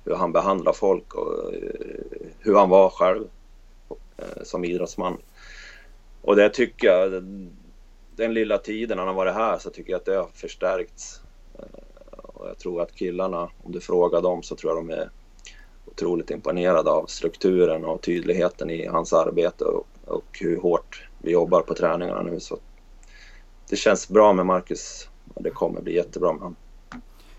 hur 0.05 0.15
han 0.15 0.33
behandlade 0.33 0.77
folk 0.77 1.15
och 1.15 1.55
eh, 1.55 2.31
hur 2.39 2.55
han 2.55 2.69
var 2.69 2.91
själv 2.91 3.25
eh, 4.17 4.43
som 4.43 4.65
idrottsman. 4.65 5.19
Och 6.23 6.37
det 6.37 6.49
tycker 6.49 6.87
jag, 6.87 7.13
den 8.17 8.35
lilla 8.35 8.59
tiden 8.59 8.99
han 8.99 9.09
har 9.09 9.15
varit 9.15 9.35
här 9.35 9.59
så 9.59 9.71
tycker 9.71 9.91
jag 9.91 9.99
att 9.99 10.05
det 10.05 10.17
har 10.17 10.29
förstärkts. 10.35 11.21
Eh, 11.59 12.19
och 12.23 12.49
jag 12.49 12.59
tror 12.59 12.83
att 12.83 12.95
killarna, 12.95 13.51
om 13.63 13.73
du 13.73 13.81
frågar 13.81 14.23
dem 14.23 14.43
så 14.43 14.57
tror 14.57 14.73
jag 14.73 14.87
de 14.87 14.91
är 14.91 15.11
otroligt 15.87 16.31
imponerade 16.31 16.91
av 16.91 17.07
strukturen 17.07 17.85
och 17.85 18.03
tydligheten 18.03 18.71
i 18.71 18.87
hans 18.87 19.13
arbete 19.13 19.65
och, 19.65 19.87
och 20.05 20.39
hur 20.41 20.61
hårt 20.61 21.09
vi 21.19 21.31
jobbar 21.31 21.61
på 21.61 21.75
träningarna 21.75 22.23
nu. 22.23 22.41
Så 22.41 22.59
det 23.69 23.77
känns 23.77 24.09
bra 24.09 24.33
med 24.33 24.47
Marcus 24.47 25.09
och 25.35 25.43
det 25.43 25.51
kommer 25.51 25.81
bli 25.81 25.95
jättebra 25.95 26.33
med 26.33 26.41
honom. 26.41 26.57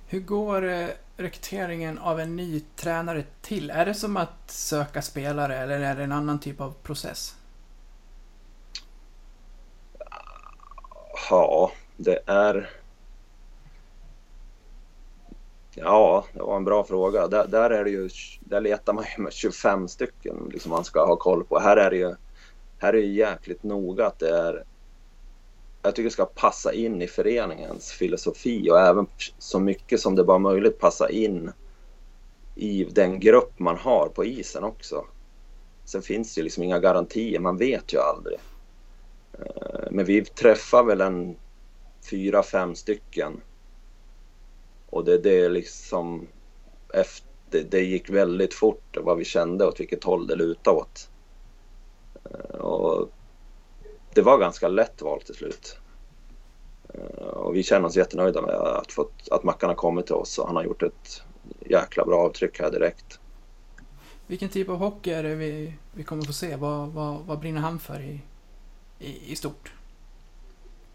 Hur 0.07 0.19
går 0.19 0.69
eh, 0.69 0.87
rekryteringen 1.17 1.97
av 1.97 2.19
en 2.19 2.35
ny 2.35 2.59
tränare 2.75 3.23
till? 3.41 3.69
Är 3.69 3.85
det 3.85 3.93
som 3.93 4.17
att 4.17 4.51
söka 4.51 5.01
spelare 5.01 5.57
eller 5.57 5.79
är 5.79 5.95
det 5.95 6.03
en 6.03 6.11
annan 6.11 6.39
typ 6.39 6.61
av 6.61 6.73
process? 6.83 7.35
Ja, 11.29 11.71
det 11.97 12.19
är... 12.25 12.69
Ja, 15.79 16.25
det 16.33 16.39
var 16.39 16.55
en 16.55 16.63
bra 16.63 16.83
fråga. 16.83 17.27
Där, 17.27 17.47
där, 17.47 17.69
är 17.69 17.83
det 17.83 17.89
ju, 17.89 18.09
där 18.39 18.61
letar 18.61 18.93
man 18.93 19.05
ju 19.17 19.23
med 19.23 19.33
25 19.33 19.87
stycken 19.87 20.49
liksom 20.53 20.69
man 20.69 20.83
ska 20.83 21.05
ha 21.05 21.15
koll 21.15 21.43
på. 21.43 21.59
Här 21.59 21.77
är 21.77 21.89
det 21.89 21.97
ju, 21.97 22.15
här 22.77 22.89
är 22.89 22.93
det 22.93 23.07
jäkligt 23.07 23.63
noga 23.63 24.05
att 24.05 24.19
det 24.19 24.29
är 24.29 24.63
jag 25.81 25.95
tycker 25.95 26.03
det 26.03 26.13
ska 26.13 26.25
passa 26.25 26.73
in 26.73 27.01
i 27.01 27.07
föreningens 27.07 27.91
filosofi 27.91 28.69
och 28.71 28.79
även 28.79 29.07
så 29.37 29.59
mycket 29.59 29.99
som 29.99 30.15
det 30.15 30.23
bara 30.23 30.35
är 30.35 30.39
möjligt 30.39 30.79
passa 30.79 31.09
in 31.09 31.51
i 32.55 32.83
den 32.83 33.19
grupp 33.19 33.59
man 33.59 33.77
har 33.77 34.07
på 34.07 34.25
isen 34.25 34.63
också. 34.63 35.05
Sen 35.85 36.01
finns 36.01 36.35
det 36.35 36.39
ju 36.39 36.43
liksom 36.43 36.63
inga 36.63 36.79
garantier, 36.79 37.39
man 37.39 37.57
vet 37.57 37.93
ju 37.93 37.99
aldrig. 37.99 38.37
Eh, 39.33 39.91
men 39.91 40.05
vi 40.05 40.25
träffar 40.25 40.83
väl 40.83 41.01
en 41.01 41.35
fyra, 42.09 42.43
fem 42.43 42.75
stycken. 42.75 43.41
Och 44.89 45.05
det, 45.05 45.17
det 45.17 45.49
liksom 45.49 46.27
efter, 46.93 47.63
det 47.63 47.81
gick 47.81 48.09
väldigt 48.09 48.53
fort 48.53 48.97
vad 48.97 49.17
vi 49.17 49.25
kände 49.25 49.65
åt 49.65 49.79
vilket 49.79 50.03
håll 50.03 50.27
det 50.27 50.35
lutade 50.35 50.77
åt. 50.77 51.09
Eh, 52.23 52.59
och 52.59 53.09
det 54.13 54.21
var 54.21 54.37
ganska 54.37 54.67
lätt 54.67 55.01
val 55.01 55.21
till 55.21 55.35
slut. 55.35 55.77
Eh, 56.93 57.27
och 57.27 57.55
vi 57.55 57.63
känner 57.63 57.87
oss 57.87 57.95
jättenöjda 57.95 58.41
med 58.41 58.55
att, 58.55 58.91
fått, 58.91 59.27
att 59.31 59.43
Mackan 59.43 59.69
har 59.69 59.75
kommit 59.75 60.05
till 60.05 60.15
oss 60.15 60.39
och 60.39 60.47
han 60.47 60.55
har 60.55 60.63
gjort 60.63 60.83
ett 60.83 61.21
jäkla 61.59 62.05
bra 62.05 62.19
avtryck 62.19 62.59
här 62.59 62.71
direkt. 62.71 63.19
Vilken 64.27 64.49
typ 64.49 64.69
av 64.69 64.77
hockey 64.77 65.11
är 65.11 65.23
det 65.23 65.35
vi, 65.35 65.73
vi 65.93 66.03
kommer 66.03 66.23
få 66.23 66.33
se? 66.33 66.55
Vad, 66.55 66.89
vad, 66.89 67.19
vad 67.25 67.39
brinner 67.39 67.61
han 67.61 67.79
för 67.79 67.99
i, 67.99 68.21
i, 68.99 69.31
i 69.31 69.35
stort? 69.35 69.73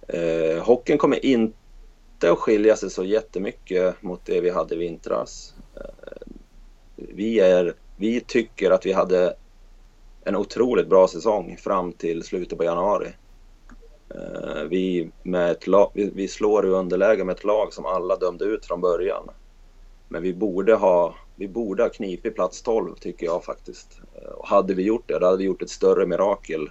Eh, 0.08 0.64
hockeyn 0.64 0.98
kommer 0.98 1.24
inte 1.24 1.56
inte 2.22 2.32
att 2.32 2.38
skilja 2.38 2.76
sig 2.76 2.90
så 2.90 3.04
jättemycket 3.04 4.02
mot 4.02 4.20
det 4.24 4.40
vi 4.40 4.50
hade 4.50 4.74
i 4.74 4.78
vintras. 4.78 5.54
Eh, 5.74 6.26
vi, 6.96 7.40
är, 7.40 7.74
vi 7.96 8.20
tycker 8.20 8.70
att 8.70 8.86
vi 8.86 8.92
hade 8.92 9.34
en 10.24 10.36
otroligt 10.36 10.88
bra 10.88 11.08
säsong 11.08 11.56
fram 11.56 11.92
till 11.92 12.22
slutet 12.22 12.58
på 12.58 12.64
januari. 12.64 13.08
Eh, 14.14 14.62
vi, 14.68 15.10
med 15.22 15.50
ett 15.50 15.66
lag, 15.66 15.90
vi, 15.94 16.28
slår 16.28 16.66
i 16.66 16.68
underläge 16.68 17.24
med 17.24 17.36
ett 17.36 17.44
lag 17.44 17.72
som 17.72 17.86
alla 17.86 18.16
dömde 18.16 18.44
ut 18.44 18.66
från 18.66 18.80
början. 18.80 19.28
Men 20.08 20.22
vi 20.22 20.34
borde 20.34 20.74
ha, 20.74 21.14
vi 21.36 21.48
borde 21.48 21.82
ha 21.82 21.90
knipit 21.90 22.34
plats 22.34 22.62
12 22.62 22.94
tycker 22.94 23.26
jag 23.26 23.44
faktiskt. 23.44 24.00
Eh, 24.14 24.30
och 24.30 24.48
hade 24.48 24.74
vi 24.74 24.82
gjort 24.82 25.08
det, 25.08 25.18
då 25.18 25.26
hade 25.26 25.38
vi 25.38 25.44
gjort 25.44 25.62
ett 25.62 25.70
större 25.70 26.06
mirakel 26.06 26.70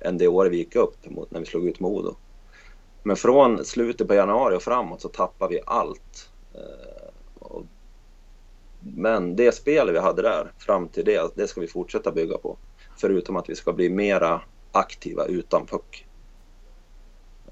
än 0.00 0.18
det 0.18 0.28
året 0.28 0.52
vi 0.52 0.56
gick 0.56 0.76
upp 0.76 1.10
mot 1.10 1.30
när 1.30 1.40
vi 1.40 1.46
slog 1.46 1.66
ut 1.66 1.80
Modo. 1.80 2.16
Men 3.02 3.16
från 3.16 3.64
slutet 3.64 4.08
på 4.08 4.14
januari 4.14 4.56
och 4.56 4.62
framåt 4.62 5.00
så 5.00 5.08
tappar 5.08 5.48
vi 5.48 5.60
allt. 5.66 6.30
Eh, 6.54 7.60
men 8.80 9.36
det 9.36 9.54
spel 9.54 9.92
vi 9.92 9.98
hade 9.98 10.22
där 10.22 10.52
fram 10.58 10.88
till 10.88 11.04
det, 11.04 11.36
det 11.36 11.46
ska 11.46 11.60
vi 11.60 11.66
fortsätta 11.66 12.12
bygga 12.12 12.38
på. 12.38 12.56
Förutom 12.96 13.36
att 13.36 13.48
vi 13.48 13.54
ska 13.54 13.72
bli 13.72 13.90
mera 13.90 14.40
aktiva 14.72 15.24
utan 15.24 15.66
puck. 15.66 16.06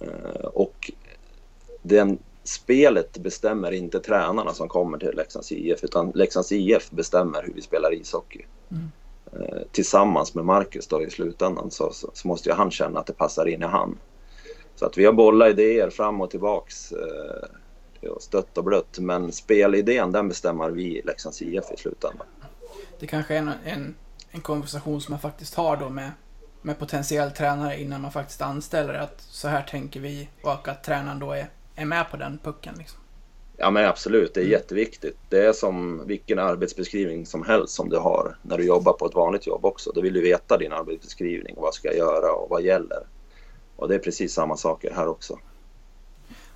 Eh, 0.01 0.45
och 0.45 0.91
den 1.83 2.19
spelet 2.45 3.19
bestämmer 3.19 3.73
inte 3.73 4.01
tränarna 4.01 4.55
som 4.55 4.69
kommer 4.69 4.99
till 4.99 5.17
Leksands 5.17 5.53
IF 5.53 5.85
utan 5.85 6.13
Leksands 6.15 6.53
IF 6.53 6.91
bestämmer 6.91 7.43
hur 7.43 7.53
vi 7.53 7.63
spelar 7.63 7.95
ishockey. 7.95 8.45
Mm. 8.71 8.91
Eh, 9.33 9.63
tillsammans 9.73 10.35
med 10.35 10.45
Marcus 10.45 10.87
då 10.87 11.03
i 11.03 11.11
slutändan 11.11 11.71
så, 11.71 11.93
så, 11.93 12.11
så, 12.15 12.29
måste 12.29 12.49
ju 12.49 12.55
han 12.55 12.71
känna 12.71 13.01
att 13.01 13.07
det 13.07 13.13
passar 13.13 13.47
in 13.47 13.63
i 13.63 13.67
han. 13.67 13.99
Så 14.79 14.87
att 14.87 14.99
vi 14.99 15.05
har 15.05 15.13
bollat 15.13 15.49
idéer 15.49 15.91
fram 15.91 16.21
och 16.21 16.31
tillbaks 16.31 16.93
eh, 16.93 18.17
stött 18.21 18.59
och 18.59 18.65
blött 18.65 18.99
men 18.99 19.33
spelidén 19.33 20.13
den 20.13 20.29
bestämmer 20.29 20.71
vi 20.71 20.99
i 20.99 21.03
Leksands 21.03 21.43
IF 21.43 21.65
i 21.75 21.77
slutändan. 21.77 22.27
Det 22.99 23.07
kanske 23.07 23.35
är 23.35 23.39
en, 23.39 23.51
en 23.65 23.95
en 24.31 24.41
konversation 24.41 25.01
som 25.01 25.13
man 25.13 25.21
faktiskt 25.21 25.55
har 25.55 25.77
då 25.77 25.89
med, 25.89 26.11
med 26.63 26.79
potentiell 26.79 27.31
tränare 27.31 27.81
innan 27.81 28.01
man 28.01 28.13
faktiskt 28.13 28.43
anställer 28.43 28.95
att 28.95 29.21
så 29.21 29.49
här 29.49 29.63
tänker 29.63 30.01
vi 30.01 30.29
och 30.43 30.69
att 30.69 30.85
tränaren 30.85 31.19
då 31.19 31.33
är, 31.33 31.47
är 31.75 31.85
med 31.85 32.11
på 32.11 32.17
den 32.17 32.39
pucken. 32.43 32.75
Liksom. 32.79 33.01
Ja 33.57 33.71
men 33.71 33.85
absolut, 33.85 34.35
det 34.35 34.41
är 34.41 34.45
mm. 34.45 34.53
jätteviktigt. 34.53 35.17
Det 35.29 35.47
är 35.47 35.53
som 35.53 36.07
vilken 36.07 36.39
arbetsbeskrivning 36.39 37.27
som 37.27 37.43
helst 37.43 37.75
som 37.75 37.89
du 37.89 37.97
har 37.97 38.37
när 38.43 38.59
du 38.59 38.67
jobbar 38.67 38.93
på 38.93 39.07
ett 39.07 39.15
vanligt 39.15 39.47
jobb 39.47 39.65
också. 39.65 39.93
Då 39.95 40.01
vill 40.01 40.13
du 40.15 40.21
veta 40.21 40.57
din 40.57 40.73
arbetsbeskrivning 40.73 41.57
och 41.57 41.63
vad 41.63 41.75
ska 41.75 41.89
jag 41.89 41.97
göra 41.97 42.33
och 42.33 42.51
vad 42.51 42.63
gäller. 42.63 43.07
Och 43.79 43.89
det 43.89 43.95
är 43.95 43.99
precis 43.99 44.33
samma 44.33 44.57
saker 44.57 44.93
här 44.95 45.09
också. 45.09 45.39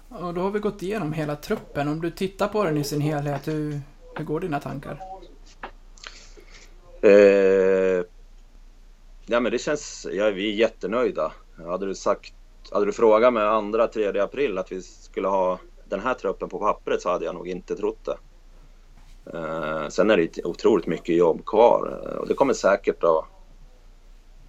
Och 0.09 0.35
då 0.35 0.41
har 0.41 0.51
vi 0.51 0.59
gått 0.59 0.83
igenom 0.83 1.13
hela 1.13 1.37
truppen. 1.37 1.89
Om 1.89 2.01
du 2.01 2.11
tittar 2.11 2.49
på 2.49 2.65
den 2.65 2.77
i 2.77 2.85
sin 2.85 3.01
helhet, 3.01 3.49
hur, 3.49 3.81
hur 4.15 4.25
går 4.25 4.41
dina 4.41 4.61
tankar? 4.61 5.01
Eh, 7.01 8.05
ja, 9.27 9.41
men 9.41 9.53
det 9.53 9.59
känns, 9.59 10.07
ja, 10.13 10.31
vi 10.31 10.53
är 10.53 10.55
jättenöjda. 10.55 11.33
Hade 11.67 11.87
du, 11.87 11.95
sagt, 11.95 12.35
hade 12.73 12.87
du 12.87 12.93
frågat 12.93 13.33
mig 13.33 13.47
andra, 13.47 13.89
tredje 13.89 14.23
april 14.23 14.59
att 14.59 14.73
vi 14.73 14.83
skulle 14.83 15.29
ha 15.29 15.59
den 15.85 16.01
här 16.01 16.15
truppen 16.15 16.49
på 16.49 16.59
pappret 16.59 17.03
så 17.03 17.11
hade 17.11 17.25
jag 17.25 17.35
nog 17.35 17.49
inte 17.49 17.77
trott 17.77 18.05
det. 18.05 18.17
Eh, 19.39 19.89
sen 19.89 20.11
är 20.11 20.17
det 20.17 20.45
otroligt 20.45 20.87
mycket 20.87 21.17
jobb 21.17 21.45
kvar 21.47 22.01
eh, 22.07 22.17
och 22.17 22.29
det 22.29 22.35
kommer 22.35 22.55
säkert 22.55 23.05
att 23.05 23.25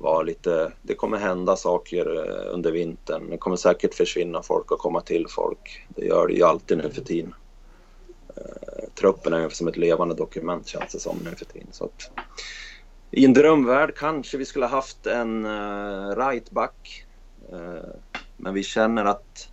vara 0.03 0.23
lite, 0.23 0.71
det 0.81 0.95
kommer 0.95 1.17
hända 1.17 1.55
saker 1.55 2.29
eh, 2.29 2.53
under 2.53 2.71
vintern. 2.71 3.29
Det 3.29 3.37
kommer 3.37 3.57
säkert 3.57 3.93
försvinna 3.93 4.41
folk 4.41 4.71
och 4.71 4.79
komma 4.79 5.01
till 5.01 5.25
folk. 5.29 5.85
Det 5.87 6.05
gör 6.05 6.27
det 6.27 6.33
ju 6.33 6.43
alltid 6.43 6.77
nu 6.77 6.89
för 6.89 7.01
tiden. 7.01 7.35
Eh, 8.35 8.89
truppen 8.95 9.33
är 9.33 9.49
som 9.49 9.67
ett 9.67 9.77
levande 9.77 10.15
dokument 10.15 10.67
känns 10.67 10.91
det 10.91 10.99
som 10.99 11.17
nu 11.23 11.31
för 11.35 11.45
tiden. 11.45 11.67
Så 11.71 11.85
att, 11.85 12.11
I 13.11 13.25
en 13.25 13.33
drömvärld 13.33 13.95
kanske 13.95 14.37
vi 14.37 14.45
skulle 14.45 14.65
haft 14.65 15.05
en 15.07 15.45
right 15.45 16.17
rightback. 16.17 17.05
Eh, 17.51 17.89
men 18.37 18.53
vi 18.53 18.63
känner 18.63 19.05
att 19.05 19.49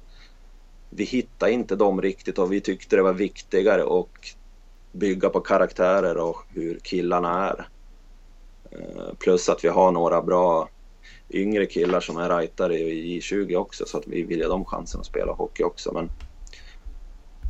vi 0.91 1.05
hittar 1.05 1.49
inte 1.49 1.77
dem 1.77 2.03
riktigt 2.03 2.39
och 2.39 2.53
vi 2.53 2.61
tyckte 2.61 2.97
det 2.97 3.03
var 3.03 3.13
viktigare 3.13 4.01
att 4.01 4.37
bygga 4.93 5.29
på 5.29 5.41
karaktärer 5.41 6.17
och 6.17 6.43
hur 6.55 6.79
killarna 6.79 7.49
är. 7.51 7.69
Uh, 8.73 9.15
plus 9.19 9.49
att 9.49 9.65
vi 9.65 9.69
har 9.69 9.93
några 9.93 10.23
bra 10.23 10.69
yngre 11.31 11.67
killar 11.67 12.01
som 12.01 12.17
är 12.17 12.39
rightare 12.39 12.79
i 12.79 13.21
J20 13.21 13.57
också 13.57 13.85
så 13.87 13.99
att 13.99 14.07
vi 14.07 14.23
vill 14.23 14.39
ge 14.39 14.47
dem 14.47 14.65
chansen 14.65 15.01
att 15.01 15.07
spela 15.07 15.33
hockey 15.33 15.63
också. 15.63 15.93
Men 15.93 16.11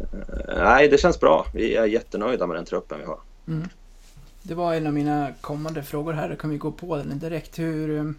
Eh, 0.00 0.64
nej, 0.64 0.88
det 0.88 0.98
känns 0.98 1.20
bra. 1.20 1.46
Vi 1.54 1.76
är 1.76 1.84
jättenöjda 1.84 2.46
med 2.46 2.56
den 2.56 2.64
truppen 2.64 2.98
vi 2.98 3.04
har. 3.04 3.18
Mm. 3.48 3.68
Det 4.42 4.54
var 4.54 4.74
en 4.74 4.86
av 4.86 4.92
mina 4.92 5.32
kommande 5.40 5.82
frågor 5.82 6.12
här, 6.12 6.28
då 6.28 6.36
kan 6.36 6.50
vi 6.50 6.56
gå 6.56 6.72
på 6.72 6.96
den 6.96 7.18
direkt. 7.18 7.58
Hur, 7.58 8.14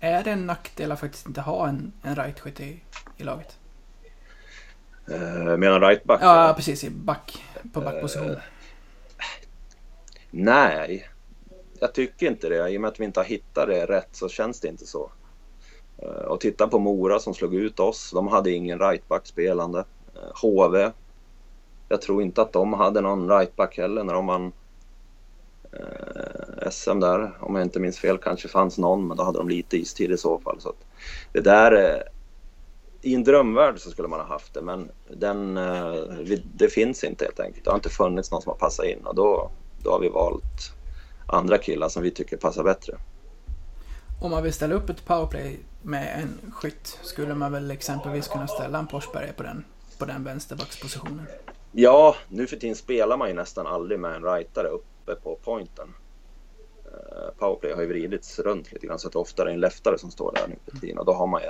Är 0.00 0.24
det 0.24 0.30
en 0.30 0.46
nackdel 0.46 0.92
att 0.92 1.00
faktiskt 1.00 1.26
inte 1.26 1.40
ha 1.40 1.68
en, 1.68 1.92
en 2.02 2.16
right-skytt 2.16 2.60
i, 2.60 2.80
i 3.16 3.22
laget? 3.22 3.56
Eh, 5.10 5.56
menar 5.56 5.80
rightback? 5.80 6.20
Ja, 6.22 6.52
precis. 6.56 6.84
I 6.84 6.90
back, 6.90 7.44
på 7.72 7.80
backposition. 7.80 8.30
Eh, 8.30 8.38
nej, 10.30 11.08
jag 11.80 11.92
tycker 11.94 12.26
inte 12.26 12.48
det. 12.48 12.70
I 12.70 12.76
och 12.76 12.80
med 12.80 12.88
att 12.88 13.00
vi 13.00 13.04
inte 13.04 13.20
har 13.20 13.24
hittat 13.24 13.68
det 13.68 13.86
rätt 13.86 14.08
så 14.12 14.28
känns 14.28 14.60
det 14.60 14.68
inte 14.68 14.86
så. 14.86 15.10
Eh, 15.98 16.08
och 16.08 16.40
titta 16.40 16.68
på 16.68 16.78
Mora 16.78 17.18
som 17.18 17.34
slog 17.34 17.54
ut 17.54 17.80
oss. 17.80 18.10
De 18.14 18.28
hade 18.28 18.50
ingen 18.50 18.78
rightback 18.78 19.26
spelande. 19.26 19.84
Eh, 20.14 20.42
HV. 20.42 20.90
Jag 21.88 22.02
tror 22.02 22.22
inte 22.22 22.42
att 22.42 22.52
de 22.52 22.72
hade 22.72 23.00
någon 23.00 23.30
rightback 23.30 23.76
heller 23.78 24.04
när 24.04 24.14
de 24.14 24.26
vann 24.26 24.52
eh, 25.72 26.70
SM 26.70 27.00
där. 27.00 27.36
Om 27.40 27.54
jag 27.54 27.64
inte 27.64 27.80
minns 27.80 27.98
fel 27.98 28.18
kanske 28.18 28.48
fanns 28.48 28.78
någon, 28.78 29.08
men 29.08 29.16
då 29.16 29.22
hade 29.22 29.38
de 29.38 29.48
lite 29.48 29.76
istid 29.76 30.12
i 30.12 30.16
så 30.16 30.38
fall. 30.38 30.60
Så 30.60 30.72
det 31.32 31.40
där, 31.40 32.02
I 33.02 33.14
en 33.14 33.24
drömvärld 33.24 33.78
så 33.78 33.90
skulle 33.90 34.08
man 34.08 34.20
ha 34.20 34.26
haft 34.26 34.54
det, 34.54 34.62
men 34.62 34.90
den, 35.08 35.54
det 36.54 36.68
finns 36.68 37.04
inte 37.04 37.24
helt 37.24 37.40
enkelt. 37.40 37.64
Det 37.64 37.70
har 37.70 37.76
inte 37.76 37.88
funnits 37.88 38.30
någon 38.30 38.42
som 38.42 38.50
har 38.50 38.58
passat 38.58 38.86
in 38.86 39.00
och 39.04 39.14
då, 39.14 39.50
då 39.82 39.90
har 39.90 40.00
vi 40.00 40.08
valt 40.08 40.74
andra 41.30 41.58
killar 41.58 41.88
som 41.88 42.02
vi 42.02 42.10
tycker 42.10 42.36
passar 42.36 42.64
bättre. 42.64 42.98
Om 44.20 44.30
man 44.30 44.42
vill 44.42 44.52
ställa 44.52 44.74
upp 44.74 44.90
ett 44.90 45.04
powerplay 45.04 45.60
med 45.82 46.20
en 46.22 46.52
skytt 46.52 46.98
skulle 47.02 47.34
man 47.34 47.52
väl 47.52 47.70
exempelvis 47.70 48.28
kunna 48.28 48.46
ställa 48.46 48.78
en 48.78 48.88
Forsberg 48.88 49.32
på 49.36 49.42
den, 49.42 49.64
på 49.98 50.04
den 50.04 50.24
vänsterbackspositionen? 50.24 51.26
Ja, 51.72 52.16
nu 52.28 52.46
för 52.46 52.56
tiden 52.56 52.76
spelar 52.76 53.16
man 53.16 53.28
ju 53.28 53.34
nästan 53.34 53.66
aldrig 53.66 54.00
med 54.00 54.14
en 54.14 54.24
rightare 54.24 54.68
uppe 54.68 55.14
på 55.14 55.38
pointen. 55.44 55.88
Uh, 56.86 57.30
powerplay 57.38 57.72
har 57.72 57.80
ju 57.80 57.88
vridits 57.88 58.38
runt 58.38 58.72
lite 58.72 58.86
grann 58.86 58.98
så 58.98 59.06
att 59.06 59.12
det 59.12 59.18
ofta 59.18 59.42
är 59.42 59.46
en 59.46 59.60
leftare 59.60 59.98
som 59.98 60.10
står 60.10 60.32
där 60.32 60.48
nu 60.48 60.56
för 60.70 60.80
tiden 60.80 60.98
och 60.98 61.04
då 61.04 61.12
har 61.12 61.26
man 61.26 61.42
ju 61.42 61.48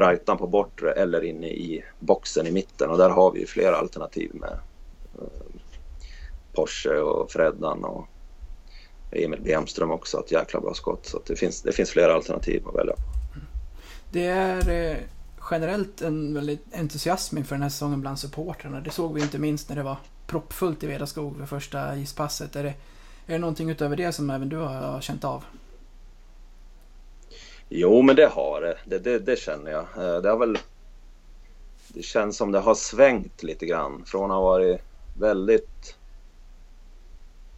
rightan 0.00 0.38
på 0.38 0.46
bortre 0.46 0.92
eller 0.92 1.24
inne 1.24 1.48
i 1.48 1.84
boxen 1.98 2.46
i 2.46 2.50
mitten 2.50 2.90
och 2.90 2.98
där 2.98 3.10
har 3.10 3.32
vi 3.32 3.40
ju 3.40 3.46
flera 3.46 3.76
alternativ 3.76 4.30
med 4.34 4.58
uh, 5.18 5.28
Porsche 6.52 7.00
och 7.00 7.30
Freddan 7.30 7.84
och 7.84 8.06
Emil 9.10 9.40
Bemström 9.40 9.90
också, 9.90 10.20
ett 10.20 10.32
jäkla 10.32 10.60
bra 10.60 10.74
skott. 10.74 11.06
Så 11.06 11.20
det, 11.26 11.36
finns, 11.36 11.62
det 11.62 11.72
finns 11.72 11.90
flera 11.90 12.14
alternativ 12.14 12.68
att 12.68 12.74
välja 12.74 12.94
på. 12.94 13.02
Det 14.10 14.26
är 14.26 14.90
eh, 14.90 14.96
generellt 15.50 16.02
en 16.02 16.34
väldigt 16.34 16.74
entusiasm 16.74 17.38
inför 17.38 17.54
den 17.54 17.62
här 17.62 17.68
säsongen 17.68 18.00
bland 18.00 18.18
supportrarna. 18.18 18.80
Det 18.80 18.90
såg 18.90 19.14
vi 19.14 19.22
inte 19.22 19.38
minst 19.38 19.68
när 19.68 19.76
det 19.76 19.82
var 19.82 19.96
proppfullt 20.26 20.82
i 20.82 20.86
Vedaskog 20.86 21.36
för 21.36 21.46
första 21.46 21.96
ispasset. 21.96 22.56
Är 22.56 22.62
det, 22.62 22.74
är 23.26 23.32
det 23.32 23.38
någonting 23.38 23.70
utöver 23.70 23.96
det 23.96 24.12
som 24.12 24.30
även 24.30 24.48
du 24.48 24.56
har 24.56 25.00
känt 25.00 25.24
av? 25.24 25.44
Jo, 27.68 28.02
men 28.02 28.16
det 28.16 28.26
har 28.26 28.60
det. 28.60 28.78
Det, 28.84 28.98
det, 28.98 29.18
det 29.18 29.38
känner 29.38 29.70
jag. 29.70 29.80
Eh, 29.96 30.22
det 30.22 30.28
har 30.30 30.38
väl... 30.38 30.58
Det 31.88 32.02
känns 32.02 32.36
som 32.36 32.52
det 32.52 32.58
har 32.58 32.74
svängt 32.74 33.42
lite 33.42 33.66
grann. 33.66 34.04
Från 34.06 34.30
att 34.30 34.36
ha 34.36 34.42
varit 34.42 34.80
väldigt 35.18 35.95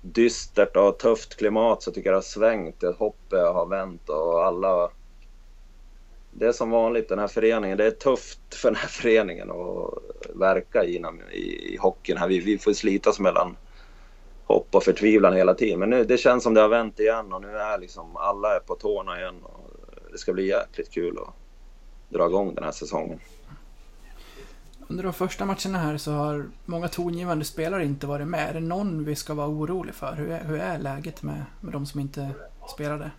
dystert 0.00 0.76
och 0.76 0.98
tufft 0.98 1.36
klimat 1.36 1.82
så 1.82 1.92
tycker 1.92 2.08
jag 2.08 2.14
det 2.14 2.16
har 2.16 2.22
svängt. 2.22 2.82
Hoppet 2.98 3.38
har 3.38 3.66
vänt 3.66 4.08
och 4.08 4.44
alla... 4.44 4.90
Det 6.30 6.46
är 6.46 6.52
som 6.52 6.70
vanligt 6.70 7.08
den 7.08 7.18
här 7.18 7.28
föreningen. 7.28 7.78
Det 7.78 7.86
är 7.86 7.90
tufft 7.90 8.54
för 8.54 8.68
den 8.68 8.76
här 8.76 8.88
föreningen 8.88 9.50
att 9.50 9.94
verka 10.34 10.84
inom, 10.84 11.20
i, 11.30 11.74
i 11.74 11.76
hockeyn. 11.76 12.16
Här. 12.16 12.28
Vi, 12.28 12.40
vi 12.40 12.58
får 12.58 12.72
slitas 12.72 13.20
mellan 13.20 13.56
hopp 14.44 14.74
och 14.74 14.82
förtvivlan 14.82 15.36
hela 15.36 15.54
tiden. 15.54 15.78
Men 15.78 15.90
nu, 15.90 16.04
det 16.04 16.18
känns 16.18 16.42
som 16.42 16.54
det 16.54 16.60
har 16.60 16.68
vänt 16.68 17.00
igen 17.00 17.32
och 17.32 17.42
nu 17.42 17.56
är 17.56 17.78
liksom 17.78 18.16
alla 18.16 18.56
är 18.56 18.60
på 18.60 18.74
tårna 18.74 19.20
igen. 19.20 19.42
Och 19.42 19.70
det 20.12 20.18
ska 20.18 20.32
bli 20.32 20.48
jäkligt 20.48 20.90
kul 20.90 21.18
att 21.18 21.34
dra 22.08 22.26
igång 22.26 22.54
den 22.54 22.64
här 22.64 22.72
säsongen. 22.72 23.20
Under 24.90 25.04
de 25.04 25.12
första 25.12 25.44
matcherna 25.44 25.78
här 25.78 25.96
så 25.96 26.12
har 26.12 26.50
många 26.64 26.88
tongivande 26.88 27.44
spelare 27.44 27.84
inte 27.84 28.06
varit 28.06 28.26
med. 28.26 28.50
Är 28.50 28.54
det 28.54 28.60
någon 28.60 29.04
vi 29.04 29.14
ska 29.14 29.34
vara 29.34 29.48
orolig 29.48 29.94
för? 29.94 30.12
Hur 30.12 30.30
är, 30.30 30.44
hur 30.44 30.60
är 30.60 30.78
läget 30.78 31.22
med, 31.22 31.44
med 31.60 31.72
de 31.72 31.86
som 31.86 32.00
inte 32.00 32.30
spelade? 32.74 33.10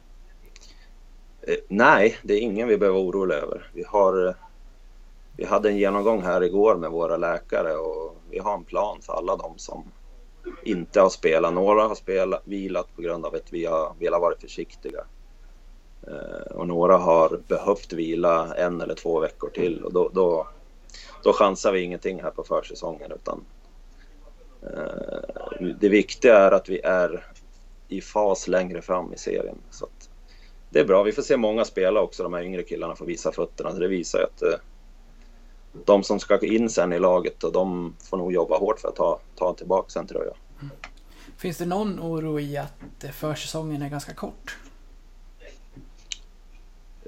Eh, 1.41 1.55
nej, 1.67 2.17
det 2.23 2.33
är 2.33 2.39
ingen 2.39 2.67
vi 2.67 2.77
behöver 2.77 2.99
vara 2.99 3.09
oroliga 3.09 3.37
över. 3.37 3.69
Vi, 3.73 3.83
har, 3.83 4.27
eh, 4.27 4.33
vi 5.37 5.45
hade 5.45 5.69
en 5.69 5.77
genomgång 5.77 6.21
här 6.21 6.43
igår 6.43 6.75
med 6.75 6.91
våra 6.91 7.17
läkare 7.17 7.73
och 7.73 8.15
vi 8.29 8.39
har 8.39 8.53
en 8.53 8.63
plan 8.63 8.97
för 9.01 9.13
alla 9.13 9.35
de 9.35 9.53
som 9.57 9.83
inte 10.63 11.01
har 11.01 11.09
spelat. 11.09 11.53
Några 11.53 11.87
har 11.87 11.95
spelat, 11.95 12.41
vilat 12.45 12.95
på 12.95 13.01
grund 13.01 13.25
av 13.25 13.35
att 13.35 13.53
vi 13.53 13.65
har 13.65 13.93
velat 13.99 14.21
vara 14.21 14.35
försiktiga. 14.41 15.03
Eh, 16.07 16.55
och 16.55 16.67
några 16.67 16.97
har 16.97 17.39
behövt 17.47 17.93
vila 17.93 18.55
en 18.55 18.81
eller 18.81 18.95
två 18.95 19.19
veckor 19.19 19.49
till 19.49 19.83
och 19.83 19.93
då, 19.93 20.09
då 20.13 20.47
då 21.23 21.33
chansar 21.33 21.71
vi 21.71 21.81
ingenting 21.81 22.23
här 22.23 22.31
på 22.31 22.43
försäsongen. 22.43 23.11
Utan, 23.11 23.45
eh, 24.61 25.67
det 25.79 25.89
viktiga 25.89 26.37
är 26.37 26.51
att 26.51 26.69
vi 26.69 26.79
är 26.79 27.25
i 27.87 28.01
fas 28.01 28.47
längre 28.47 28.81
fram 28.81 29.13
i 29.13 29.17
serien. 29.17 29.57
Så 29.69 29.87
det 30.69 30.79
är 30.79 30.85
bra. 30.85 31.03
Vi 31.03 31.11
får 31.11 31.21
se 31.21 31.37
många 31.37 31.65
spela 31.65 32.01
också. 32.01 32.23
De 32.23 32.33
här 32.33 32.43
yngre 32.43 32.63
killarna 32.63 32.95
får 32.95 33.05
visa 33.05 33.31
fötterna. 33.31 33.71
Så 33.71 33.77
det 33.77 33.87
visar 33.87 34.19
ju 34.19 34.25
att 34.25 34.41
eh, 34.41 34.59
de 35.85 36.03
som 36.03 36.19
ska 36.19 36.39
in 36.45 36.69
sen 36.69 36.93
i 36.93 36.99
laget, 36.99 37.43
och 37.43 37.51
de 37.51 37.95
får 38.09 38.17
nog 38.17 38.33
jobba 38.33 38.57
hårt 38.57 38.79
för 38.79 38.87
att 38.87 38.95
ta, 38.95 39.19
ta 39.35 39.53
tillbaka 39.53 39.89
sen 39.89 40.07
tror 40.07 40.25
jag. 40.25 40.35
Mm. 40.61 40.75
Finns 41.37 41.57
det 41.57 41.65
någon 41.65 41.99
oro 41.99 42.39
i 42.39 42.57
att 42.57 43.05
försäsongen 43.13 43.81
är 43.81 43.89
ganska 43.89 44.13
kort? 44.13 44.57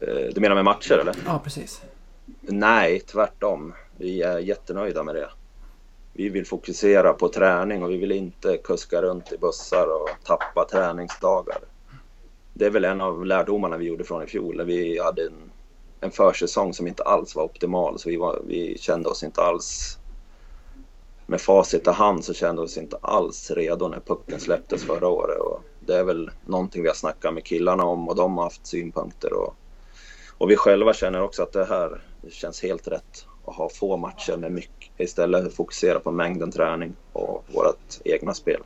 Eh, 0.02 0.34
du 0.34 0.42
menar 0.42 0.56
med 0.56 0.66
matcher 0.66 0.94
eller? 0.98 1.16
Ja, 1.26 1.42
precis. 1.44 1.82
Nej, 2.42 3.00
tvärtom. 3.00 3.74
Vi 4.02 4.22
är 4.22 4.40
jättenöjda 4.40 5.04
med 5.04 5.16
det. 5.16 5.30
Vi 6.14 6.30
vill 6.30 6.46
fokusera 6.46 7.14
på 7.14 7.30
träning 7.30 7.84
och 7.84 7.92
vi 7.92 7.98
vill 7.98 8.12
inte 8.12 8.58
kuska 8.58 9.02
runt 9.02 9.32
i 9.32 9.38
bussar 9.38 9.88
och 9.88 10.10
tappa 10.24 10.66
träningsdagar. 10.72 11.58
Det 12.54 12.66
är 12.66 12.70
väl 12.70 12.86
en 12.86 13.02
av 13.02 13.26
lärdomarna 13.26 13.78
vi 13.78 13.86
gjorde 13.86 14.04
från 14.04 14.24
i 14.24 14.28
fjol 14.28 14.58
när 14.58 14.64
vi 14.64 15.00
hade 15.00 15.26
en, 15.26 15.52
en 16.00 16.12
försäsong 16.12 16.74
som 16.74 16.88
inte 16.88 17.04
alls 17.04 17.36
var 17.36 17.44
optimal. 17.44 18.00
Så 18.00 18.10
vi, 18.10 18.18
var, 18.18 18.42
vi 18.48 18.78
kände 18.78 19.10
oss 19.10 19.24
inte 19.24 19.42
alls... 19.42 19.98
Med 21.26 21.42
facit 21.42 21.88
i 21.88 21.90
hand 21.90 22.26
så 22.26 22.34
kände 22.34 22.62
vi 22.62 22.66
oss 22.66 22.78
inte 22.78 22.98
alls 23.02 23.52
redo 23.52 23.88
när 23.88 24.00
pucken 24.00 24.40
släpptes 24.40 24.84
förra 24.84 25.08
året. 25.08 25.40
Och 25.40 25.62
det 25.80 25.96
är 25.96 26.04
väl 26.04 26.32
någonting 26.46 26.82
vi 26.82 26.88
har 26.88 26.96
snackat 26.96 27.34
med 27.34 27.44
killarna 27.44 27.84
om 27.84 28.10
och 28.10 28.16
de 28.16 28.38
har 28.38 28.44
haft 28.44 28.68
synpunkter. 28.68 29.34
Och, 29.34 29.56
och 30.38 30.50
vi 30.50 30.56
själva 30.56 30.94
känner 30.94 31.22
också 31.22 31.44
att 31.44 31.54
det 31.54 31.66
här 31.66 32.02
känns 32.30 32.64
helt 32.64 32.88
rätt 32.88 33.26
och 33.46 33.54
ha 33.54 33.70
få 33.70 33.98
matcher 33.98 34.38
med 34.38 34.52
mycket. 34.52 34.90
Istället 34.98 35.54
fokusera 35.54 36.00
på 36.00 36.12
mängden 36.12 36.52
träning 36.52 36.96
och 37.14 37.46
vårt 37.54 38.00
egna 38.06 38.34
spel. 38.34 38.62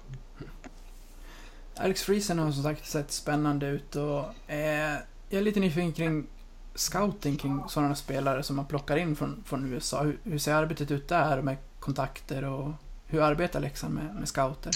Alex 1.76 2.04
Friesen 2.04 2.40
har 2.40 2.52
som 2.52 2.64
sagt 2.64 2.88
sett 2.88 3.12
spännande 3.12 3.68
ut 3.68 3.96
och 3.96 4.52
eh, 4.52 4.94
jag 5.30 5.40
är 5.40 5.42
lite 5.42 5.60
nyfiken 5.60 5.94
kring 5.94 6.28
scouting 6.76 7.36
kring 7.36 7.64
sådana 7.68 7.96
spelare 7.96 8.44
som 8.44 8.56
man 8.56 8.66
plockar 8.66 8.98
in 8.98 9.16
från, 9.16 9.44
från 9.46 9.74
USA. 9.74 10.04
Hur, 10.04 10.18
hur 10.24 10.38
ser 10.38 10.54
arbetet 10.54 10.92
ut 10.92 11.08
där 11.08 11.42
med 11.42 11.58
kontakter 11.80 12.44
och 12.44 12.72
hur 13.06 13.22
arbetar 13.22 13.60
Leksand 13.60 13.94
med, 13.94 14.16
med 14.16 14.28
scouter? 14.28 14.72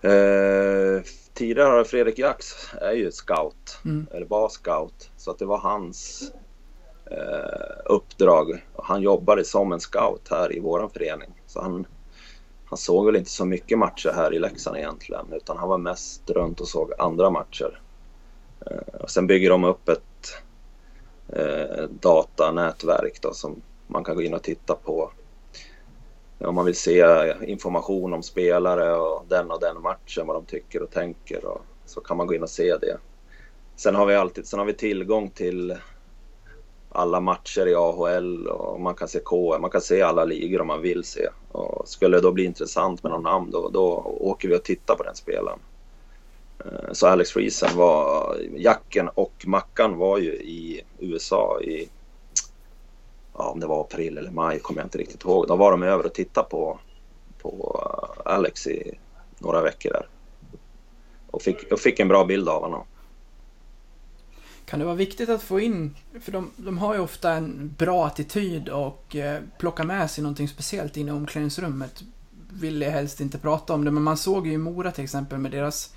Eh, 0.00 1.02
tidigare 1.34 1.68
har 1.68 1.84
Fredrik 1.84 2.18
Jax 2.18 2.46
är 2.80 2.92
ju 2.92 3.12
scout, 3.12 3.78
mm. 3.84 4.06
eller 4.10 4.26
var 4.26 4.48
scout, 4.48 5.10
så 5.16 5.30
att 5.30 5.38
det 5.38 5.46
var 5.46 5.58
hans 5.58 6.30
Eh, 7.10 7.76
uppdrag. 7.84 8.64
Han 8.76 9.02
jobbade 9.02 9.44
som 9.44 9.72
en 9.72 9.80
scout 9.80 10.28
här 10.30 10.56
i 10.56 10.60
våran 10.60 10.90
förening. 10.90 11.30
Så 11.46 11.62
han, 11.62 11.86
han 12.64 12.78
såg 12.78 13.06
väl 13.06 13.16
inte 13.16 13.30
så 13.30 13.44
mycket 13.44 13.78
matcher 13.78 14.12
här 14.14 14.34
i 14.34 14.38
Leksand 14.38 14.76
egentligen 14.76 15.32
utan 15.32 15.56
han 15.56 15.68
var 15.68 15.78
mest 15.78 16.30
runt 16.30 16.60
och 16.60 16.68
såg 16.68 16.92
andra 16.98 17.30
matcher. 17.30 17.80
Eh, 18.66 19.00
och 19.00 19.10
sen 19.10 19.26
bygger 19.26 19.50
de 19.50 19.64
upp 19.64 19.88
ett 19.88 20.42
eh, 21.28 21.82
datanätverk 22.00 23.18
då, 23.22 23.32
som 23.32 23.62
man 23.86 24.04
kan 24.04 24.16
gå 24.16 24.22
in 24.22 24.34
och 24.34 24.42
titta 24.42 24.74
på. 24.74 25.10
Om 26.38 26.54
man 26.54 26.64
vill 26.64 26.76
se 26.76 27.04
information 27.46 28.12
om 28.12 28.22
spelare 28.22 28.96
och 28.96 29.24
den 29.28 29.50
och 29.50 29.60
den 29.60 29.82
matchen, 29.82 30.26
vad 30.26 30.36
de 30.36 30.44
tycker 30.44 30.82
och 30.82 30.90
tänker 30.90 31.44
och 31.44 31.62
så 31.84 32.00
kan 32.00 32.16
man 32.16 32.26
gå 32.26 32.34
in 32.34 32.42
och 32.42 32.50
se 32.50 32.76
det. 32.76 32.98
Sen 33.76 33.94
har 33.94 34.06
vi 34.06 34.14
alltid 34.14 34.46
sen 34.46 34.58
har 34.58 34.66
vi 34.66 34.74
tillgång 34.74 35.30
till 35.30 35.76
alla 36.96 37.20
matcher 37.20 37.66
i 37.66 37.74
AHL 37.74 38.46
och 38.46 38.80
man 38.80 38.94
kan 38.94 39.08
se 39.08 39.18
KM, 39.24 39.60
man 39.60 39.70
kan 39.70 39.80
se 39.80 40.02
alla 40.02 40.24
ligor 40.24 40.60
om 40.60 40.66
man 40.66 40.82
vill 40.82 41.04
se. 41.04 41.28
Och 41.52 41.88
skulle 41.88 42.16
det 42.16 42.22
då 42.22 42.32
bli 42.32 42.44
intressant 42.44 43.02
med 43.02 43.12
någon 43.12 43.22
namn 43.22 43.50
då, 43.50 43.68
då 43.68 44.16
åker 44.20 44.48
vi 44.48 44.56
och 44.56 44.62
tittar 44.62 44.94
på 44.94 45.02
den 45.02 45.14
spelaren. 45.14 45.58
Eh, 46.58 46.92
så 46.92 47.06
Alex 47.06 47.30
Friesen 47.30 47.76
var, 47.76 48.36
Jacken 48.56 49.08
och 49.08 49.44
Mackan 49.46 49.96
var 49.96 50.18
ju 50.18 50.32
i 50.32 50.82
USA 50.98 51.60
i, 51.60 51.88
ja, 53.38 53.50
om 53.50 53.60
det 53.60 53.66
var 53.66 53.80
april 53.80 54.18
eller 54.18 54.30
maj 54.30 54.58
kommer 54.58 54.80
jag 54.80 54.86
inte 54.86 54.98
riktigt 54.98 55.24
ihåg. 55.24 55.46
Då 55.48 55.56
var 55.56 55.70
de 55.70 55.82
över 55.82 56.06
och 56.06 56.14
tittade 56.14 56.48
på, 56.48 56.78
på 57.42 57.82
eh, 58.26 58.32
Alex 58.32 58.66
i 58.66 58.98
några 59.38 59.62
veckor 59.62 59.92
där. 59.92 60.08
Och 61.30 61.42
fick, 61.42 61.72
och 61.72 61.80
fick 61.80 62.00
en 62.00 62.08
bra 62.08 62.24
bild 62.24 62.48
av 62.48 62.62
honom. 62.62 62.84
Kan 64.66 64.78
det 64.78 64.84
vara 64.84 64.94
viktigt 64.94 65.28
att 65.28 65.42
få 65.42 65.60
in, 65.60 65.96
för 66.20 66.32
de, 66.32 66.50
de 66.56 66.78
har 66.78 66.94
ju 66.94 67.00
ofta 67.00 67.32
en 67.32 67.74
bra 67.78 68.06
attityd 68.06 68.68
och 68.68 69.16
eh, 69.16 69.42
plockar 69.58 69.84
med 69.84 70.10
sig 70.10 70.22
någonting 70.22 70.48
speciellt 70.48 70.96
in 70.96 71.08
i 71.08 71.10
omklädningsrummet. 71.10 72.02
Vill 72.52 72.82
jag 72.82 72.90
helst 72.90 73.20
inte 73.20 73.38
prata 73.38 73.74
om 73.74 73.84
det, 73.84 73.90
men 73.90 74.02
man 74.02 74.16
såg 74.16 74.46
ju 74.46 74.52
i 74.52 74.58
Mora 74.58 74.90
till 74.90 75.04
exempel 75.04 75.38
med 75.38 75.50
deras 75.50 75.94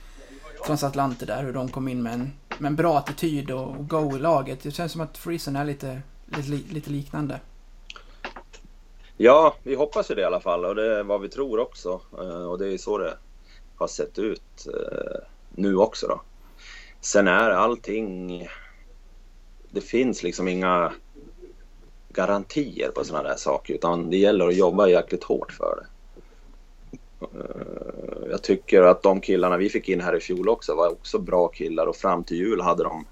transatlanter 0.66 1.26
där, 1.26 1.44
hur 1.44 1.54
de 1.54 1.70
kom 1.70 1.88
in 1.88 2.04
med 2.04 2.14
en, 2.14 2.32
med 2.58 2.70
en 2.70 2.76
bra 2.76 2.98
attityd 2.98 3.52
och, 3.52 3.78
och 3.78 3.88
go 3.88 4.16
i 4.16 4.20
laget. 4.20 4.64
Det 4.64 4.72
känns 4.72 4.92
som 4.92 5.02
att 5.02 5.18
Friesen 5.18 5.56
är 5.56 5.66
lite, 5.66 6.02
lite, 6.26 6.74
lite 6.74 6.90
liknande. 6.90 7.40
Ja, 9.18 9.56
vi 9.64 9.76
hoppas 9.76 10.12
ju 10.12 10.16
det 10.16 10.22
i 10.22 10.26
alla 10.26 10.40
fall 10.40 10.66
och 10.66 10.76
det 10.76 11.00
är 11.00 11.04
vad 11.04 11.22
vi 11.22 11.30
tror 11.30 11.60
också. 11.60 12.02
Eh, 12.18 12.50
och 12.50 12.60
det 12.60 12.74
är 12.74 12.78
så 12.78 12.98
det 12.98 13.18
har 13.76 13.88
sett 13.88 14.20
ut 14.20 14.68
eh, 14.68 15.22
nu 15.56 15.76
också 15.76 16.08
då. 16.08 16.22
Sen 17.02 17.28
är 17.28 17.50
allting... 17.50 18.48
Det 19.72 19.82
finns 19.82 20.24
liksom 20.24 20.48
inga 20.48 20.94
garantier 22.10 22.90
på 22.90 23.04
sådana 23.04 23.30
där 23.30 23.36
saker 23.36 23.74
utan 23.74 24.10
det 24.10 24.18
gäller 24.18 24.48
att 24.48 24.56
jobba 24.56 24.88
jäkligt 24.88 25.24
hårt 25.24 25.52
för 25.52 25.76
det. 25.82 25.88
Eh, 27.22 28.30
jag 28.30 28.42
tycker 28.42 28.82
att 28.82 29.04
de 29.04 29.22
killarna 29.22 29.58
vi 29.58 29.70
fick 29.70 29.90
in 29.90 30.02
här 30.02 30.16
i 30.16 30.20
fjol 30.20 30.50
också 30.50 30.76
var 30.76 30.92
också 30.92 31.20
bra 31.20 31.48
killar 31.48 31.88
och 31.88 31.96
fram 31.96 32.24
till 32.24 32.38
jul 32.38 32.62
hade 32.62 32.84
de, 32.84 33.06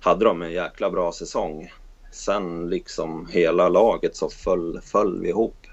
hade 0.00 0.24
de 0.24 0.42
en 0.42 0.52
jäkla 0.52 0.90
bra 0.90 1.12
säsong. 1.12 1.72
Sen 2.12 2.70
liksom 2.70 3.26
hela 3.30 3.68
laget 3.68 4.16
så 4.16 4.28
föll, 4.28 4.80
föll 4.80 5.20
vi 5.20 5.28
ihop 5.28 5.66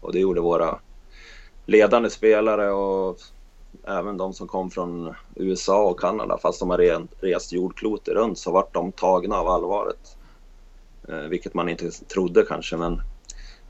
och 0.00 0.12
det 0.12 0.18
gjorde 0.18 0.40
våra 0.40 0.80
ledande 1.66 2.10
spelare 2.10 2.70
och 2.70 3.18
även 3.88 4.16
de 4.16 4.32
som 4.32 4.48
kom 4.48 4.70
från 4.70 5.14
USA 5.34 5.84
och 5.84 6.00
Kanada, 6.00 6.38
fast 6.38 6.60
de 6.60 6.70
har 6.70 7.06
rest 7.20 7.52
jordklotet 7.52 8.14
runt 8.14 8.38
så 8.38 8.52
vart 8.52 8.74
de 8.74 8.92
tagna 8.92 9.36
av 9.36 9.48
allvaret. 9.48 10.16
Eh, 11.08 11.16
vilket 11.16 11.54
man 11.54 11.68
inte 11.68 11.90
trodde 11.90 12.42
kanske, 12.42 12.76
men 12.76 13.00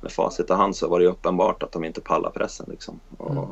med 0.00 0.12
facit 0.12 0.50
i 0.50 0.52
hand 0.52 0.76
så 0.76 0.88
var 0.88 1.00
det 1.00 1.06
uppenbart 1.06 1.62
att 1.62 1.72
de 1.72 1.84
inte 1.84 2.00
pallar 2.00 2.30
pressen. 2.30 2.66
Liksom. 2.70 3.00
Och, 3.16 3.30
mm. 3.30 3.44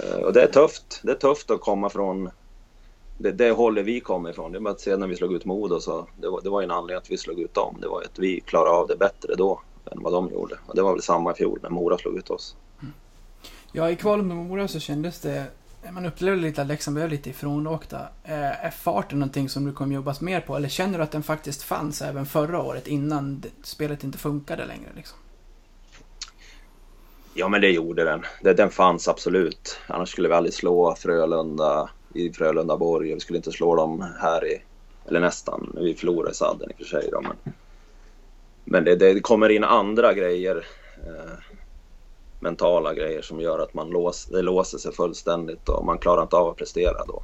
Eh, 0.00 0.20
och, 0.20 0.32
det 0.32 0.42
är 0.42 0.46
tufft. 0.46 1.00
Det 1.02 1.10
är 1.10 1.16
tufft 1.16 1.50
att 1.50 1.60
komma 1.60 1.88
från 1.88 2.30
det, 3.18 3.32
det 3.32 3.50
hållet 3.50 3.84
vi 3.84 4.00
kommer 4.00 4.30
ifrån. 4.30 4.52
Det 4.52 4.58
är 4.58 4.60
bara 4.60 4.74
att 4.74 4.80
se 4.80 4.96
när 4.96 5.06
vi 5.06 5.16
slog 5.16 5.32
ut 5.32 5.44
Modo 5.44 5.80
så 5.80 6.06
det 6.16 6.28
var, 6.28 6.40
det 6.40 6.50
var 6.50 6.62
en 6.62 6.70
anledning 6.70 6.96
att 6.96 7.10
vi 7.10 7.16
slog 7.16 7.40
ut 7.40 7.54
dem. 7.54 7.76
Det 7.80 7.88
var 7.88 8.02
att 8.02 8.18
vi 8.18 8.40
klarade 8.40 8.76
av 8.76 8.88
det 8.88 8.96
bättre 8.96 9.34
då 9.34 9.60
än 9.90 10.02
vad 10.02 10.12
de 10.12 10.30
gjorde. 10.30 10.58
Och 10.66 10.74
det 10.74 10.82
var 10.82 10.92
väl 10.92 11.02
samma 11.02 11.32
i 11.32 11.34
fjol 11.34 11.58
när 11.62 11.70
Mora 11.70 11.98
slog 11.98 12.16
ut 12.16 12.30
oss. 12.30 12.56
Ja, 13.72 13.90
i 13.90 13.96
kvalet 13.96 14.26
med 14.26 14.36
Mora 14.36 14.68
så 14.68 14.80
kändes 14.80 15.20
det... 15.20 15.44
Man 15.90 16.06
upplevde 16.06 16.42
lite 16.42 16.62
att 16.62 16.68
Leksand 16.68 16.94
blev 16.94 17.08
lite 17.08 17.30
ifrånåkta. 17.30 17.98
Eh, 18.24 18.64
är 18.64 18.70
farten 18.70 19.18
någonting 19.18 19.48
som 19.48 19.64
du 19.64 19.72
kommer 19.72 19.94
jobbas 19.94 20.20
mer 20.20 20.40
på? 20.40 20.56
Eller 20.56 20.68
känner 20.68 20.98
du 20.98 21.04
att 21.04 21.12
den 21.12 21.22
faktiskt 21.22 21.62
fanns 21.62 22.02
även 22.02 22.26
förra 22.26 22.62
året 22.62 22.86
innan 22.86 23.42
spelet 23.62 24.04
inte 24.04 24.18
funkade 24.18 24.64
längre? 24.64 24.88
Liksom? 24.96 25.18
Ja, 27.34 27.48
men 27.48 27.60
det 27.60 27.70
gjorde 27.70 28.04
den. 28.04 28.24
Den 28.56 28.70
fanns 28.70 29.08
absolut. 29.08 29.80
Annars 29.86 30.08
skulle 30.08 30.28
vi 30.28 30.34
aldrig 30.34 30.54
slå 30.54 30.94
Frölunda 30.94 31.90
i 32.14 32.32
Frölundaborg. 32.32 33.14
Vi 33.14 33.20
skulle 33.20 33.36
inte 33.36 33.52
slå 33.52 33.76
dem 33.76 34.04
här 34.20 34.46
i... 34.46 34.62
Eller 35.08 35.20
nästan. 35.20 35.76
Vi 35.80 35.94
förlorade 35.94 36.34
sadden 36.34 36.70
i 36.70 36.72
och 36.72 36.76
för 36.76 36.84
sig. 36.84 37.08
Då, 37.12 37.20
men 37.20 37.54
men 38.70 38.84
det, 38.84 38.96
det 38.96 39.20
kommer 39.20 39.48
in 39.48 39.64
andra 39.64 40.14
grejer. 40.14 40.66
Eh, 41.06 41.47
Mentala 42.40 42.94
grejer 42.94 43.22
som 43.22 43.40
gör 43.40 43.58
att 43.58 43.74
man 43.74 43.90
lås, 43.90 44.26
det 44.26 44.42
låser 44.42 44.78
sig 44.78 44.92
fullständigt 44.92 45.68
och 45.68 45.84
man 45.84 45.98
klarar 45.98 46.22
inte 46.22 46.36
av 46.36 46.48
att 46.48 46.56
prestera 46.56 47.04
då. 47.06 47.22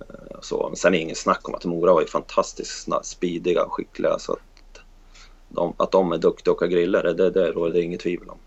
Eh, 0.00 0.40
så, 0.40 0.68
men 0.68 0.76
sen 0.76 0.94
är 0.94 0.98
det 0.98 1.02
ingen 1.02 1.16
snack 1.16 1.48
om 1.48 1.54
att 1.54 1.64
Mora 1.64 1.92
var 1.92 2.00
ju 2.00 2.06
fantastiskt 2.06 2.88
speediga 3.02 3.64
och 3.64 3.72
skickliga. 3.72 4.18
Så 4.18 4.32
att 4.32 4.80
de, 5.48 5.74
att 5.76 5.90
de 5.90 6.12
är 6.12 6.18
duktiga 6.18 6.52
och 6.52 6.56
åka 6.56 6.66
griller, 6.66 7.02
det, 7.02 7.12
det, 7.12 7.30
det 7.30 7.70
det 7.72 7.82
inget 7.82 8.00
tvivel 8.00 8.28
om. 8.28 8.38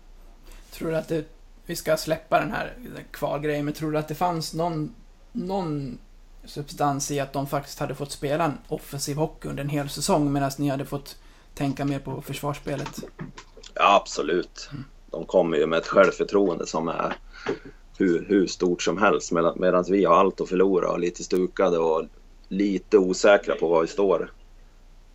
Tror 0.70 0.90
du 0.90 0.96
att 0.96 1.08
det, 1.08 1.24
vi 1.66 1.76
ska 1.76 1.96
släppa 1.96 2.40
den 2.40 2.52
här 2.52 2.74
kvalgrejen, 3.10 3.64
men 3.64 3.74
tror 3.74 3.92
du 3.92 3.98
att 3.98 4.08
det 4.08 4.14
fanns 4.14 4.54
någon, 4.54 4.94
någon 5.32 5.98
substans 6.44 7.10
i 7.10 7.20
att 7.20 7.32
de 7.32 7.46
faktiskt 7.46 7.78
hade 7.78 7.94
fått 7.94 8.12
spela 8.12 8.44
en 8.44 8.58
offensiv 8.68 9.16
hockey 9.16 9.48
under 9.48 9.62
en 9.62 9.70
hel 9.70 9.88
säsong 9.88 10.32
medan 10.32 10.50
ni 10.58 10.68
hade 10.68 10.84
fått 10.84 11.16
tänka 11.54 11.84
mer 11.84 11.98
på 11.98 12.22
försvarsspelet? 12.22 13.00
Ja, 13.74 13.96
absolut. 13.96 14.68
Mm 14.72 14.84
de 15.16 15.26
kommer 15.26 15.56
ju 15.56 15.66
med 15.66 15.78
ett 15.78 15.86
självförtroende 15.86 16.66
som 16.66 16.88
är 16.88 17.16
hur, 17.98 18.26
hur 18.28 18.46
stort 18.46 18.82
som 18.82 18.98
helst 18.98 19.32
medan 19.32 19.84
vi 19.90 20.04
har 20.04 20.14
allt 20.14 20.40
att 20.40 20.48
förlora 20.48 20.90
och 20.90 20.98
lite 20.98 21.24
stukade 21.24 21.78
och 21.78 22.04
lite 22.48 22.98
osäkra 22.98 23.54
på 23.54 23.68
var 23.68 23.80
vi 23.82 23.86
står. 23.86 24.32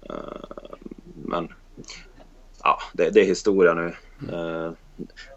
Eh, 0.09 0.15
men 1.25 1.47
ja, 2.63 2.77
det, 2.93 3.09
det 3.09 3.21
är 3.21 3.25
historia 3.25 3.73
nu. 3.73 3.93
Eh, 4.31 4.71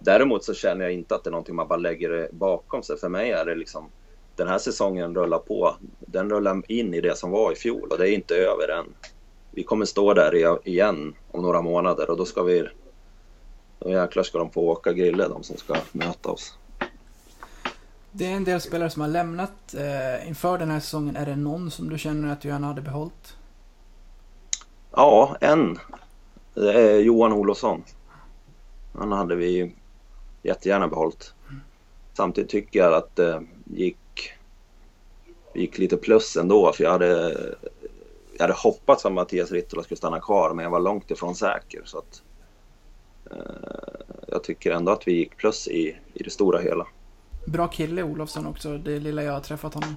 däremot 0.01 0.45
så 0.45 0.55
känner 0.55 0.85
jag 0.85 0.95
inte 0.95 1.15
att 1.15 1.25
det 1.25 1.29
är 1.29 1.33
någonting 1.33 1.55
man 1.55 1.69
bara 1.69 1.79
lägger 1.79 2.29
bakom 2.33 2.83
sig. 2.83 2.97
För 2.97 3.09
mig 3.09 3.31
är 3.31 3.45
det 3.45 3.55
liksom 3.55 3.91
den 4.37 4.49
här 4.49 4.59
säsongen 4.59 5.15
rullar 5.15 5.39
på. 5.39 5.77
Den 5.99 6.31
rullar 6.31 6.62
in 6.69 6.95
i 6.95 7.01
det 7.01 7.19
som 7.19 7.31
var 7.31 7.53
i 7.53 7.57
fjol 7.57 7.89
och 7.91 7.99
det 7.99 8.09
är 8.09 8.12
inte 8.15 8.35
över 8.35 8.69
än. 8.69 8.87
Vi 9.51 9.62
kommer 9.62 9.85
stå 9.85 10.15
där 10.15 10.69
igen 10.69 11.15
om 11.31 11.43
några 11.43 11.62
månader 11.62 12.11
och 12.11 12.17
då 12.17 12.25
ska 12.25 12.43
vi 12.43 12.69
då 13.85 13.91
jäklar 13.91 14.22
ska 14.22 14.39
de 14.39 14.51
få 14.51 14.61
åka 14.61 14.93
grille 14.93 15.28
de 15.28 15.43
som 15.43 15.57
ska 15.57 15.76
möta 15.93 16.30
oss. 16.30 16.59
Det 18.12 18.26
är 18.26 18.30
en 18.30 18.45
del 18.45 18.61
spelare 18.61 18.91
som 18.91 19.03
har 19.03 19.09
lämnat 19.09 19.74
eh, 19.74 20.28
inför 20.28 20.59
den 20.59 20.70
här 20.70 20.80
säsongen. 20.80 21.16
Är 21.16 21.26
det 21.26 21.37
någon 21.37 21.70
som 21.70 21.89
du 21.89 21.99
känner 21.99 22.32
att 22.32 22.41
du 22.41 22.49
gärna 22.49 22.66
hade 22.66 22.80
behållit? 22.80 23.37
Ja, 24.91 25.37
en. 25.41 25.78
Det 26.55 26.72
är 26.72 27.01
Johan 27.01 27.32
Olofsson. 27.32 27.85
Han 28.95 29.12
hade 29.12 29.37
vi 29.37 29.74
jättegärna 30.43 30.89
behållit. 30.89 31.35
Samtidigt 32.12 32.51
tycker 32.51 32.78
jag 32.78 32.95
att 32.95 33.16
det 33.16 33.43
gick, 33.64 34.32
gick 35.55 35.78
lite 35.78 35.97
plus 35.97 36.37
ändå 36.37 36.72
för 36.72 36.85
jag 36.85 36.91
hade, 36.91 37.37
jag 38.32 38.41
hade 38.41 38.53
hoppats 38.53 39.07
att 39.07 39.12
Mattias 39.12 39.53
Rittola 39.53 39.82
skulle 39.82 39.99
stanna 39.99 40.20
kvar 40.20 40.55
men 40.55 40.62
jag 40.62 40.70
var 40.70 40.80
långt 40.80 41.11
ifrån 41.11 41.35
säker. 41.35 41.82
Så 41.85 41.99
att, 41.99 42.22
Eh, 42.34 42.34
jag 44.28 44.45
tycker 44.45 44.72
ändå 44.72 44.93
att 44.93 45.09
vi 45.09 45.12
gick 45.12 45.37
plus 45.37 45.68
i, 45.68 45.97
i 46.14 46.22
det 46.22 46.30
stora 46.30 46.61
hela. 46.61 46.87
Bra 47.47 47.68
kille 47.68 48.03
Olofsson 48.03 48.47
också, 48.47 48.78
det 48.78 48.99
lilla 48.99 49.22
jag 49.22 49.32
har 49.32 49.41
träffat 49.41 49.74
honom. 49.74 49.97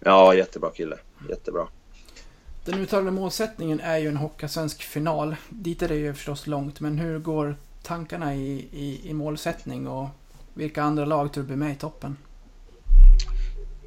Ja, 0.00 0.34
jättebra 0.34 0.70
kille. 0.70 0.98
Jättebra. 1.28 1.68
Den 2.64 2.78
uttalade 2.78 3.10
målsättningen 3.10 3.80
är 3.80 3.98
ju 3.98 4.08
en 4.08 4.16
Hockeysvensk 4.16 4.82
final. 4.82 5.36
Dit 5.48 5.82
är 5.82 5.88
det 5.88 5.96
ju 5.96 6.14
förstås 6.14 6.46
långt, 6.46 6.80
men 6.80 6.98
hur 6.98 7.18
går 7.18 7.56
tankarna 7.82 8.34
i, 8.34 8.68
i, 8.72 9.00
i 9.10 9.12
målsättning 9.14 9.88
och 9.88 10.08
vilka 10.54 10.82
andra 10.82 11.04
lag 11.04 11.32
tror 11.32 11.42
du 11.42 11.46
blir 11.46 11.56
med 11.56 11.72
i 11.72 11.74
toppen? 11.74 12.16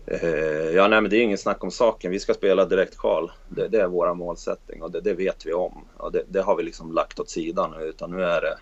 Eh, 0.07 0.69
ja, 0.75 0.87
nej, 0.87 1.01
men 1.01 1.11
det 1.11 1.17
är 1.17 1.21
inget 1.21 1.39
snack 1.39 1.63
om 1.63 1.71
saken. 1.71 2.11
Vi 2.11 2.19
ska 2.19 2.33
spela 2.33 2.65
direkt 2.65 2.97
kval. 2.97 3.31
Det, 3.49 3.67
det, 3.67 3.81
är 3.81 3.87
vår 3.87 4.13
målsättning 4.13 4.81
och 4.83 4.91
det, 4.91 5.01
det, 5.01 5.13
vet 5.13 5.45
vi 5.45 5.53
om. 5.53 5.85
Och 5.97 6.11
det, 6.11 6.23
det, 6.27 6.41
har 6.41 6.55
vi 6.55 6.63
liksom 6.63 6.91
lagt 6.91 7.19
åt 7.19 7.29
sidan 7.29 7.71
nu, 7.77 7.83
utan 7.83 8.11
nu 8.11 8.23
är 8.23 8.41
det 8.41 8.57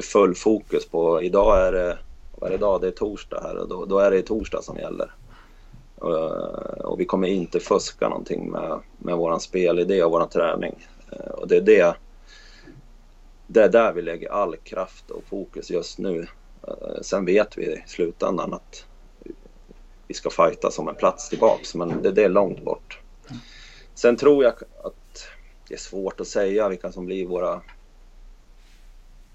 full 0.00 0.34
fokus 0.34 0.86
på, 0.86 1.22
idag 1.22 1.66
är 1.66 1.72
det, 1.72 1.98
vad 2.36 2.48
är 2.48 2.50
det 2.50 2.56
idag? 2.56 2.80
Det 2.80 2.86
är 2.86 2.90
torsdag 2.90 3.40
här 3.42 3.56
och 3.56 3.68
då, 3.68 3.84
då 3.84 3.98
är 3.98 4.10
det 4.10 4.22
torsdag 4.22 4.62
som 4.62 4.76
gäller. 4.76 5.14
Och, 5.94 6.20
och, 6.84 7.00
vi 7.00 7.04
kommer 7.04 7.28
inte 7.28 7.60
fuska 7.60 8.08
någonting 8.08 8.50
med, 8.50 8.80
med 8.98 9.16
våran 9.16 9.40
spelidé 9.40 10.02
och 10.02 10.10
våran 10.10 10.28
träning. 10.28 10.86
Eh, 11.12 11.30
och 11.30 11.48
det 11.48 11.56
är 11.56 11.60
det, 11.60 11.94
det 13.46 13.62
är 13.62 13.68
där 13.68 13.92
vi 13.92 14.02
lägger 14.02 14.32
all 14.32 14.56
kraft 14.56 15.10
och 15.10 15.24
fokus 15.24 15.70
just 15.70 15.98
nu. 15.98 16.26
Eh, 16.68 17.00
sen 17.02 17.24
vet 17.24 17.58
vi 17.58 17.64
i 17.64 17.82
slutändan 17.86 18.54
att 18.54 18.86
vi 20.06 20.14
ska 20.14 20.30
fighta 20.30 20.70
som 20.70 20.88
en 20.88 20.94
plats 20.94 21.28
tillbaks, 21.28 21.74
men 21.74 22.02
det, 22.02 22.10
det 22.10 22.24
är 22.24 22.28
långt 22.28 22.64
bort. 22.64 23.00
Sen 23.94 24.16
tror 24.16 24.44
jag 24.44 24.52
att 24.82 25.28
det 25.68 25.74
är 25.74 25.78
svårt 25.78 26.20
att 26.20 26.26
säga 26.26 26.68
vilka 26.68 26.92
som 26.92 27.06
blir 27.06 27.26
våra 27.26 27.60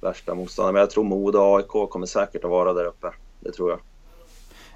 värsta 0.02 0.36
motståndare. 0.36 0.74
Men 0.74 0.80
jag 0.80 0.89
tror 0.89 1.04
Modo 1.04 1.39
och 1.39 1.58
AIK 1.58 1.89
kommer 1.91 2.06
säkert 2.06 2.43
att 2.43 2.50
vara 2.50 2.74
där 2.74 2.86
uppe. 2.86 3.14
Det 3.39 3.52
tror 3.52 3.70
jag. 3.70 3.80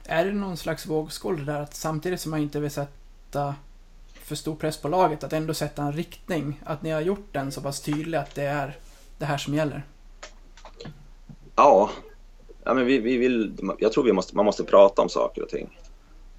Är 0.05 0.25
det 0.25 0.31
någon 0.31 0.57
slags 0.57 0.85
vågskål 0.85 1.37
det 1.37 1.51
där 1.51 1.61
att 1.61 1.75
samtidigt 1.75 2.21
som 2.21 2.31
man 2.31 2.39
inte 2.39 2.59
vill 2.59 2.71
sätta 2.71 3.55
för 4.13 4.35
stor 4.35 4.55
press 4.55 4.77
på 4.77 4.87
laget, 4.87 5.23
att 5.23 5.33
ändå 5.33 5.53
sätta 5.53 5.81
en 5.81 5.93
riktning? 5.93 6.61
Att 6.65 6.81
ni 6.81 6.89
har 6.89 7.01
gjort 7.01 7.27
den 7.31 7.51
så 7.51 7.61
pass 7.61 7.81
tydlig 7.81 8.17
att 8.17 8.35
det 8.35 8.43
är 8.43 8.77
det 9.17 9.25
här 9.25 9.37
som 9.37 9.53
gäller? 9.53 9.83
Ja, 11.55 11.89
ja 12.63 12.73
men 12.73 12.85
vi, 12.85 12.99
vi 12.99 13.17
vill, 13.17 13.57
jag 13.79 13.91
tror 13.91 14.03
vi 14.03 14.13
måste, 14.13 14.35
man 14.35 14.45
måste 14.45 14.63
prata 14.63 15.01
om 15.01 15.09
saker 15.09 15.43
och 15.43 15.49
ting. 15.49 15.79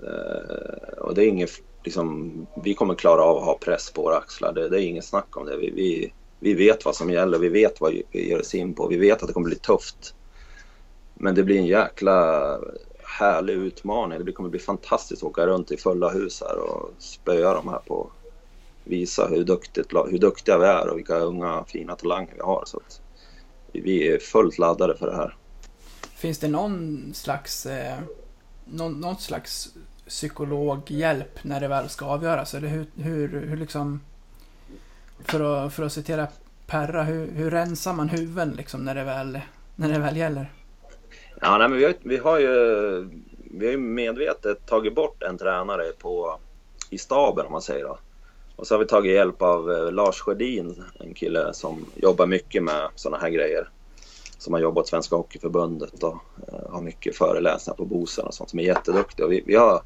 Uh, 0.03 0.99
och 0.99 1.15
det 1.15 1.25
är 1.25 1.29
inget, 1.29 1.51
liksom, 1.85 2.33
vi 2.65 2.75
kommer 2.75 2.95
klara 2.95 3.23
av 3.23 3.37
att 3.37 3.45
ha 3.45 3.59
press 3.59 3.93
på 3.93 4.03
våra 4.03 4.17
axlar. 4.17 4.53
Det, 4.53 4.69
det 4.69 4.83
är 4.83 4.87
inget 4.87 5.05
snack 5.05 5.37
om 5.37 5.47
det. 5.47 5.57
Vi, 5.57 5.71
vi, 5.71 6.13
vi 6.43 6.55
vet 6.55 6.85
vad 6.85 6.97
som 6.97 7.11
gäller, 7.11 7.39
vi 7.39 7.49
vet 7.49 7.81
vad 7.81 7.93
vi 7.93 8.29
ger 8.29 8.41
oss 8.41 8.55
in 8.55 8.75
på, 8.75 8.89
vi 8.89 8.97
vet 8.97 9.23
att 9.23 9.29
det 9.29 9.35
kommer 9.35 9.49
bli 9.49 9.59
tufft. 9.59 10.15
Men 11.15 11.35
det 11.35 11.43
blir 11.43 11.59
en 11.59 11.67
jäkla 11.67 12.59
härlig 13.19 13.55
utmaning. 13.55 14.25
Det 14.25 14.33
kommer 14.33 14.51
bli 14.51 14.59
fantastiskt 14.59 15.23
att 15.23 15.29
åka 15.29 15.47
runt 15.47 15.71
i 15.71 15.77
fulla 15.77 16.09
hus 16.09 16.43
här 16.47 16.59
och 16.59 16.91
spöa 16.99 17.55
de 17.55 17.69
här 17.69 17.79
på 17.79 18.11
visa 18.85 19.27
hur, 19.27 19.45
duktigt, 19.45 19.93
hur 20.11 20.19
duktiga 20.19 20.59
vi 20.59 20.65
är 20.65 20.89
och 20.89 20.99
vilka 20.99 21.19
unga 21.19 21.65
fina 21.65 21.97
talanger 21.97 22.35
vi 22.35 22.41
har. 22.41 22.65
Så 22.67 22.77
att 22.77 23.01
vi 23.73 24.09
är 24.09 24.19
fullt 24.19 24.59
laddade 24.59 24.97
för 24.97 25.07
det 25.07 25.17
här. 25.17 25.37
Finns 26.15 26.39
det 26.39 26.49
någon 26.49 27.11
slags, 27.15 27.67
eh, 27.67 27.99
någon, 28.65 29.01
någon 29.01 29.17
slags 29.17 29.69
psykologhjälp 30.09 31.45
när 31.45 31.61
det 31.61 31.69
väl 31.69 31.89
ska 31.89 32.05
avgöras? 32.05 32.55
Eller 32.55 32.69
hur, 32.69 32.87
hur, 32.97 33.47
hur 33.47 33.57
liksom, 33.57 34.01
för 35.25 35.67
att, 35.67 35.75
för 35.75 35.83
att 35.83 35.93
citera 35.93 36.27
Perra, 36.67 37.03
hur, 37.03 37.33
hur 37.33 37.51
rensar 37.51 37.93
man 37.93 38.09
huvuden 38.09 38.55
liksom 38.57 38.85
när 38.85 38.95
det 38.95 39.05
väl, 39.05 39.41
när 39.77 39.89
det 39.89 39.99
väl 39.99 40.17
gäller? 40.17 40.53
Ja, 41.41 41.59
nej, 41.59 41.69
men 41.69 41.79
vi, 41.79 41.85
har, 41.85 41.95
vi 42.03 42.17
har 42.17 42.39
ju 42.39 43.09
vi 43.55 43.67
har 43.67 43.73
ju 43.73 43.79
medvetet 43.79 44.67
tagit 44.67 44.95
bort 44.95 45.23
en 45.23 45.39
tränare 45.39 45.93
på, 45.99 46.39
i 46.91 46.99
staben 46.99 47.47
om 47.47 47.53
man 47.53 47.63
säger 47.63 47.85
då. 47.85 47.99
Och 48.57 48.67
så 48.67 48.75
har 48.75 48.79
vi 48.79 48.87
tagit 48.87 49.13
hjälp 49.13 49.43
av 49.43 49.73
eh, 49.73 49.93
Lars 49.93 50.21
Sjödin, 50.21 50.85
en 51.01 51.15
kille 51.15 51.55
som 51.55 51.87
jobbar 51.95 52.27
mycket 52.27 52.63
med 52.63 52.89
sådana 52.95 53.23
här 53.23 53.31
grejer. 53.31 53.69
Som 54.39 54.55
har 54.55 54.61
jobbat 54.61 54.83
åt 54.83 54.89
Svenska 54.89 55.17
Hockeyförbundet 55.17 56.03
och 56.03 56.17
eh, 56.49 56.71
har 56.71 56.83
mycket 56.83 57.17
föreläsningar 57.17 57.77
på 57.77 57.85
Bosön 57.85 58.27
och 58.27 58.35
sånt 58.35 58.51
som 58.51 58.59
är 58.59 58.65
jätteduktig. 58.65 59.25
Och 59.25 59.33
vi, 59.33 59.43
vi 59.47 59.55
har 59.55 59.83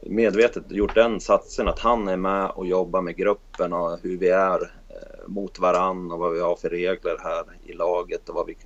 medvetet 0.00 0.70
gjort 0.70 0.94
den 0.94 1.20
satsen 1.20 1.68
att 1.68 1.78
han 1.78 2.08
är 2.08 2.16
med 2.16 2.50
och 2.50 2.66
jobbar 2.66 3.02
med 3.02 3.16
gruppen 3.16 3.72
och 3.72 3.98
hur 4.02 4.18
vi 4.18 4.28
är 4.28 4.62
eh, 4.88 5.26
mot 5.26 5.58
varann 5.58 6.12
och 6.12 6.18
vad 6.18 6.32
vi 6.32 6.40
har 6.40 6.56
för 6.56 6.70
regler 6.70 7.16
här 7.22 7.44
i 7.64 7.72
laget 7.72 8.28
och 8.28 8.34
vad, 8.34 8.46
vi, 8.46 8.56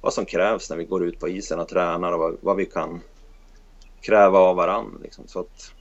vad 0.00 0.12
som 0.12 0.24
krävs 0.24 0.70
när 0.70 0.76
vi 0.76 0.84
går 0.84 1.04
ut 1.04 1.20
på 1.20 1.28
isen 1.28 1.60
och 1.60 1.68
tränar 1.68 2.12
och 2.12 2.18
vad, 2.18 2.36
vad 2.40 2.56
vi 2.56 2.66
kan 2.66 3.00
kräva 4.00 4.38
av 4.38 4.56
varann. 4.56 5.00
Liksom. 5.02 5.24
Så 5.26 5.40
att, 5.40 5.72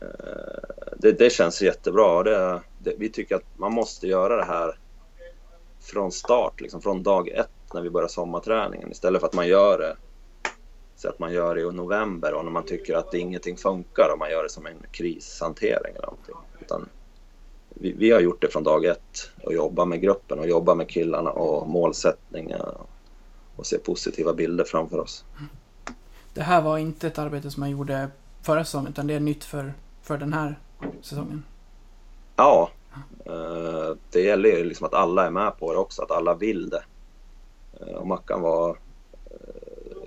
eh, 0.00 0.88
det, 0.96 1.12
det, 1.12 1.32
känns 1.32 1.62
jättebra. 1.62 2.22
Det, 2.22 2.60
det, 2.78 2.94
vi 2.98 3.08
tycker 3.08 3.36
att 3.36 3.58
man 3.58 3.72
måste 3.72 4.06
göra 4.06 4.36
det 4.36 4.44
här 4.44 4.78
från 5.80 6.12
start, 6.12 6.60
liksom, 6.60 6.80
från 6.80 7.02
dag 7.02 7.28
ett 7.28 7.50
när 7.74 7.82
vi 7.82 7.90
börjar 7.90 8.08
sommarträningen 8.08 8.90
istället 8.90 9.20
för 9.20 9.26
att 9.26 9.34
man 9.34 9.48
gör 9.48 9.78
det 9.78 9.96
så 11.04 11.10
att 11.10 11.18
man 11.18 11.32
gör 11.32 11.54
det 11.54 11.60
i 11.60 11.72
november 11.72 12.34
och 12.34 12.44
när 12.44 12.52
man 12.52 12.64
tycker 12.64 12.94
att 12.94 13.14
ingenting 13.14 13.56
funkar 13.56 14.10
och 14.12 14.18
man 14.18 14.30
gör 14.30 14.42
det 14.42 14.48
som 14.48 14.66
en 14.66 14.76
krishantering 14.90 15.94
eller 15.96 16.06
någonting. 16.06 16.34
Utan 16.60 16.88
vi, 17.68 17.92
vi 17.92 18.10
har 18.10 18.20
gjort 18.20 18.40
det 18.40 18.48
från 18.48 18.64
dag 18.64 18.84
ett 18.84 19.30
och 19.42 19.54
jobba 19.54 19.84
med 19.84 20.00
gruppen 20.00 20.38
och 20.38 20.48
jobba 20.48 20.74
med 20.74 20.88
killarna 20.88 21.30
och 21.30 21.68
målsättningar 21.68 22.74
och 23.56 23.66
se 23.66 23.78
positiva 23.78 24.32
bilder 24.32 24.64
framför 24.64 24.98
oss. 24.98 25.24
Det 26.34 26.42
här 26.42 26.62
var 26.62 26.78
inte 26.78 27.06
ett 27.06 27.18
arbete 27.18 27.50
som 27.50 27.60
man 27.60 27.70
gjorde 27.70 28.08
förra 28.42 28.64
säsongen 28.64 28.88
utan 28.88 29.06
det 29.06 29.14
är 29.14 29.20
nytt 29.20 29.44
för, 29.44 29.74
för 30.02 30.18
den 30.18 30.32
här 30.32 30.58
säsongen? 31.00 31.44
Ja, 32.36 32.70
eh, 33.24 33.96
det 34.10 34.20
gäller 34.20 34.48
ju 34.48 34.64
liksom 34.64 34.86
att 34.86 34.94
alla 34.94 35.26
är 35.26 35.30
med 35.30 35.58
på 35.58 35.72
det 35.72 35.78
också, 35.78 36.02
att 36.02 36.10
alla 36.10 36.34
vill 36.34 36.70
det. 36.70 36.84
Eh, 37.80 37.94
och 37.94 38.06
Mackan 38.06 38.40
var, 38.40 38.76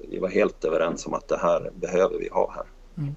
vi 0.10 0.20
var 0.20 0.30
helt 0.30 0.66
överens 0.66 1.06
om 1.06 1.14
att 1.14 1.28
det 1.28 1.38
här 1.38 1.72
behöver 1.76 2.18
vi 2.18 2.30
ha 2.30 2.54
här. 2.56 2.66
Mm. 2.98 3.16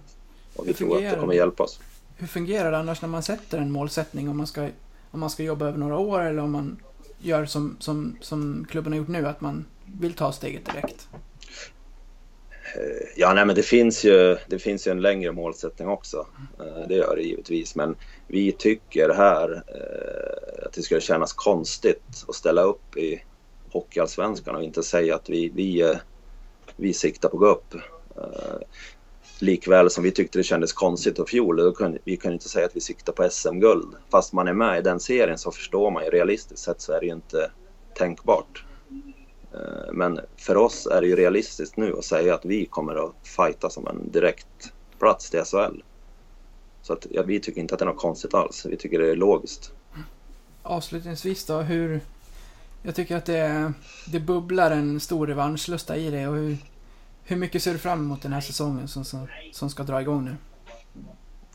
Och 0.57 0.69
vi 0.69 0.73
tror 0.73 0.97
att 0.97 1.03
det 1.03 1.21
kommer 1.21 1.35
hjälpa 1.35 1.63
oss. 1.63 1.81
Hur 2.17 2.27
fungerar 2.27 2.71
det 2.71 2.79
annars 2.79 3.03
när 3.03 3.09
man 3.09 3.23
sätter 3.23 3.59
en 3.59 3.73
målsättning? 3.73 4.29
Om 4.29 4.37
man 4.37 4.47
ska, 4.47 4.69
om 5.11 5.21
man 5.21 5.31
ska 5.31 5.43
jobba 5.43 5.67
över 5.67 5.79
några 5.79 5.99
år 5.99 6.21
eller 6.21 6.43
om 6.43 6.51
man 6.51 6.77
gör 7.19 7.45
som, 7.45 7.77
som, 7.81 8.17
som 8.21 8.67
klubben 8.71 8.93
har 8.93 8.99
gjort 8.99 9.09
nu, 9.09 9.27
att 9.27 9.41
man 9.41 9.65
vill 10.01 10.13
ta 10.13 10.33
steget 10.33 10.67
direkt? 10.67 11.09
Ja, 13.17 13.35
nej, 13.35 13.47
men 13.47 13.57
det 13.57 13.63
finns, 13.63 14.05
ju, 14.05 14.37
det 14.47 14.59
finns 14.59 14.87
ju 14.87 14.91
en 14.91 15.01
längre 15.01 15.33
målsättning 15.33 15.89
också. 15.89 16.27
Eh, 16.59 16.89
det 16.89 16.95
gör 16.95 17.17
det 17.17 17.23
givetvis. 17.23 17.75
Men 17.75 17.97
vi 18.27 18.53
tycker 18.53 19.09
här 19.09 19.63
eh, 19.69 20.67
att 20.67 20.73
det 20.73 20.83
skulle 20.83 21.01
kännas 21.01 21.33
konstigt 21.33 22.25
att 22.29 22.35
ställa 22.35 22.63
upp 22.63 22.97
i 22.97 23.23
Hockeyallsvenskan 23.73 24.57
och 24.57 24.63
inte 24.63 24.83
säga 24.83 25.15
att 25.15 25.31
vi, 25.31 25.49
vi, 25.55 25.83
eh, 25.83 25.97
vi 26.81 26.93
siktar 26.93 27.29
på 27.29 27.37
att 27.37 27.41
gå 27.41 27.47
upp. 27.47 27.75
Eh, 28.17 28.59
likväl 29.39 29.91
som 29.91 30.05
vi 30.05 30.11
tyckte 30.11 30.39
det 30.39 30.43
kändes 30.43 30.73
konstigt 30.73 31.19
i 31.19 31.25
fjol. 31.25 31.57
Då 31.57 31.73
kunde, 31.73 31.99
vi 32.05 32.17
kunde 32.17 32.35
inte 32.35 32.49
säga 32.49 32.67
att 32.67 32.77
vi 32.77 32.81
siktar 32.81 33.13
på 33.13 33.29
SM-guld. 33.31 33.95
Fast 34.11 34.33
man 34.33 34.49
är 34.49 34.53
med 34.53 34.79
i 34.79 34.83
den 34.83 35.01
serien 35.01 35.39
så 35.39 35.51
förstår 35.51 35.91
man 35.91 36.05
ju 36.05 36.11
realistiskt 36.11 36.65
sett 36.65 36.81
så 36.81 36.93
är 36.93 37.01
det 37.01 37.07
ju 37.07 37.13
inte 37.13 37.51
tänkbart. 37.95 38.65
Eh, 39.55 39.93
men 39.93 40.21
för 40.37 40.57
oss 40.57 40.87
är 40.87 41.01
det 41.01 41.07
ju 41.07 41.17
realistiskt 41.17 41.77
nu 41.77 41.97
att 41.99 42.05
säga 42.05 42.35
att 42.35 42.45
vi 42.45 42.67
kommer 42.67 42.95
att 42.95 43.15
fighta 43.23 43.71
som 43.71 43.87
en 43.87 44.11
direkt 44.11 44.73
plats 44.99 45.31
till 45.31 45.45
SHL. 45.45 45.83
Så 46.83 46.93
att, 46.93 47.07
ja, 47.11 47.23
vi 47.23 47.41
tycker 47.41 47.61
inte 47.61 47.75
att 47.75 47.79
det 47.79 47.85
är 47.85 47.87
något 47.87 47.97
konstigt 47.97 48.35
alls. 48.35 48.67
Vi 48.67 48.77
tycker 48.77 48.99
det 48.99 49.11
är 49.11 49.17
logiskt. 49.17 49.73
Avslutningsvis 50.63 51.45
då, 51.45 51.59
hur... 51.59 52.01
Jag 52.83 52.95
tycker 52.95 53.17
att 53.17 53.27
det, 53.27 53.73
det 54.07 54.21
bubblar 54.21 54.71
en 54.71 55.01
stor 55.01 55.27
revanschlusta 55.27 55.97
i 55.97 56.11
det 56.11 56.29
och 56.29 56.35
hur, 56.35 56.57
hur 57.31 57.37
mycket 57.37 57.63
ser 57.63 57.73
du 57.73 57.79
fram 57.79 57.99
emot 57.99 58.23
den 58.23 58.33
här 58.33 58.41
säsongen 58.41 58.89
som, 58.89 59.05
som, 59.05 59.27
som 59.53 59.71
ska 59.71 59.83
dra 59.83 60.01
igång 60.01 60.25
nu? 60.25 60.37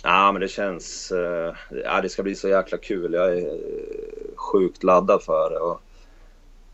Ja, 0.04 0.32
men 0.32 0.42
det 0.42 0.48
känns... 0.48 1.12
Uh, 1.12 1.56
ja, 1.84 2.02
det 2.02 2.10
ska 2.10 2.24
bli 2.24 2.36
så 2.36 2.48
jäkla 2.48 2.78
kul. 2.78 3.14
Jag 3.14 3.38
är 3.38 3.48
eh, 3.48 4.36
sjukt 4.36 4.84
laddad 4.84 5.24
för 5.24 5.50
det. 5.50 5.60
Och 5.60 5.82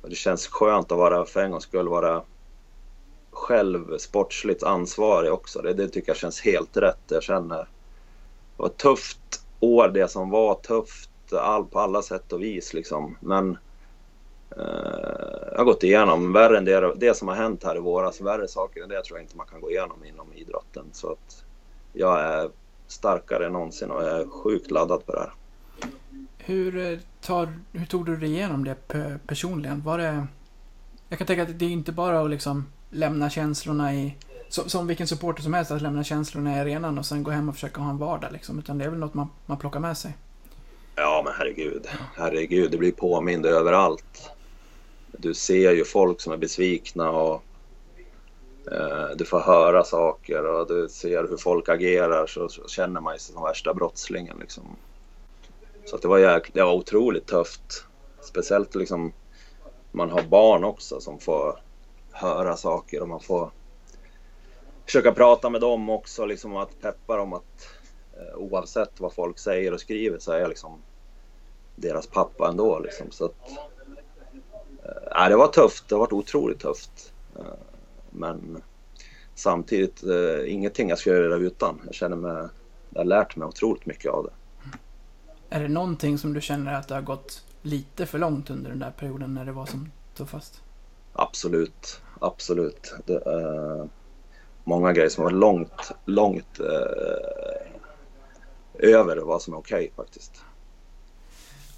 och 0.02 0.10
det 0.10 0.16
känns 0.16 0.48
skönt 0.48 0.92
att 0.92 0.98
vara, 0.98 1.26
för 1.26 1.44
en 1.44 1.52
gångs 1.52 1.64
skull, 1.64 1.88
vara 1.88 2.24
själv 3.32 3.98
sportsligt 3.98 4.64
ansvarig 4.64 5.34
också. 5.34 5.62
Det, 5.62 5.74
det 5.74 5.88
tycker 5.88 6.10
jag 6.10 6.18
känns 6.18 6.42
helt 6.42 6.78
rätt. 6.78 7.04
Jag 7.08 7.24
känner 7.24 7.58
det 7.58 7.68
var 8.58 8.68
ett 8.68 8.78
tufft 8.78 9.46
år 9.60 9.88
det 9.88 10.12
som 10.12 10.30
var 10.30 10.56
tufft 10.56 11.10
all, 11.34 11.66
på 11.66 11.80
alla 11.80 12.02
sätt 12.02 12.34
och 12.34 12.42
vis 12.42 12.74
liksom. 12.74 13.18
Men 13.20 13.58
jag 15.52 15.58
har 15.58 15.64
gått 15.64 15.84
igenom 15.84 16.34
värre 16.34 16.58
än 16.58 16.66
det, 16.66 16.94
det 16.96 17.14
som 17.14 17.28
har 17.28 17.36
hänt 17.36 17.64
här 17.64 17.76
i 17.76 17.80
våras. 17.80 18.22
Värre 18.22 18.48
saker 18.48 18.84
än 18.84 18.90
det 18.90 19.04
tror 19.04 19.20
jag 19.20 19.26
inte 19.26 19.38
man 19.38 19.48
kan 19.48 19.62
gå 19.62 19.72
igenom 19.72 20.06
inom 20.06 20.34
idrotten. 20.34 20.86
Så 20.92 21.12
att 21.12 21.44
jag 21.94 22.22
är 22.22 22.50
starkare 22.88 23.46
än 23.46 23.54
någonsin 23.54 23.92
och 23.92 24.04
jag 24.04 24.22
är 24.22 24.28
sjukt 24.28 24.72
laddad 24.72 25.06
på 25.06 25.12
det 25.12 25.20
här. 25.20 25.34
Hur, 26.38 26.78
eh, 26.78 27.00
tar, 27.22 27.54
hur 27.72 27.86
tog 27.86 28.06
du 28.06 28.18
dig 28.18 28.30
igenom 28.30 28.64
det 28.64 28.76
personligen? 29.28 29.82
Var 29.82 29.98
det... 29.98 30.28
Jag 31.10 31.18
kan 31.18 31.28
tänka 31.28 31.44
att 31.44 31.60
det 31.60 31.66
är 31.66 31.70
inte 31.70 31.92
bara 31.92 32.22
att 32.22 32.30
liksom 32.30 32.66
lämna 32.90 33.30
känslorna 33.30 33.94
i... 33.94 34.16
Som, 34.50 34.70
som 34.70 34.88
vilken 34.88 35.08
supporter 35.08 35.44
som 35.44 35.54
helst, 35.54 35.72
att 35.72 35.82
lämna 35.82 36.04
känslorna 36.04 36.58
i 36.58 36.60
arenan 36.60 36.98
och 36.98 37.06
sen 37.06 37.24
gå 37.24 37.32
hem 37.32 37.50
och 37.50 37.56
försöka 37.56 37.82
ha 37.82 37.90
en 37.90 37.98
vardag 37.98 38.32
liksom. 38.32 38.60
Utan 38.60 38.78
det 38.78 38.86
är 38.86 38.90
väl 38.90 39.00
något 39.00 39.14
man, 39.14 39.28
man 39.46 39.58
plockar 39.58 39.80
med 39.80 39.98
sig. 39.98 40.18
Ja, 40.96 41.22
men 41.26 41.34
herregud. 41.38 41.88
Herregud, 42.16 42.72
det 42.72 42.78
blir 42.78 42.92
påmind 42.92 43.46
överallt. 43.46 44.32
Du 45.22 45.34
ser 45.34 45.72
ju 45.72 45.86
folk 45.86 46.22
som 46.22 46.34
är 46.34 46.38
besvikna 46.38 47.12
och 47.12 47.44
eh, 48.72 49.10
du 49.16 49.26
får 49.26 49.40
höra 49.40 49.84
saker 49.84 50.46
och 50.46 50.68
du 50.68 50.90
ser 50.90 51.28
hur 51.30 51.38
folk 51.38 51.70
agerar 51.70 52.28
så, 52.28 52.50
så 52.50 52.68
känner 52.68 53.02
man 53.02 53.20
sig 53.20 53.34
som 53.34 53.44
värsta 53.44 53.74
brottslingen 53.74 54.38
liksom. 54.40 54.64
Så 55.86 55.96
att 55.96 56.02
det, 56.02 56.08
var 56.08 56.18
jäk, 56.18 56.54
det 56.54 56.64
var 56.64 56.74
otroligt 56.74 57.28
tufft. 57.28 57.86
Speciellt 58.22 58.76
liksom 58.76 59.14
man 59.92 60.10
har 60.10 60.22
barn 60.22 60.64
också 60.64 61.00
som 61.00 61.20
får 61.20 61.60
höra 62.12 62.58
saker 62.58 63.02
och 63.02 63.10
man 63.10 63.20
får 63.20 63.52
försöka 64.86 65.12
prata 65.12 65.50
med 65.50 65.62
dem 65.62 65.90
också, 65.90 66.26
liksom 66.26 66.56
att 66.56 66.82
peppa 66.82 67.18
dem 67.18 67.34
att 67.34 67.70
eh, 68.14 68.38
oavsett 68.38 69.00
vad 69.00 69.14
folk 69.14 69.40
säger 69.40 69.74
och 69.74 69.80
skriver 69.80 70.20
så 70.20 70.32
är 70.32 70.40
jag 70.40 70.50
liksom 70.50 70.82
deras 71.76 72.08
pappa 72.08 72.50
ändå. 72.50 72.80
Liksom. 72.80 73.12
Så 73.12 73.26
att, 73.26 73.50
eh, 75.16 75.30
det 75.30 75.36
var 75.36 75.48
tufft, 75.48 75.90
det 75.90 75.96
har 75.96 76.00
varit 76.00 76.14
otroligt 76.14 76.60
tufft. 76.60 77.14
Eh, 77.36 77.44
men 78.10 78.62
samtidigt 79.36 80.04
eh, 80.04 80.54
ingenting 80.54 80.90
jag 80.90 81.00
skulle 81.00 81.16
göra 81.16 81.36
utan. 81.36 81.82
Jag 81.86 81.94
känner 81.94 82.18
mig, 82.18 82.48
jag 82.90 83.00
har 83.00 83.06
lärt 83.06 83.36
mig 83.36 83.48
otroligt 83.48 83.86
mycket 83.86 84.12
av 84.12 84.24
det. 84.24 84.32
Är 85.50 85.62
det 85.62 85.68
någonting 85.68 86.18
som 86.18 86.34
du 86.34 86.42
känner 86.42 86.74
att 86.74 86.88
det 86.88 86.96
har 86.96 87.02
gått 87.02 87.44
lite 87.62 88.06
för 88.06 88.20
långt 88.20 88.50
under 88.50 88.70
den 88.70 88.80
där 88.80 88.92
perioden 88.92 89.34
när 89.34 89.46
det 89.46 89.52
var 89.52 89.66
som 89.66 89.92
tuffast? 90.16 90.62
Absolut, 91.14 92.02
absolut. 92.20 92.94
Det 93.06 93.22
är 93.26 93.90
många 94.64 94.94
grejer 94.94 95.10
som 95.10 95.24
var 95.24 95.32
långt, 95.32 95.92
långt 96.06 96.60
eh, 96.60 97.68
över 98.74 99.18
vad 99.18 99.42
som 99.42 99.54
är 99.54 99.58
okej 99.58 99.78
okay, 99.78 99.96
faktiskt. 99.96 100.44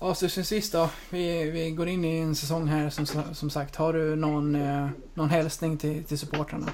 Avslutningsvis 0.03 0.71
då, 0.71 0.89
vi, 1.09 1.51
vi 1.51 1.71
går 1.71 1.87
in 1.87 2.05
i 2.05 2.17
en 2.17 2.35
säsong 2.35 2.67
här 2.67 2.89
som, 2.89 3.05
som 3.33 3.49
sagt. 3.49 3.75
Har 3.75 3.93
du 3.93 4.15
någon, 4.15 4.55
eh, 4.55 4.87
någon 5.13 5.29
hälsning 5.29 5.77
till, 5.77 6.03
till 6.03 6.19
supportrarna? 6.19 6.67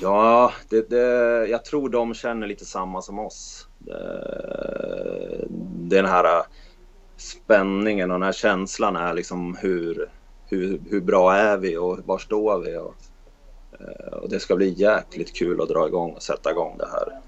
Ja, 0.00 0.52
det, 0.68 0.90
det, 0.90 1.46
jag 1.48 1.64
tror 1.64 1.88
de 1.88 2.14
känner 2.14 2.46
lite 2.46 2.64
samma 2.64 3.02
som 3.02 3.18
oss. 3.18 3.68
Eh, 3.88 5.46
det, 5.50 5.96
den 5.96 6.06
här 6.06 6.24
eh, 6.24 6.44
spänningen 7.16 8.10
och 8.10 8.14
den 8.14 8.26
här 8.26 8.32
känslan 8.32 8.96
är 8.96 9.14
liksom 9.14 9.56
hur, 9.56 10.10
hur, 10.46 10.80
hur 10.90 11.00
bra 11.00 11.34
är 11.34 11.56
vi 11.56 11.76
och 11.76 11.98
var 12.04 12.18
står 12.18 12.58
vi? 12.58 12.76
Och 12.76 12.94
eh, 13.80 14.12
och 14.12 14.28
det 14.28 14.40
ska 14.40 14.56
bli 14.56 14.68
jäkligt 14.68 15.36
kul 15.36 15.60
att 15.60 15.68
dra 15.68 15.86
igång 15.86 16.12
och 16.12 16.22
sätta 16.22 16.50
igång 16.50 16.78
det 16.78 16.88
här. 16.92 17.20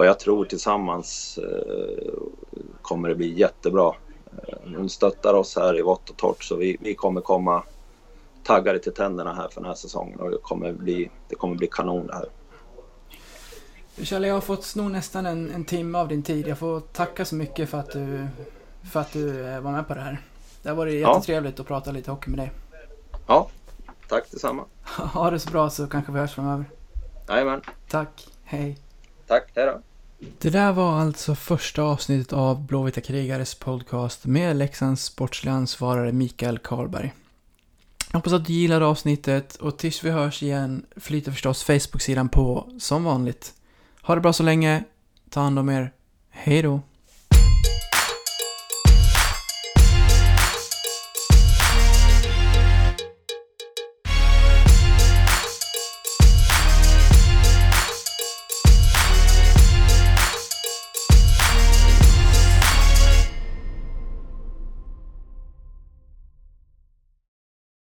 Eh, 0.00 0.02
och 0.02 0.06
jag 0.06 0.18
tror 0.18 0.44
tillsammans 0.44 1.38
eh, 1.38 2.12
kommer 2.82 3.08
det 3.08 3.14
bli 3.14 3.38
jättebra. 3.38 3.94
Hon 4.76 4.88
stöttar 4.88 5.34
oss 5.34 5.56
här 5.56 5.78
i 5.78 5.82
vått 5.82 6.10
och 6.10 6.16
torrt 6.16 6.44
så 6.44 6.56
vi, 6.56 6.76
vi 6.80 6.94
kommer 6.94 7.20
komma 7.20 7.62
taggade 8.44 8.78
till 8.78 8.94
tänderna 8.94 9.34
här 9.34 9.48
för 9.48 9.60
den 9.60 9.68
här 9.68 9.74
säsongen 9.74 10.20
och 10.20 10.30
det 10.30 10.38
kommer 10.42 10.72
bli, 10.72 11.10
det 11.28 11.34
kommer 11.34 11.54
bli 11.54 11.66
kanon 11.66 12.06
det 12.06 12.14
här. 12.14 12.26
Kjell, 14.02 14.24
jag 14.24 14.34
har 14.34 14.40
fått 14.40 14.64
sno 14.64 14.88
nästan 14.88 15.26
en, 15.26 15.50
en 15.50 15.64
timme 15.64 15.98
av 15.98 16.08
din 16.08 16.22
tid. 16.22 16.48
Jag 16.48 16.58
får 16.58 16.80
tacka 16.80 17.24
så 17.24 17.34
mycket 17.34 17.70
för 17.70 17.78
att 17.78 17.90
du, 17.90 18.26
för 18.92 19.00
att 19.00 19.12
du 19.12 19.42
var 19.42 19.72
med 19.72 19.88
på 19.88 19.94
det 19.94 20.00
här. 20.00 20.20
Det 20.62 20.68
har 20.68 20.76
varit 20.76 20.94
jättetrevligt 20.94 21.58
ja. 21.58 21.62
att 21.62 21.68
prata 21.68 21.90
lite 21.90 22.10
hockey 22.10 22.30
med 22.30 22.38
dig. 22.38 22.52
Ja, 23.26 23.48
tack 24.08 24.30
detsamma. 24.30 24.64
Ha 25.14 25.30
det 25.30 25.38
så 25.38 25.50
bra 25.50 25.70
så 25.70 25.86
kanske 25.86 26.12
vi 26.12 26.18
hörs 26.18 26.34
framöver. 26.34 26.64
Jajamän. 27.28 27.60
Tack, 27.88 28.28
hej. 28.44 28.78
Tack, 29.26 29.50
hej 29.54 29.66
då. 29.66 29.80
Det 30.38 30.50
där 30.50 30.72
var 30.72 31.00
alltså 31.00 31.34
första 31.34 31.82
avsnittet 31.82 32.32
av 32.32 32.66
Blåvita 32.66 33.00
krigares 33.00 33.54
podcast 33.54 34.26
med 34.26 34.56
Leksands 34.56 35.04
sportsliga 35.04 35.54
ansvarare 35.54 36.12
Mikael 36.12 36.58
Karlberg. 36.58 37.12
Jag 38.10 38.18
hoppas 38.18 38.32
att 38.32 38.46
du 38.46 38.52
gillade 38.52 38.86
avsnittet 38.86 39.56
och 39.56 39.78
tills 39.78 40.04
vi 40.04 40.10
hörs 40.10 40.42
igen 40.42 40.86
flyter 40.96 41.32
förstås 41.32 41.64
Facebook-sidan 41.64 42.28
på 42.28 42.70
som 42.78 43.04
vanligt. 43.04 43.52
Ha 44.02 44.14
det 44.14 44.20
bra 44.20 44.32
så 44.32 44.42
länge, 44.42 44.84
ta 45.30 45.40
hand 45.40 45.58
om 45.58 45.68
er, 45.68 45.92
hejdå! 46.30 46.80